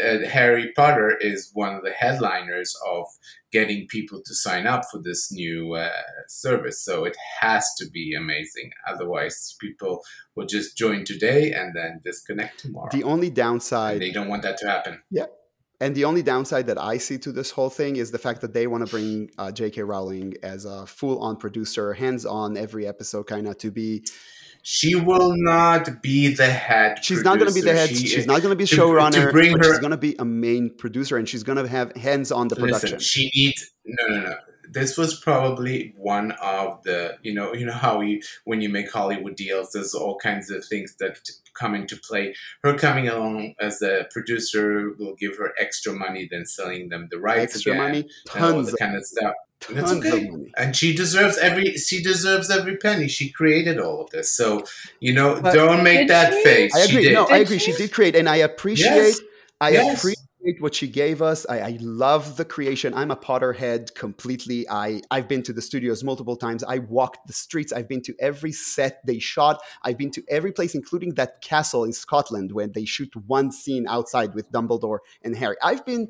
uh, 0.02 0.28
Harry 0.28 0.72
Potter 0.76 1.16
is 1.20 1.52
one 1.54 1.76
of 1.76 1.84
the 1.84 1.92
headliners 1.92 2.76
of 2.90 3.06
getting 3.52 3.88
people 3.88 4.22
to 4.26 4.34
sign 4.34 4.68
up 4.68 4.84
for 4.92 5.02
this 5.02 5.32
new 5.32 5.74
uh, 5.76 5.90
service. 6.28 6.84
So 6.84 7.06
it 7.06 7.16
has 7.40 7.68
to 7.80 7.90
be 7.90 8.14
amazing. 8.16 8.72
Otherwise, 8.88 9.56
people 9.60 10.04
will 10.36 10.46
just 10.46 10.78
join 10.78 11.06
today 11.06 11.54
and 11.54 11.76
then 11.76 12.02
disconnect 12.04 12.60
tomorrow. 12.60 12.90
The 12.92 13.04
only 13.04 13.28
And 13.28 13.36
downside 13.36 14.02
they 14.02 14.12
don't 14.12 14.28
want 14.28 14.44
that 14.44 14.58
to 14.60 14.68
happen. 14.68 15.02
Yeah. 15.10 15.28
And 15.82 15.94
the 15.94 16.06
only 16.06 16.24
downside 16.24 16.68
that 16.68 16.82
I 16.82 16.98
see 16.98 17.18
to 17.20 17.34
this 17.34 17.52
whole 17.52 17.70
thing 17.70 17.98
is 17.98 18.12
the 18.12 18.18
fact 18.18 18.42
that 18.42 18.54
they 18.54 18.66
want 18.66 18.86
to 18.86 18.90
bring 18.90 19.30
uh, 19.38 19.52
J.K. 19.52 19.84
Rowling 19.84 20.34
as 20.42 20.64
a 20.64 20.86
full-on 20.86 21.36
producer, 21.36 21.94
hands-on 21.94 22.56
every 22.56 22.88
episode, 22.88 23.28
kind 23.28 23.46
of 23.48 23.58
to 23.58 23.72
be. 23.72 24.06
She 24.68 24.96
will 24.96 25.36
not 25.38 26.02
be 26.02 26.34
the 26.34 26.48
head. 26.48 26.98
She's 27.06 27.22
not 27.24 27.38
going 27.38 27.50
to 27.50 27.54
be 27.54 27.62
the 27.62 27.72
head. 27.76 27.90
She- 27.90 28.08
she's 28.08 28.26
not 28.26 28.42
going 28.42 28.50
to 28.52 28.56
be 28.56 28.66
to- 28.66 28.76
to 28.76 29.32
bring 29.32 29.56
her- 29.60 29.64
she's 29.64 29.78
going 29.78 29.92
to 29.92 29.98
be 29.98 30.16
a 30.18 30.26
main 30.26 30.72
producer, 30.76 31.18
and 31.18 31.30
she's 31.30 31.44
going 31.44 31.60
to 31.60 31.68
have 31.68 31.96
hands 31.96 32.32
on 32.32 32.48
the 32.48 32.56
production. 32.56 32.94
Listen, 32.94 33.00
she 33.00 33.30
needs 33.36 33.72
no, 33.86 34.08
no, 34.08 34.22
no. 34.22 34.36
This 34.72 34.98
was 34.98 35.20
probably 35.20 35.94
one 35.98 36.32
of 36.42 36.82
the 36.84 37.16
you 37.22 37.32
know 37.32 37.54
you 37.54 37.64
know 37.68 37.74
how 37.74 38.02
you 38.02 38.20
when 38.46 38.60
you 38.60 38.70
make 38.70 38.92
Hollywood 38.92 39.36
deals, 39.36 39.70
there's 39.72 39.94
all 39.94 40.18
kinds 40.18 40.50
of 40.50 40.66
things 40.66 40.96
that 41.00 41.20
come 41.54 41.76
into 41.76 41.96
play. 41.98 42.34
Her 42.64 42.74
coming 42.76 43.08
along 43.08 43.54
as 43.60 43.84
a 43.84 44.08
producer 44.10 44.96
will 44.98 45.14
give 45.20 45.38
her 45.38 45.54
extra 45.60 45.94
money 45.94 46.28
than 46.32 46.48
selling 46.48 46.90
them 46.90 47.08
the 47.12 47.20
rights 47.20 47.54
Extra 47.58 47.74
again, 47.74 47.84
money, 47.84 48.10
and 48.34 48.44
all 48.44 48.52
tons, 48.54 48.74
of, 48.74 48.80
kind 48.80 48.96
of 48.96 49.06
stuff. 49.06 49.36
And 49.70 49.78
That's 49.78 49.92
tons 49.92 50.06
okay. 50.06 50.26
of 50.26 50.32
money. 50.32 50.52
And 50.58 50.76
she 50.76 50.96
deserves 50.96 51.38
every 51.38 51.76
she 51.78 52.02
deserves 52.04 52.50
every 52.52 52.78
penny. 52.78 53.08
She 53.08 53.30
created 53.32 53.80
all 53.80 54.02
of 54.02 54.10
this, 54.12 54.32
so 54.32 54.64
you 55.00 55.14
know 55.14 55.40
But- 55.42 55.54
don't 55.54 55.84
make 55.84 56.08
that 56.10 56.34
she? 56.34 56.44
face. 56.44 56.76
I 56.76 56.86
She 56.86 56.92
agree. 56.94 57.04
did. 57.06 57.14
No, 57.14 57.26
I 57.26 57.38
agree. 57.38 57.58
She 57.60 57.72
she? 57.72 57.78
did 57.78 57.92
create, 57.94 58.16
and 58.16 58.28
I 58.30 58.38
appreciate. 58.38 58.90
Yes. 58.96 59.22
I 59.62 59.70
Yes. 59.72 59.98
appreciate 60.00 60.22
what 60.60 60.76
she 60.76 60.88
gave 60.88 61.24
us. 61.24 61.44
I, 61.50 61.60
I 61.60 61.78
love 61.82 62.38
the 62.38 62.46
creation. 62.46 62.94
I'm 62.94 63.10
a 63.10 63.16
Potterhead 63.16 63.96
completely. 63.96 64.70
I 64.70 65.02
I've 65.10 65.28
been 65.28 65.42
to 65.44 65.54
the 65.54 65.62
studios 65.62 66.04
multiple 66.04 66.36
times. 66.36 66.64
I 66.64 66.78
walked 66.80 67.26
the 67.26 67.34
streets. 67.34 67.74
I've 67.74 67.88
been 67.88 68.04
to 68.04 68.14
every 68.20 68.52
set 68.52 69.00
they 69.08 69.18
shot. 69.18 69.60
I've 69.84 69.98
been 69.98 70.12
to 70.12 70.24
every 70.30 70.52
place, 70.52 70.76
including 70.76 71.16
that 71.16 71.42
castle 71.42 71.84
in 71.84 71.94
Scotland 71.94 72.52
when 72.52 72.74
they 72.74 72.86
shoot 72.86 73.12
one 73.26 73.52
scene 73.52 73.88
outside 73.88 74.36
with 74.36 74.52
Dumbledore 74.52 75.00
and 75.24 75.36
Harry. 75.36 75.56
I've 75.64 75.84
been. 75.86 76.10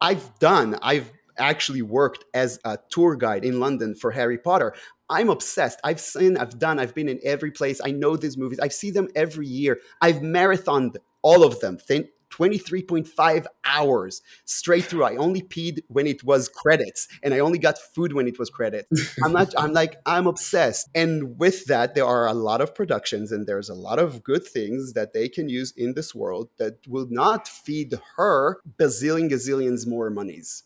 I've 0.00 0.38
done. 0.38 0.78
I've 0.82 1.10
actually 1.38 1.82
worked 1.82 2.24
as 2.34 2.58
a 2.64 2.78
tour 2.90 3.16
guide 3.16 3.44
in 3.44 3.60
London 3.60 3.94
for 3.94 4.10
Harry 4.10 4.38
Potter. 4.38 4.74
I'm 5.08 5.28
obsessed. 5.28 5.80
I've 5.84 6.00
seen, 6.00 6.36
I've 6.36 6.58
done, 6.58 6.78
I've 6.78 6.94
been 6.94 7.08
in 7.08 7.20
every 7.22 7.50
place. 7.50 7.80
I 7.84 7.92
know 7.92 8.16
these 8.16 8.36
movies. 8.36 8.58
I 8.60 8.68
see 8.68 8.90
them 8.90 9.08
every 9.14 9.46
year. 9.46 9.78
I've 10.00 10.16
marathoned 10.16 10.96
all 11.22 11.44
of 11.44 11.60
them. 11.60 11.78
Think 11.78 12.08
23.5 12.30 13.46
hours 13.64 14.22
straight 14.44 14.84
through. 14.84 15.04
I 15.04 15.16
only 15.16 15.42
peed 15.42 15.80
when 15.88 16.06
it 16.06 16.24
was 16.24 16.48
credits 16.48 17.08
and 17.22 17.32
I 17.32 17.38
only 17.38 17.58
got 17.58 17.78
food 17.78 18.12
when 18.12 18.26
it 18.26 18.38
was 18.38 18.50
credits. 18.50 19.16
I'm 19.24 19.32
not, 19.32 19.54
I'm 19.56 19.72
like, 19.72 19.96
I'm 20.06 20.26
obsessed. 20.26 20.88
And 20.94 21.38
with 21.38 21.66
that, 21.66 21.94
there 21.94 22.06
are 22.06 22.26
a 22.26 22.34
lot 22.34 22.60
of 22.60 22.74
productions 22.74 23.32
and 23.32 23.46
there's 23.46 23.68
a 23.68 23.74
lot 23.74 23.98
of 23.98 24.22
good 24.22 24.46
things 24.46 24.92
that 24.94 25.12
they 25.12 25.28
can 25.28 25.48
use 25.48 25.72
in 25.76 25.94
this 25.94 26.14
world 26.14 26.50
that 26.58 26.78
will 26.86 27.06
not 27.08 27.48
feed 27.48 27.94
her 28.16 28.58
bazillion 28.78 29.30
gazillions 29.30 29.86
more 29.86 30.10
monies. 30.10 30.64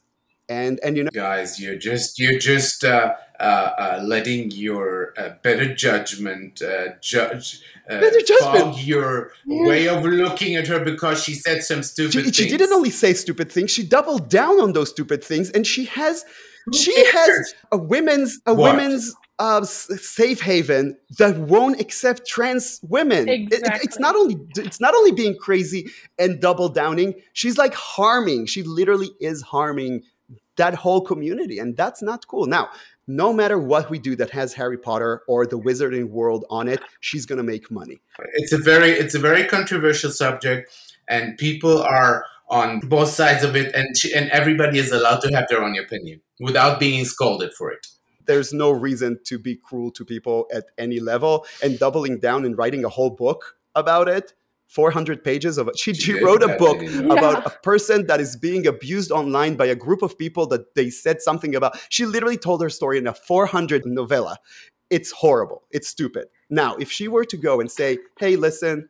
And, 0.51 0.81
and 0.83 0.97
you 0.97 1.05
know, 1.05 1.11
guys 1.15 1.61
you're 1.61 1.77
just 1.77 2.19
you're 2.19 2.39
just 2.39 2.85
uh, 2.85 3.15
uh, 3.39 3.43
uh, 3.43 4.01
letting 4.05 4.51
your 4.51 5.15
uh, 5.17 5.31
better 5.43 5.73
judgment 5.73 6.61
uh, 6.61 6.95
judge 7.01 7.63
uh, 7.89 8.01
Better 8.01 8.21
judgment. 8.21 8.75
fog 8.75 8.79
your 8.81 9.31
way 9.47 9.89
of 9.89 10.05
looking 10.05 10.57
at 10.57 10.67
her 10.67 10.81
because 10.85 11.23
she 11.23 11.35
said 11.35 11.63
some 11.63 11.83
stupid 11.85 12.13
she, 12.13 12.23
things. 12.23 12.37
she 12.37 12.49
didn't 12.49 12.73
only 12.73 12.91
say 12.91 13.15
stupid 13.15 13.51
things, 13.53 13.71
she 13.71 13.85
doubled 13.85 14.29
down 14.29 14.61
on 14.61 14.73
those 14.73 14.91
stupid 14.91 15.23
things. 15.23 15.51
And 15.51 15.65
she 15.67 15.85
has, 15.87 16.25
Who 16.67 16.73
she 16.77 16.93
cares? 16.95 17.13
has 17.15 17.55
a 17.73 17.79
women's, 17.79 18.41
a 18.47 18.53
What? 18.55 18.75
women's 18.75 19.15
uh, 19.39 19.63
safe 19.65 20.41
haven 20.41 20.97
that 21.19 21.37
won't 21.39 21.81
accept 21.81 22.27
trans 22.27 22.81
women. 22.83 23.29
It- 23.29 23.53
it- 23.53 23.63
it's 23.85 23.99
not 24.01 24.15
only 24.17 24.37
it's 24.57 24.81
not 24.81 24.95
only 24.95 25.13
being 25.13 25.37
crazy 25.37 25.89
and 26.19 26.41
double 26.41 26.69
downing. 26.69 27.15
She's 27.35 27.57
like 27.57 27.73
harming. 27.75 28.47
She 28.47 28.63
literally 28.65 29.11
is 29.21 29.41
harming 29.43 30.03
that 30.57 30.75
whole 30.75 31.01
community, 31.01 31.59
and 31.59 31.77
that's 31.77 32.03
not 32.03 32.27
cool. 32.27 32.47
Now, 32.47 32.69
no 33.07 33.33
matter 33.33 33.59
what 33.59 33.91
we 33.91 33.99
do 33.99 34.15
that 34.17 34.31
has 34.31 34.55
Harry 34.55 34.79
Potter 34.79 35.23
or 35.27 35.47
the 35.47 35.59
Wizarding 35.59 36.11
World 36.11 36.45
on 36.51 36.69
it, 36.69 36.81
she's 37.01 37.27
gonna 37.27 37.43
make 37.43 37.71
money. 37.71 38.01
It's 38.35 38.53
a 38.53 38.59
very 38.59 38.91
it's 38.91 39.15
a 39.15 39.19
very 39.19 39.45
controversial 39.45 40.11
subject, 40.11 40.71
and 41.09 41.37
people 41.39 41.83
are 41.83 42.25
on 42.49 42.81
both 42.81 43.09
sides 43.09 43.45
of 43.45 43.57
it, 43.57 43.75
and 43.75 43.97
she, 43.97 44.13
and 44.13 44.29
everybody 44.31 44.79
is 44.79 44.91
allowed 44.93 45.21
to 45.21 45.29
have 45.35 45.47
their 45.49 45.63
own 45.63 45.79
opinion 45.79 46.21
without 46.41 46.81
being 46.81 47.05
scolded 47.05 47.53
for 47.55 47.71
it. 47.71 47.87
there's 48.27 48.53
no 48.53 48.71
reason 48.71 49.19
to 49.25 49.39
be 49.39 49.57
cruel 49.57 49.91
to 49.91 50.05
people 50.05 50.47
at 50.55 50.67
any 50.79 51.01
level. 51.01 51.45
And 51.63 51.79
doubling 51.79 52.21
down 52.21 52.45
and 52.45 52.57
writing 52.57 52.85
a 52.85 52.89
whole 52.89 53.11
book 53.11 53.57
about 53.75 54.09
it 54.09 54.35
400 54.71 55.25
pages 55.25 55.59
of 55.59 55.67
it. 55.67 55.77
She, 55.77 55.93
she, 55.95 56.23
wrote 56.23 56.45
a 56.45 56.57
book 56.57 56.79
didn't 56.79 57.11
about 57.11 57.45
a 57.45 57.51
person 57.51 58.07
that 58.07 58.21
is 58.21 58.37
being 58.37 58.69
abused 58.69 59.11
online 59.11 59.57
by 59.57 59.67
a 59.67 59.75
group 59.75 60.01
of 60.01 60.17
people 60.17 60.47
that 60.47 60.77
they 60.77 60.91
said 60.91 61.21
something 61.21 61.57
about. 61.57 61.77
She 61.89 62.07
literally 62.07 62.37
told 62.37 62.63
her 62.63 62.71
story 62.71 62.97
in 62.99 63.09
a 63.09 63.13
400 63.13 63.85
novella. 63.85 64.39
It's 64.89 65.11
horrible. 65.11 65.65
It's 65.73 65.89
stupid. 65.89 66.29
Now, 66.51 66.77
if 66.77 66.91
she 66.91 67.09
were 67.09 67.25
to 67.25 67.37
go 67.37 67.61
and 67.61 67.69
say, 67.69 67.99
hey, 68.21 68.37
listen, 68.37 68.89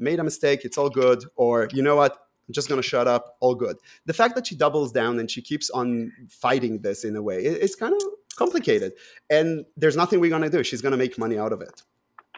made 0.00 0.18
a 0.18 0.24
mistake, 0.24 0.64
it's 0.64 0.76
all 0.76 0.90
good, 0.90 1.24
or 1.36 1.68
you 1.72 1.82
know 1.82 1.94
what, 1.94 2.12
I'm 2.48 2.52
just 2.52 2.68
going 2.68 2.82
to 2.82 2.88
shut 2.88 3.06
up, 3.06 3.36
all 3.38 3.54
good. 3.54 3.76
The 4.06 4.14
fact 4.14 4.34
that 4.34 4.48
she 4.48 4.56
doubles 4.56 4.90
down 4.90 5.20
and 5.20 5.30
she 5.30 5.42
keeps 5.42 5.70
on 5.70 6.12
fighting 6.28 6.80
this 6.80 7.04
in 7.04 7.14
a 7.14 7.22
way, 7.22 7.44
it- 7.44 7.62
it's 7.62 7.76
kind 7.76 7.94
of 7.94 8.02
complicated. 8.34 8.94
And 9.30 9.64
there's 9.76 9.96
nothing 9.96 10.18
we're 10.18 10.30
going 10.30 10.42
to 10.42 10.50
do. 10.50 10.64
She's 10.64 10.82
going 10.82 10.92
to 10.92 10.98
make 10.98 11.18
money 11.18 11.38
out 11.38 11.52
of 11.52 11.60
it. 11.60 11.82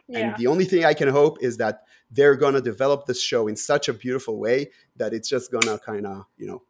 Yeah. 0.08 0.18
And 0.18 0.36
the 0.36 0.46
only 0.48 0.66
thing 0.66 0.84
I 0.84 0.92
can 0.92 1.08
hope 1.08 1.38
is 1.40 1.56
that 1.58 1.84
they're 2.10 2.36
going 2.36 2.54
to 2.54 2.60
develop 2.60 3.06
this 3.06 3.22
show 3.22 3.48
in 3.48 3.56
such 3.56 3.88
a 3.88 3.92
beautiful 3.92 4.38
way 4.38 4.70
that 4.96 5.12
it's 5.12 5.28
just 5.28 5.50
going 5.50 5.62
to 5.62 5.78
kind 5.78 6.06
of, 6.06 6.24
you 6.36 6.46
know, 6.46 6.62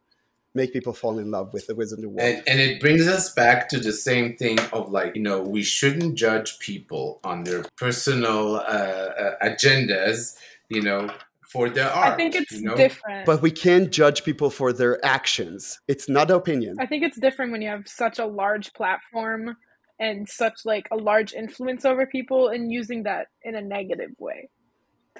make 0.55 0.72
people 0.72 0.93
fall 0.93 1.18
in 1.18 1.30
love 1.30 1.53
with 1.53 1.66
the 1.66 1.74
Wizard 1.74 2.01
of 2.01 2.03
the 2.03 2.09
World. 2.09 2.20
And, 2.20 2.43
and 2.47 2.61
it 2.61 2.80
brings 2.80 3.07
us 3.07 3.32
back 3.32 3.68
to 3.70 3.78
the 3.78 3.93
same 3.93 4.36
thing 4.36 4.59
of 4.72 4.91
like, 4.91 5.14
you 5.14 5.22
know, 5.22 5.41
we 5.41 5.62
shouldn't 5.62 6.16
judge 6.16 6.59
people 6.59 7.20
on 7.24 7.45
their 7.45 7.64
personal 7.76 8.57
uh, 8.57 8.59
uh, 8.59 9.34
agendas, 9.43 10.36
you 10.68 10.82
know, 10.82 11.11
for 11.49 11.70
their 11.70 11.91
art. 11.91 12.14
I 12.14 12.16
think 12.16 12.34
it's 12.34 12.53
you 12.53 12.62
know? 12.62 12.76
different. 12.76 13.26
but 13.26 13.43
we 13.43 13.51
can't 13.51 13.91
judge 13.91 14.24
people 14.24 14.51
for 14.51 14.72
their 14.72 15.05
actions. 15.05 15.80
It's 15.88 16.09
not 16.09 16.30
opinion. 16.30 16.76
I 16.80 16.86
think 16.86 17.05
it's 17.05 17.18
different 17.18 17.53
when 17.53 17.62
you 17.62 17.68
have 17.68 17.86
such 17.86 18.18
a 18.18 18.26
large 18.26 18.72
platform 18.72 19.57
and 19.99 20.28
such 20.28 20.61
like 20.64 20.88
a 20.91 20.97
large 20.97 21.32
influence 21.34 21.84
over 21.84 22.07
people 22.07 22.49
and 22.49 22.72
using 22.72 23.05
that 23.05 23.28
in 23.43 23.55
a 23.55 23.61
negative 23.61 24.11
way 24.18 24.49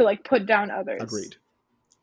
to 0.01 0.05
like 0.05 0.25
put 0.25 0.47
down 0.47 0.71
others. 0.71 1.03
Agreed. 1.03 1.37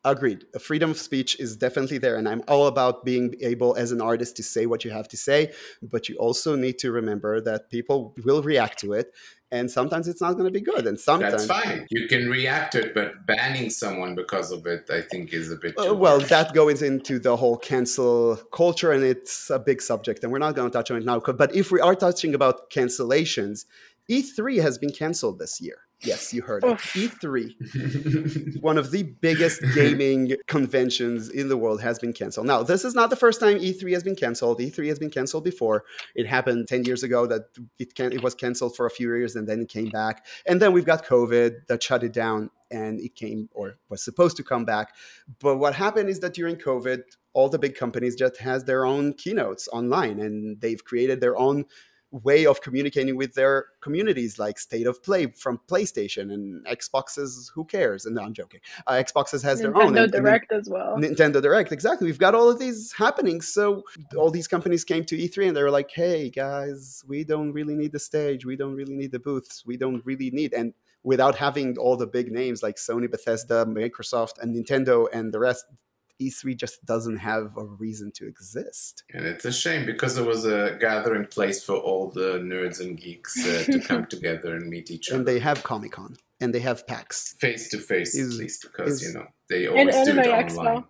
Agreed. 0.04 0.44
A 0.54 0.58
freedom 0.60 0.90
of 0.92 0.98
speech 0.98 1.38
is 1.40 1.56
definitely 1.56 1.98
there. 1.98 2.16
And 2.16 2.28
I'm 2.28 2.42
all 2.48 2.66
about 2.68 3.04
being 3.04 3.34
able 3.42 3.74
as 3.76 3.90
an 3.92 4.00
artist 4.00 4.36
to 4.36 4.42
say 4.42 4.64
what 4.64 4.84
you 4.84 4.90
have 4.92 5.08
to 5.08 5.16
say. 5.16 5.52
But 5.82 6.08
you 6.08 6.16
also 6.16 6.54
need 6.54 6.78
to 6.78 6.92
remember 6.92 7.40
that 7.40 7.68
people 7.68 8.14
will 8.24 8.42
react 8.42 8.78
to 8.80 8.92
it. 8.92 9.12
And 9.50 9.70
sometimes 9.70 10.06
it's 10.08 10.20
not 10.20 10.34
going 10.34 10.44
to 10.44 10.50
be 10.52 10.60
good. 10.60 10.86
And 10.86 10.98
sometimes. 11.00 11.46
That's 11.46 11.64
fine. 11.64 11.86
You 11.90 12.06
can 12.06 12.28
react 12.28 12.72
to 12.72 12.80
it, 12.84 12.94
but 12.94 13.26
banning 13.26 13.70
someone 13.70 14.14
because 14.14 14.52
of 14.52 14.66
it, 14.66 14.88
I 14.90 15.00
think, 15.00 15.32
is 15.32 15.50
a 15.50 15.56
bit 15.56 15.76
too 15.76 15.88
Uh, 15.90 15.94
well, 15.94 16.18
harsh. 16.20 16.30
that 16.30 16.54
goes 16.54 16.80
into 16.82 17.18
the 17.18 17.34
whole 17.36 17.56
cancel 17.56 18.36
culture, 18.52 18.92
and 18.92 19.02
it's 19.02 19.48
a 19.50 19.58
big 19.58 19.80
subject, 19.82 20.22
and 20.22 20.30
we're 20.30 20.38
not 20.38 20.54
going 20.54 20.70
to 20.70 20.72
touch 20.78 20.90
on 20.90 20.98
it 20.98 21.04
now. 21.04 21.18
But 21.18 21.54
if 21.56 21.72
we 21.72 21.80
are 21.80 21.94
touching 21.94 22.34
about 22.34 22.70
cancellations, 22.70 23.64
E3 24.10 24.60
has 24.62 24.76
been 24.78 24.92
canceled 24.92 25.38
this 25.38 25.60
year. 25.62 25.78
Yes, 26.00 26.32
you 26.32 26.42
heard 26.42 26.62
it. 26.62 26.68
Oof. 26.68 26.92
E3, 26.94 28.60
one 28.60 28.78
of 28.78 28.92
the 28.92 29.02
biggest 29.02 29.60
gaming 29.74 30.36
conventions 30.46 31.28
in 31.28 31.48
the 31.48 31.56
world, 31.56 31.80
has 31.80 31.98
been 31.98 32.12
canceled. 32.12 32.46
Now, 32.46 32.62
this 32.62 32.84
is 32.84 32.94
not 32.94 33.10
the 33.10 33.16
first 33.16 33.40
time 33.40 33.58
E3 33.58 33.92
has 33.94 34.04
been 34.04 34.14
canceled. 34.14 34.60
E3 34.60 34.86
has 34.88 34.98
been 35.00 35.10
canceled 35.10 35.42
before. 35.42 35.84
It 36.14 36.26
happened 36.26 36.68
10 36.68 36.84
years 36.84 37.02
ago 37.02 37.26
that 37.26 37.46
it, 37.80 37.96
can, 37.96 38.12
it 38.12 38.22
was 38.22 38.36
canceled 38.36 38.76
for 38.76 38.86
a 38.86 38.90
few 38.90 39.08
years 39.08 39.34
and 39.34 39.48
then 39.48 39.60
it 39.60 39.68
came 39.68 39.88
back. 39.88 40.24
And 40.46 40.62
then 40.62 40.72
we've 40.72 40.86
got 40.86 41.04
COVID 41.04 41.66
that 41.66 41.82
shut 41.82 42.04
it 42.04 42.12
down 42.12 42.50
and 42.70 43.00
it 43.00 43.14
came 43.16 43.48
or 43.52 43.78
was 43.88 44.02
supposed 44.02 44.36
to 44.36 44.44
come 44.44 44.64
back. 44.64 44.94
But 45.40 45.56
what 45.56 45.74
happened 45.74 46.08
is 46.08 46.20
that 46.20 46.34
during 46.34 46.56
COVID, 46.56 47.02
all 47.32 47.48
the 47.48 47.58
big 47.58 47.74
companies 47.74 48.14
just 48.14 48.36
has 48.38 48.64
their 48.64 48.84
own 48.84 49.14
keynotes 49.14 49.68
online 49.72 50.20
and 50.20 50.60
they've 50.60 50.84
created 50.84 51.20
their 51.20 51.36
own 51.36 51.64
way 52.10 52.46
of 52.46 52.60
communicating 52.62 53.16
with 53.16 53.34
their 53.34 53.66
communities 53.82 54.38
like 54.38 54.58
state 54.58 54.86
of 54.86 55.02
play 55.02 55.26
from 55.26 55.60
playstation 55.68 56.32
and 56.32 56.64
xboxes 56.66 57.50
who 57.54 57.64
cares 57.66 58.06
and 58.06 58.14
no, 58.14 58.22
i'm 58.22 58.32
joking 58.32 58.60
uh, 58.86 58.92
xboxes 58.92 59.42
has 59.42 59.60
their 59.60 59.76
own 59.76 59.92
Nintendo 59.92 60.04
and- 60.04 60.14
and 60.14 60.24
Direct 60.24 60.52
as 60.52 60.68
well. 60.70 60.96
Nintendo 60.96 61.42
Direct, 61.42 61.70
exactly. 61.70 62.06
We've 62.06 62.18
got 62.18 62.34
all 62.34 62.48
of 62.48 62.58
these 62.58 62.92
happening. 62.92 63.40
So 63.42 63.82
all 64.16 64.30
these 64.30 64.48
companies 64.48 64.84
came 64.84 65.04
to 65.04 65.16
E3 65.16 65.48
and 65.48 65.56
they 65.56 65.62
were 65.62 65.70
like, 65.70 65.90
"Hey 65.90 66.30
guys, 66.30 67.04
we 67.06 67.24
don't 67.24 67.52
really 67.52 67.74
need 67.74 67.92
the 67.92 67.98
stage. 67.98 68.44
We 68.46 68.56
don't 68.56 68.74
really 68.74 68.94
need 68.94 69.12
the 69.12 69.18
booths. 69.18 69.64
We 69.66 69.76
don't 69.76 70.04
really 70.06 70.30
need." 70.30 70.54
And 70.54 70.72
without 71.02 71.36
having 71.36 71.76
all 71.78 71.96
the 71.96 72.06
big 72.06 72.32
names 72.32 72.62
like 72.62 72.76
Sony, 72.76 73.10
Bethesda, 73.10 73.64
Microsoft, 73.66 74.38
and 74.40 74.54
Nintendo 74.56 75.06
and 75.12 75.32
the 75.32 75.38
rest, 75.38 75.66
E3 76.20 76.56
just 76.56 76.84
doesn't 76.84 77.18
have 77.18 77.56
a 77.56 77.64
reason 77.64 78.10
to 78.16 78.26
exist. 78.26 79.04
And 79.14 79.24
it's 79.24 79.44
a 79.44 79.52
shame 79.52 79.86
because 79.86 80.18
it 80.18 80.26
was 80.26 80.44
a 80.44 80.76
gathering 80.80 81.26
place 81.26 81.62
for 81.64 81.76
all 81.76 82.10
the 82.10 82.38
nerds 82.40 82.80
and 82.80 82.98
geeks 83.00 83.36
uh, 83.46 83.64
to 83.70 83.78
come 83.88 84.06
together 84.06 84.54
and 84.56 84.68
meet 84.68 84.90
each 84.90 85.10
other. 85.10 85.18
And 85.18 85.28
they 85.28 85.38
have 85.38 85.62
Comic 85.62 85.92
Con 85.92 86.16
and 86.40 86.54
they 86.54 86.60
have 86.60 86.86
PAX. 86.86 87.34
face 87.38 87.68
to 87.70 87.78
face, 87.78 88.16
at 88.16 88.22
Is- 88.22 88.38
least, 88.38 88.62
because 88.62 89.02
is- 89.02 89.08
you 89.08 89.14
know 89.18 89.26
they 89.48 89.66
And 89.66 89.90
always 89.90 89.94
do 90.06 90.18
Anime 90.18 90.18
it 90.40 90.46
Expo. 90.46 90.58
online. 90.58 90.84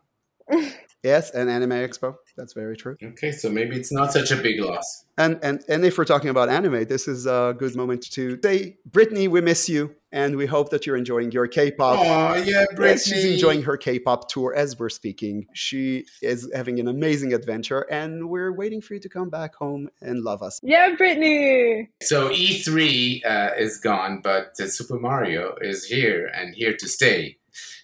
Yes, 1.03 1.31
and 1.31 1.49
Anime 1.49 1.71
Expo. 1.71 2.17
That's 2.37 2.53
very 2.53 2.77
true. 2.77 2.97
Okay, 3.03 3.33
so 3.33 3.49
maybe 3.49 3.77
it's 3.77 3.93
not 3.93 4.13
such 4.13 4.31
a 4.31 4.37
big 4.37 4.61
loss. 4.61 5.05
And 5.17 5.39
and 5.43 5.63
and 5.69 5.85
if 5.85 5.97
we're 5.99 6.05
talking 6.05 6.31
about 6.31 6.49
anime, 6.49 6.85
this 6.85 7.09
is 7.09 7.27
a 7.27 7.55
good 7.57 7.75
moment 7.77 8.03
to 8.13 8.39
say, 8.43 8.77
Brittany, 8.87 9.27
we 9.29 9.41
miss 9.41 9.69
you, 9.69 9.95
and 10.13 10.37
we 10.37 10.47
hope 10.47 10.71
that 10.71 10.87
you're 10.87 10.97
enjoying 10.97 11.33
your 11.33 11.47
K-pop. 11.49 11.99
Oh 11.99 12.35
yeah, 12.37 12.65
Brittany. 12.75 12.99
She's 12.99 13.25
enjoying 13.25 13.63
her 13.63 13.77
K-pop 13.77 14.29
tour 14.29 14.55
as 14.55 14.79
we're 14.79 14.89
speaking. 14.89 15.47
She 15.55 16.05
is 16.23 16.51
having 16.55 16.79
an 16.79 16.87
amazing 16.89 17.33
adventure, 17.33 17.81
and 17.91 18.29
we're 18.29 18.53
waiting 18.53 18.81
for 18.81 18.95
you 18.95 19.01
to 19.01 19.09
come 19.09 19.31
back 19.31 19.55
home 19.57 19.89
and 20.01 20.23
love 20.23 20.43
us. 20.43 20.61
yeah, 20.63 20.95
Brittany. 20.97 21.91
So 22.03 22.29
E3 22.31 23.25
uh, 23.25 23.51
is 23.59 23.79
gone, 23.79 24.21
but 24.23 24.53
uh, 24.61 24.69
Super 24.69 24.99
Mario 24.99 25.57
is 25.61 25.85
here 25.85 26.27
and 26.33 26.55
here 26.55 26.77
to 26.77 26.89
stay. 26.89 27.38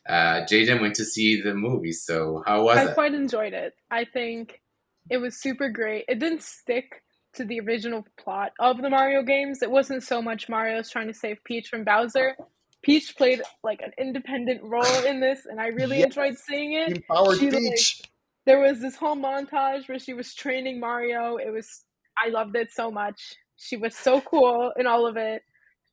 Uh, 0.09 0.43
Jaden 0.45 0.81
went 0.81 0.95
to 0.97 1.05
see 1.05 1.41
the 1.41 1.55
movie, 1.55 1.93
so 1.93 2.43
how 2.47 2.65
was 2.65 2.77
I 2.79 2.85
it? 2.85 2.91
I 2.91 2.95
quite 2.95 3.15
enjoyed 3.15 3.53
it. 3.55 3.75
I 3.91 4.05
think 4.05 4.61
it 5.11 5.17
was 5.19 5.41
super 5.41 5.69
great. 5.71 6.05
It 6.09 6.19
didn't 6.19 6.43
stick 6.43 7.03
to 7.35 7.45
the 7.45 7.61
original 7.61 8.05
plot 8.19 8.53
of 8.61 8.81
the 8.81 8.91
Mario 8.91 9.23
games. 9.23 9.63
It 9.63 9.71
wasn't 9.71 10.03
so 10.03 10.21
much 10.23 10.49
Mario's 10.49 10.91
trying 10.91 11.09
to 11.09 11.15
save 11.15 11.43
Peach 11.45 11.69
from 11.69 11.85
Bowser. 11.85 12.37
Peach 12.83 13.17
played 13.17 13.41
like 13.63 13.81
an 13.83 13.93
independent 13.99 14.63
role 14.63 15.05
in 15.07 15.21
this, 15.21 15.47
and 15.47 15.59
I 15.61 15.69
really 15.69 15.99
Yes. 15.99 16.07
enjoyed 16.09 16.37
seeing 16.39 16.75
it. 16.75 16.97
Empowered 16.99 17.39
She, 17.39 17.51
like, 17.51 17.61
Peach. 17.63 18.03
There 18.47 18.61
was 18.61 18.81
this 18.81 18.95
whole 18.97 19.17
montage 19.17 19.89
where 19.89 19.99
she 19.99 20.13
was 20.13 20.35
training 20.35 20.79
Mario. 20.81 21.37
It 21.39 21.51
was 21.51 21.85
I 22.23 22.29
loved 22.29 22.55
it 22.57 22.71
so 22.71 22.91
much. 22.91 23.35
She 23.57 23.77
was 23.77 23.97
so 23.97 24.21
cool 24.21 24.71
in 24.79 24.87
all 24.87 25.07
of 25.07 25.17
it, 25.17 25.43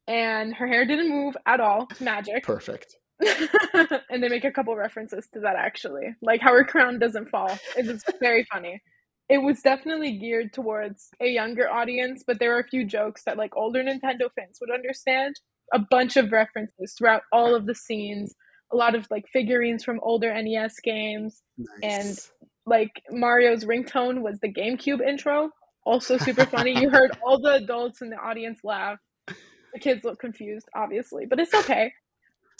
and 0.08 0.54
her 0.54 0.68
hair 0.68 0.86
didn't 0.86 1.10
move 1.10 1.36
at 1.46 1.60
all. 1.62 1.88
It's 1.92 2.02
magic. 2.02 2.44
Perfect. 2.44 2.98
and 4.10 4.24
they 4.24 4.30
make 4.30 4.46
a 4.46 4.52
couple 4.52 4.76
references 4.76 5.28
to 5.34 5.40
that 5.42 5.56
actually, 5.56 6.16
like 6.22 6.42
how 6.42 6.54
her 6.54 6.64
crown 6.64 7.00
doesn't 7.00 7.30
fall. 7.30 7.58
It 7.78 7.86
was 7.86 8.04
very 8.20 8.46
funny. 8.52 8.82
It 9.30 9.38
was 9.38 9.62
definitely 9.62 10.18
geared 10.18 10.54
towards 10.54 11.10
a 11.22 11.28
younger 11.28 11.70
audience, 11.70 12.24
but 12.26 12.40
there 12.40 12.52
were 12.52 12.60
a 12.60 12.68
few 12.68 12.86
jokes 12.86 13.24
that 13.24 13.38
like 13.38 13.56
older 13.56 13.84
Nintendo 13.84 14.30
fans 14.36 14.58
would 14.60 14.74
understand. 14.74 15.40
A 15.74 15.80
bunch 15.80 16.18
of 16.18 16.34
references 16.34 16.94
throughout 16.98 17.22
all 17.32 17.56
of 17.56 17.66
the 17.66 17.76
scenes. 17.76 18.36
A 18.74 18.76
lot 18.76 18.94
of 18.96 19.08
like 19.10 19.26
figurines 19.32 19.84
from 19.84 20.00
older 20.04 20.34
NES 20.34 20.76
games. 20.84 21.42
Nice. 21.82 22.32
Like 22.66 23.02
Mario's 23.10 23.64
ringtone 23.64 24.22
was 24.22 24.40
the 24.40 24.52
GameCube 24.52 25.02
intro. 25.02 25.50
Also 25.86 26.18
super 26.18 26.46
funny. 26.46 26.80
you 26.80 26.90
heard 26.90 27.18
all 27.26 27.40
the 27.40 27.54
adults 27.54 28.02
in 28.02 28.10
the 28.10 28.18
audience 28.18 28.60
laugh. 28.64 29.00
The 29.28 29.80
kids 29.80 30.04
look 30.04 30.20
confused, 30.20 30.68
obviously, 30.76 31.26
but 31.26 31.40
it's 31.40 31.54
okay. 31.54 31.94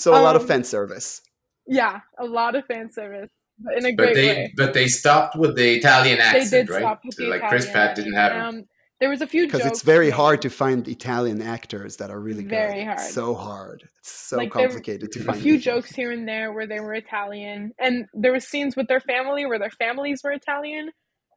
So 0.02 0.12
a 0.14 0.22
lot 0.22 0.36
of 0.36 0.44
um, 0.44 0.48
fan 0.48 0.64
service. 0.64 1.22
Yeah, 1.68 2.00
a 2.20 2.26
lot 2.26 2.56
of 2.56 2.66
fan 2.66 2.92
service, 2.92 3.30
but 3.60 3.78
in 3.78 3.86
a 3.86 3.92
But 3.92 4.04
great 4.04 4.16
they 4.16 4.28
way. 4.28 4.54
but 4.58 4.74
they 4.74 4.88
stopped 4.88 5.36
with 5.38 5.56
the 5.56 5.74
Italian 5.76 6.20
accent, 6.20 6.34
They 6.34 6.40
accent, 6.60 6.68
did 6.68 6.74
right? 6.74 6.82
stop 6.82 7.02
with 7.06 7.16
the 7.18 7.28
like 7.28 7.42
Chris 7.50 7.66
Italian 7.66 7.74
Pratt 7.88 7.96
didn't 7.96 8.14
have 8.14 8.32
it. 8.34 8.38
Um, 8.40 8.64
there 9.00 9.10
was 9.10 9.22
a 9.22 9.28
few 9.28 9.46
Because 9.48 9.66
it's 9.66 9.82
very 9.82 10.12
hard 10.12 10.42
to 10.44 10.50
find 10.50 10.88
Italian 10.88 11.42
actors 11.42 11.98
that 11.98 12.12
are 12.12 12.20
really 12.20 12.44
Very 12.44 12.84
good. 12.84 12.88
hard. 12.88 13.00
So 13.00 13.34
hard. 13.34 13.84
It's 14.00 14.12
so 14.12 14.38
Like, 14.38 14.54
there- 14.54 14.68
complicated 14.68 15.12
to 15.14 15.20
a 15.28 15.32
A 15.32 15.34
few 15.34 15.54
people. 15.58 15.74
jokes 15.74 15.92
here 15.96 16.12
and 16.12 16.28
there 16.28 16.52
where 16.54 16.68
they 16.68 16.80
were 16.80 16.94
Italian, 16.94 17.72
and 17.80 18.06
there 18.14 18.32
were 18.32 18.40
scenes 18.40 18.76
with 18.76 18.88
their 18.88 19.00
family 19.00 19.46
where 19.48 19.58
their 19.60 19.72
families 19.72 20.22
were 20.24 20.32
Italian, 20.32 20.92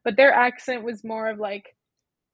but 0.04 0.16
their 0.16 0.32
accent 0.32 0.82
was 0.84 1.04
more 1.04 1.28
of 1.28 1.38
like 1.38 1.74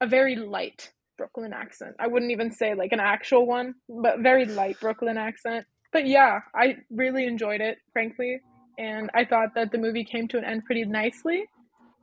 a 0.00 0.06
very 0.06 0.34
light 0.34 0.92
Brooklyn 1.16 1.52
accent. 1.52 1.94
I 2.00 2.06
wouldn't 2.08 2.32
even 2.32 2.50
say 2.50 2.74
like 2.74 2.92
an 2.92 3.00
actual 3.00 3.46
one, 3.46 3.74
but 3.88 4.20
very 4.20 4.46
light 4.46 4.80
Brooklyn 4.80 5.16
accent. 5.18 5.64
But 5.92 6.06
yeah, 6.06 6.40
I 6.54 6.76
really 6.90 7.26
enjoyed 7.26 7.60
it, 7.60 7.78
frankly, 7.92 8.40
and 8.78 9.10
I 9.14 9.24
thought 9.24 9.54
that 9.54 9.72
the 9.72 9.78
movie 9.78 10.04
came 10.04 10.28
to 10.28 10.38
an 10.38 10.44
end 10.44 10.64
pretty 10.64 10.84
nicely. 10.84 11.44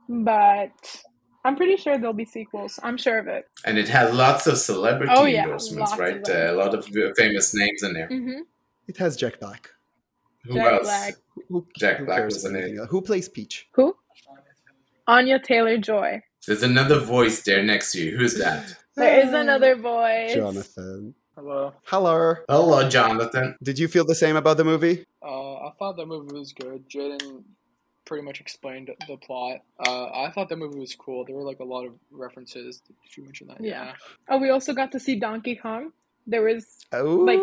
But 0.08 1.02
I'm 1.44 1.56
pretty 1.56 1.76
sure 1.76 1.98
there'll 1.98 2.12
be 2.12 2.24
sequels. 2.24 2.78
I'm 2.82 2.96
sure 2.96 3.18
of 3.18 3.26
it. 3.28 3.46
And 3.64 3.78
it 3.78 3.88
had 3.88 4.14
lots 4.14 4.46
of 4.46 4.58
celebrity 4.58 5.12
Oh, 5.16 5.24
yeah, 5.24 5.44
endorsements, 5.44 5.90
lots 5.92 6.00
right? 6.00 6.28
Uh, 6.28 6.52
a 6.52 6.56
lot 6.56 6.74
of 6.74 6.86
famous 7.16 7.54
names 7.54 7.82
in 7.82 7.92
there. 7.94 8.08
hmm 8.08 8.40
It 8.86 8.96
has 8.98 9.16
Jack 9.16 9.40
Black. 9.40 9.70
Who 10.44 10.54
Jack 10.54 10.72
else? 10.72 10.82
Black. 10.84 11.14
Who, 11.48 11.66
Jack 11.78 11.98
who 11.98 12.06
Black 12.06 12.18
cares 12.18 12.34
was 12.34 12.44
in 12.46 12.56
it. 12.56 12.76
Who 12.88 13.00
plays 13.02 13.28
Peach? 13.28 13.68
Who? 13.72 13.94
Anya 15.06 15.38
Taylor 15.38 15.78
Joy. 15.78 16.22
There's 16.46 16.62
another 16.62 16.98
voice 17.00 17.42
there 17.42 17.62
next 17.62 17.92
to 17.92 18.02
you. 18.02 18.16
Who's 18.16 18.34
that? 18.38 18.74
There 18.96 19.20
is 19.20 19.32
another 19.32 19.76
voice. 19.76 20.34
Jonathan. 20.34 21.14
Hello. 21.38 21.72
Hello. 21.84 22.34
Hello, 22.48 22.88
Jonathan. 22.88 23.54
Did 23.62 23.78
you 23.78 23.86
feel 23.86 24.04
the 24.04 24.16
same 24.16 24.34
about 24.34 24.56
the 24.56 24.64
movie? 24.64 25.06
Uh, 25.22 25.68
I 25.68 25.70
thought 25.78 25.96
the 25.96 26.04
movie 26.04 26.36
was 26.36 26.52
good. 26.52 26.90
Jaden 26.90 27.44
pretty 28.06 28.24
much 28.24 28.40
explained 28.40 28.90
the 29.06 29.16
plot. 29.18 29.58
Uh, 29.78 30.06
I 30.06 30.32
thought 30.34 30.48
the 30.48 30.56
movie 30.56 30.80
was 30.80 30.96
cool. 30.96 31.24
There 31.24 31.36
were 31.36 31.44
like 31.44 31.60
a 31.60 31.64
lot 31.64 31.86
of 31.86 31.92
references. 32.10 32.82
Did 32.88 33.16
you 33.16 33.22
mention 33.22 33.46
that? 33.46 33.60
Yeah. 33.60 33.92
Oh, 34.28 34.38
we 34.38 34.50
also 34.50 34.72
got 34.72 34.90
to 34.90 34.98
see 34.98 35.14
Donkey 35.14 35.54
Kong. 35.54 35.92
There 36.26 36.42
was 36.42 36.84
like 36.90 37.38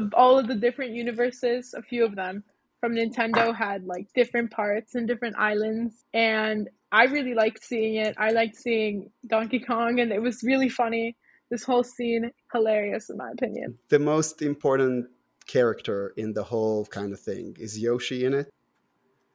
of 0.00 0.14
all 0.14 0.38
of 0.38 0.46
the 0.46 0.54
different 0.54 0.92
universes, 0.92 1.74
a 1.74 1.82
few 1.82 2.04
of 2.04 2.14
them 2.14 2.44
from 2.78 2.94
Nintendo 2.94 3.52
had 3.52 3.84
like 3.84 4.06
different 4.14 4.52
parts 4.52 4.94
and 4.94 5.08
different 5.08 5.34
islands, 5.40 6.04
and 6.14 6.68
I 6.92 7.06
really 7.06 7.34
liked 7.34 7.64
seeing 7.64 7.96
it. 7.96 8.14
I 8.16 8.30
liked 8.30 8.54
seeing 8.54 9.10
Donkey 9.26 9.58
Kong, 9.58 9.98
and 9.98 10.12
it 10.12 10.22
was 10.22 10.44
really 10.44 10.68
funny. 10.68 11.16
This 11.50 11.62
whole 11.64 11.84
scene, 11.84 12.30
hilarious 12.52 13.10
in 13.10 13.16
my 13.16 13.30
opinion. 13.30 13.78
the 13.88 13.98
most 13.98 14.42
important 14.42 15.06
character 15.46 16.14
in 16.16 16.32
the 16.32 16.42
whole 16.42 16.86
kind 16.86 17.12
of 17.12 17.20
thing 17.20 17.56
is 17.60 17.78
Yoshi 17.78 18.24
in 18.24 18.34
it. 18.34 18.52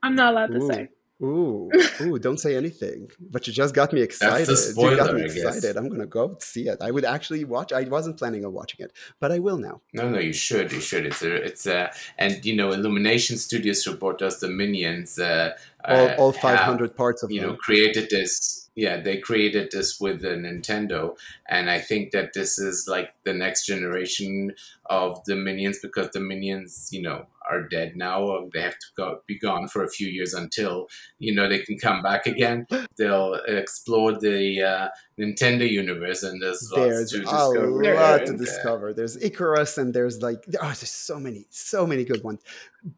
I'm 0.01 0.15
not 0.15 0.33
allowed 0.33 0.51
to 0.53 0.61
say. 0.61 0.89
Ooh, 1.21 1.69
ooh! 2.01 2.17
Don't 2.17 2.39
say 2.39 2.55
anything. 2.55 3.11
But 3.19 3.45
you 3.45 3.51
just 3.51 3.75
got 3.75 3.91
me 3.91 4.01
excited. 4.01 4.47
a 4.47 4.81
you 4.81 4.95
got 4.95 5.13
me 5.13 5.23
I 5.23 5.27
guess. 5.27 5.35
excited. 5.35 5.75
I'm 5.75 5.89
gonna 5.89 6.05
go 6.05 6.37
see 6.39 6.69
it. 6.69 6.77
I 6.81 6.91
would 6.91 7.03
actually 7.03 7.43
watch. 7.43 7.73
I 7.73 7.83
wasn't 7.83 8.17
planning 8.17 8.45
on 8.45 8.53
watching 8.53 8.85
it, 8.85 8.93
but 9.19 9.29
I 9.29 9.39
will 9.39 9.57
now. 9.57 9.81
No, 9.93 10.09
no, 10.09 10.17
you 10.19 10.31
should. 10.31 10.71
You 10.71 10.79
should. 10.79 11.05
It's 11.05 11.21
a, 11.21 11.35
it's 11.35 11.67
a, 11.67 11.91
and 12.17 12.43
you 12.45 12.55
know, 12.55 12.71
Illumination 12.71 13.35
Studios 13.37 13.85
report 13.85 14.21
us 14.21 14.39
the 14.39 14.47
minions. 14.47 15.19
Uh, 15.19 15.57
All, 15.83 16.07
uh, 16.07 16.15
all 16.15 16.31
have, 16.31 16.41
500 16.41 16.95
parts 16.95 17.21
of 17.21 17.31
you 17.31 17.41
know 17.41 17.55
created 17.55 18.07
this 18.09 18.68
yeah 18.79 18.97
they 18.97 19.17
created 19.17 19.69
this 19.71 19.99
with 19.99 20.21
the 20.21 20.29
nintendo 20.29 21.15
and 21.49 21.69
i 21.69 21.79
think 21.79 22.11
that 22.11 22.31
this 22.33 22.57
is 22.57 22.87
like 22.87 23.13
the 23.25 23.33
next 23.33 23.65
generation 23.65 24.53
of 24.85 25.23
the 25.25 25.35
minions 25.35 25.79
because 25.79 26.09
the 26.11 26.19
minions 26.19 26.89
you 26.91 27.01
know 27.01 27.25
are 27.49 27.67
dead 27.67 27.93
now 27.95 28.47
they 28.53 28.61
have 28.61 28.77
to 28.77 28.87
go, 28.95 29.19
be 29.27 29.37
gone 29.39 29.67
for 29.67 29.83
a 29.83 29.89
few 29.89 30.07
years 30.07 30.33
until 30.33 30.87
you 31.17 31.33
know 31.33 31.47
they 31.49 31.59
can 31.59 31.77
come 31.77 32.01
back 32.01 32.27
again 32.27 32.65
they'll 32.97 33.35
explore 33.47 34.13
the 34.19 34.61
uh, 34.61 34.87
nintendo 35.19 35.69
universe 35.69 36.23
and 36.23 36.41
there's 36.41 36.69
lots 36.71 37.11
There's 37.11 37.11
to 37.11 37.23
a 37.23 37.93
lot 37.95 38.25
to 38.25 38.37
discover. 38.37 38.93
There's 38.93 39.21
Icarus, 39.21 39.77
and 39.77 39.93
there's 39.93 40.21
like 40.21 40.43
oh, 40.61 40.67
there's 40.67 40.89
so 40.89 41.19
many, 41.19 41.45
so 41.49 41.85
many 41.85 42.03
good 42.03 42.23
ones. 42.23 42.41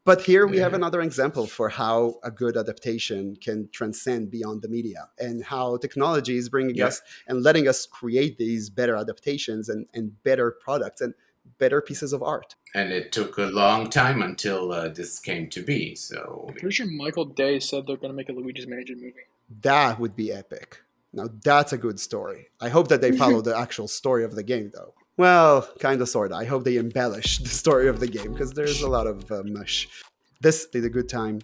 But 0.06 0.22
here 0.22 0.46
we 0.46 0.58
have 0.58 0.74
another 0.74 1.02
example 1.02 1.48
for 1.48 1.70
how 1.70 2.16
a 2.24 2.32
good 2.32 2.56
adaptation 2.58 3.36
can 3.36 3.70
transcend 3.72 4.30
beyond 4.30 4.62
the 4.62 4.70
media, 4.70 5.10
and 5.20 5.44
how 5.44 5.78
technology 5.78 6.38
is 6.38 6.50
bringing 6.50 6.76
Yeah. 6.76 6.88
us 6.88 7.02
and 7.28 7.42
letting 7.44 7.68
us 7.68 7.86
create 7.86 8.38
these 8.38 8.70
better 8.70 8.96
adaptations 8.96 9.70
and 9.70 9.88
and 9.94 10.22
better 10.24 10.52
products 10.52 11.02
and 11.02 11.14
better 11.60 11.82
pieces 11.82 12.14
of 12.14 12.24
art. 12.24 12.56
and 12.74 12.92
it 12.92 13.12
took 13.12 13.38
a 13.38 13.44
long 13.44 13.90
time 13.90 14.22
until 14.22 14.72
uh, 14.72 14.88
this 14.90 15.20
came 15.20 15.50
to 15.50 15.62
be 15.62 15.96
so 15.96 16.46
I'm 16.48 16.54
pretty 16.56 16.72
sure 16.74 16.88
Michael 16.88 17.26
Day 17.26 17.60
said 17.60 17.86
they're 17.86 17.98
gonna 17.98 18.14
make 18.14 18.30
a 18.30 18.34
Luigi's 18.34 18.68
Mansion 18.68 19.00
movie. 19.02 19.26
That 19.62 20.00
would 20.00 20.16
be 20.16 20.32
epic. 20.32 20.80
Now 21.14 21.30
that's 21.44 21.74
a 21.74 21.78
good 21.78 22.00
story. 22.00 22.48
I 22.62 22.70
hope 22.70 22.88
that 22.88 23.02
they 23.02 23.12
follow 23.12 23.42
the 23.42 23.58
actual 23.58 23.88
story 23.88 24.24
of 24.24 24.34
the 24.36 24.44
game, 24.44 24.72
though. 24.74 24.94
Well, 25.18 25.68
kind 25.80 26.02
of, 26.02 26.08
sort 26.10 26.32
of. 26.32 26.38
I 26.40 26.46
hope 26.46 26.64
they 26.64 26.78
embellish 26.78 27.38
the 27.46 27.50
story 27.50 27.88
of 27.90 28.00
the 28.00 28.08
game 28.08 28.32
because 28.32 28.54
there's 28.54 28.82
a 28.82 28.88
lot 28.90 29.08
of 29.08 29.30
uh, 29.30 29.44
mush. 29.46 29.90
This 30.40 30.68
is 30.74 30.86
a 30.86 30.90
good 30.90 31.10
time 31.10 31.42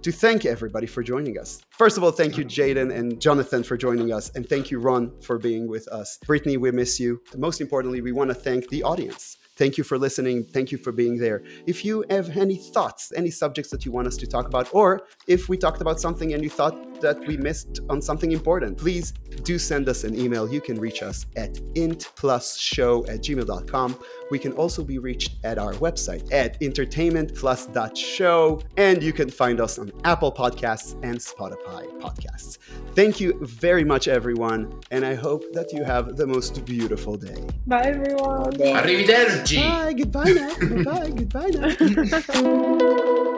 to 0.00 0.12
thank 0.12 0.46
everybody 0.46 0.86
for 0.86 1.02
joining 1.02 1.38
us. 1.38 1.60
First 1.70 1.96
of 1.96 2.04
all, 2.04 2.10
thank 2.10 2.38
you, 2.38 2.44
Jaden 2.44 2.94
and 2.94 3.20
Jonathan, 3.20 3.62
for 3.62 3.76
joining 3.76 4.12
us, 4.12 4.30
and 4.34 4.48
thank 4.48 4.70
you, 4.70 4.78
Ron, 4.78 5.12
for 5.20 5.38
being 5.38 5.68
with 5.68 5.86
us. 5.88 6.18
Brittany, 6.26 6.56
we 6.56 6.70
miss 6.70 6.98
you. 6.98 7.20
Most 7.36 7.60
importantly, 7.60 8.00
we 8.00 8.12
want 8.12 8.30
to 8.30 8.34
thank 8.34 8.68
the 8.68 8.82
audience. 8.82 9.36
Thank 9.62 9.78
you 9.78 9.84
for 9.84 9.96
listening. 9.96 10.42
Thank 10.42 10.72
you 10.72 10.78
for 10.78 10.90
being 10.90 11.18
there. 11.18 11.44
If 11.68 11.84
you 11.84 12.04
have 12.10 12.36
any 12.36 12.56
thoughts, 12.56 13.12
any 13.14 13.30
subjects 13.30 13.70
that 13.70 13.84
you 13.84 13.92
want 13.92 14.08
us 14.08 14.16
to 14.16 14.26
talk 14.26 14.48
about, 14.48 14.68
or 14.74 15.02
if 15.28 15.48
we 15.48 15.56
talked 15.56 15.80
about 15.80 16.00
something 16.00 16.34
and 16.34 16.42
you 16.42 16.50
thought 16.50 17.00
that 17.00 17.24
we 17.28 17.36
missed 17.36 17.78
on 17.88 18.02
something 18.02 18.32
important, 18.32 18.76
please 18.76 19.12
do 19.44 19.60
send 19.60 19.88
us 19.88 20.02
an 20.02 20.18
email. 20.18 20.52
You 20.52 20.60
can 20.60 20.80
reach 20.80 21.00
us 21.00 21.26
at 21.36 21.54
entplusshow 21.74 23.08
at 23.08 23.20
gmail.com. 23.20 23.96
We 24.32 24.40
can 24.40 24.52
also 24.52 24.82
be 24.82 24.98
reached 24.98 25.36
at 25.44 25.58
our 25.58 25.74
website 25.74 26.32
at 26.32 26.58
entertainmentplus.show, 26.60 28.60
and 28.76 29.02
you 29.02 29.12
can 29.12 29.30
find 29.30 29.60
us 29.60 29.78
on 29.78 29.92
Apple 30.04 30.32
Podcasts 30.32 30.94
and 31.04 31.18
Spotify 31.18 31.86
Podcasts. 32.00 32.58
Thank 32.96 33.20
you 33.20 33.38
very 33.42 33.84
much, 33.84 34.08
everyone, 34.08 34.80
and 34.90 35.04
I 35.04 35.14
hope 35.14 35.44
that 35.52 35.72
you 35.72 35.84
have 35.84 36.16
the 36.16 36.26
most 36.26 36.64
beautiful 36.64 37.16
day. 37.16 37.46
Bye 37.66 37.82
everyone. 37.82 38.52
arrivederci 38.80 39.51
Bye, 39.60 39.92
goodbye 39.92 40.32
now. 40.32 40.54
goodbye, 40.58 41.10
goodbye 41.10 41.48
now. 41.48 43.28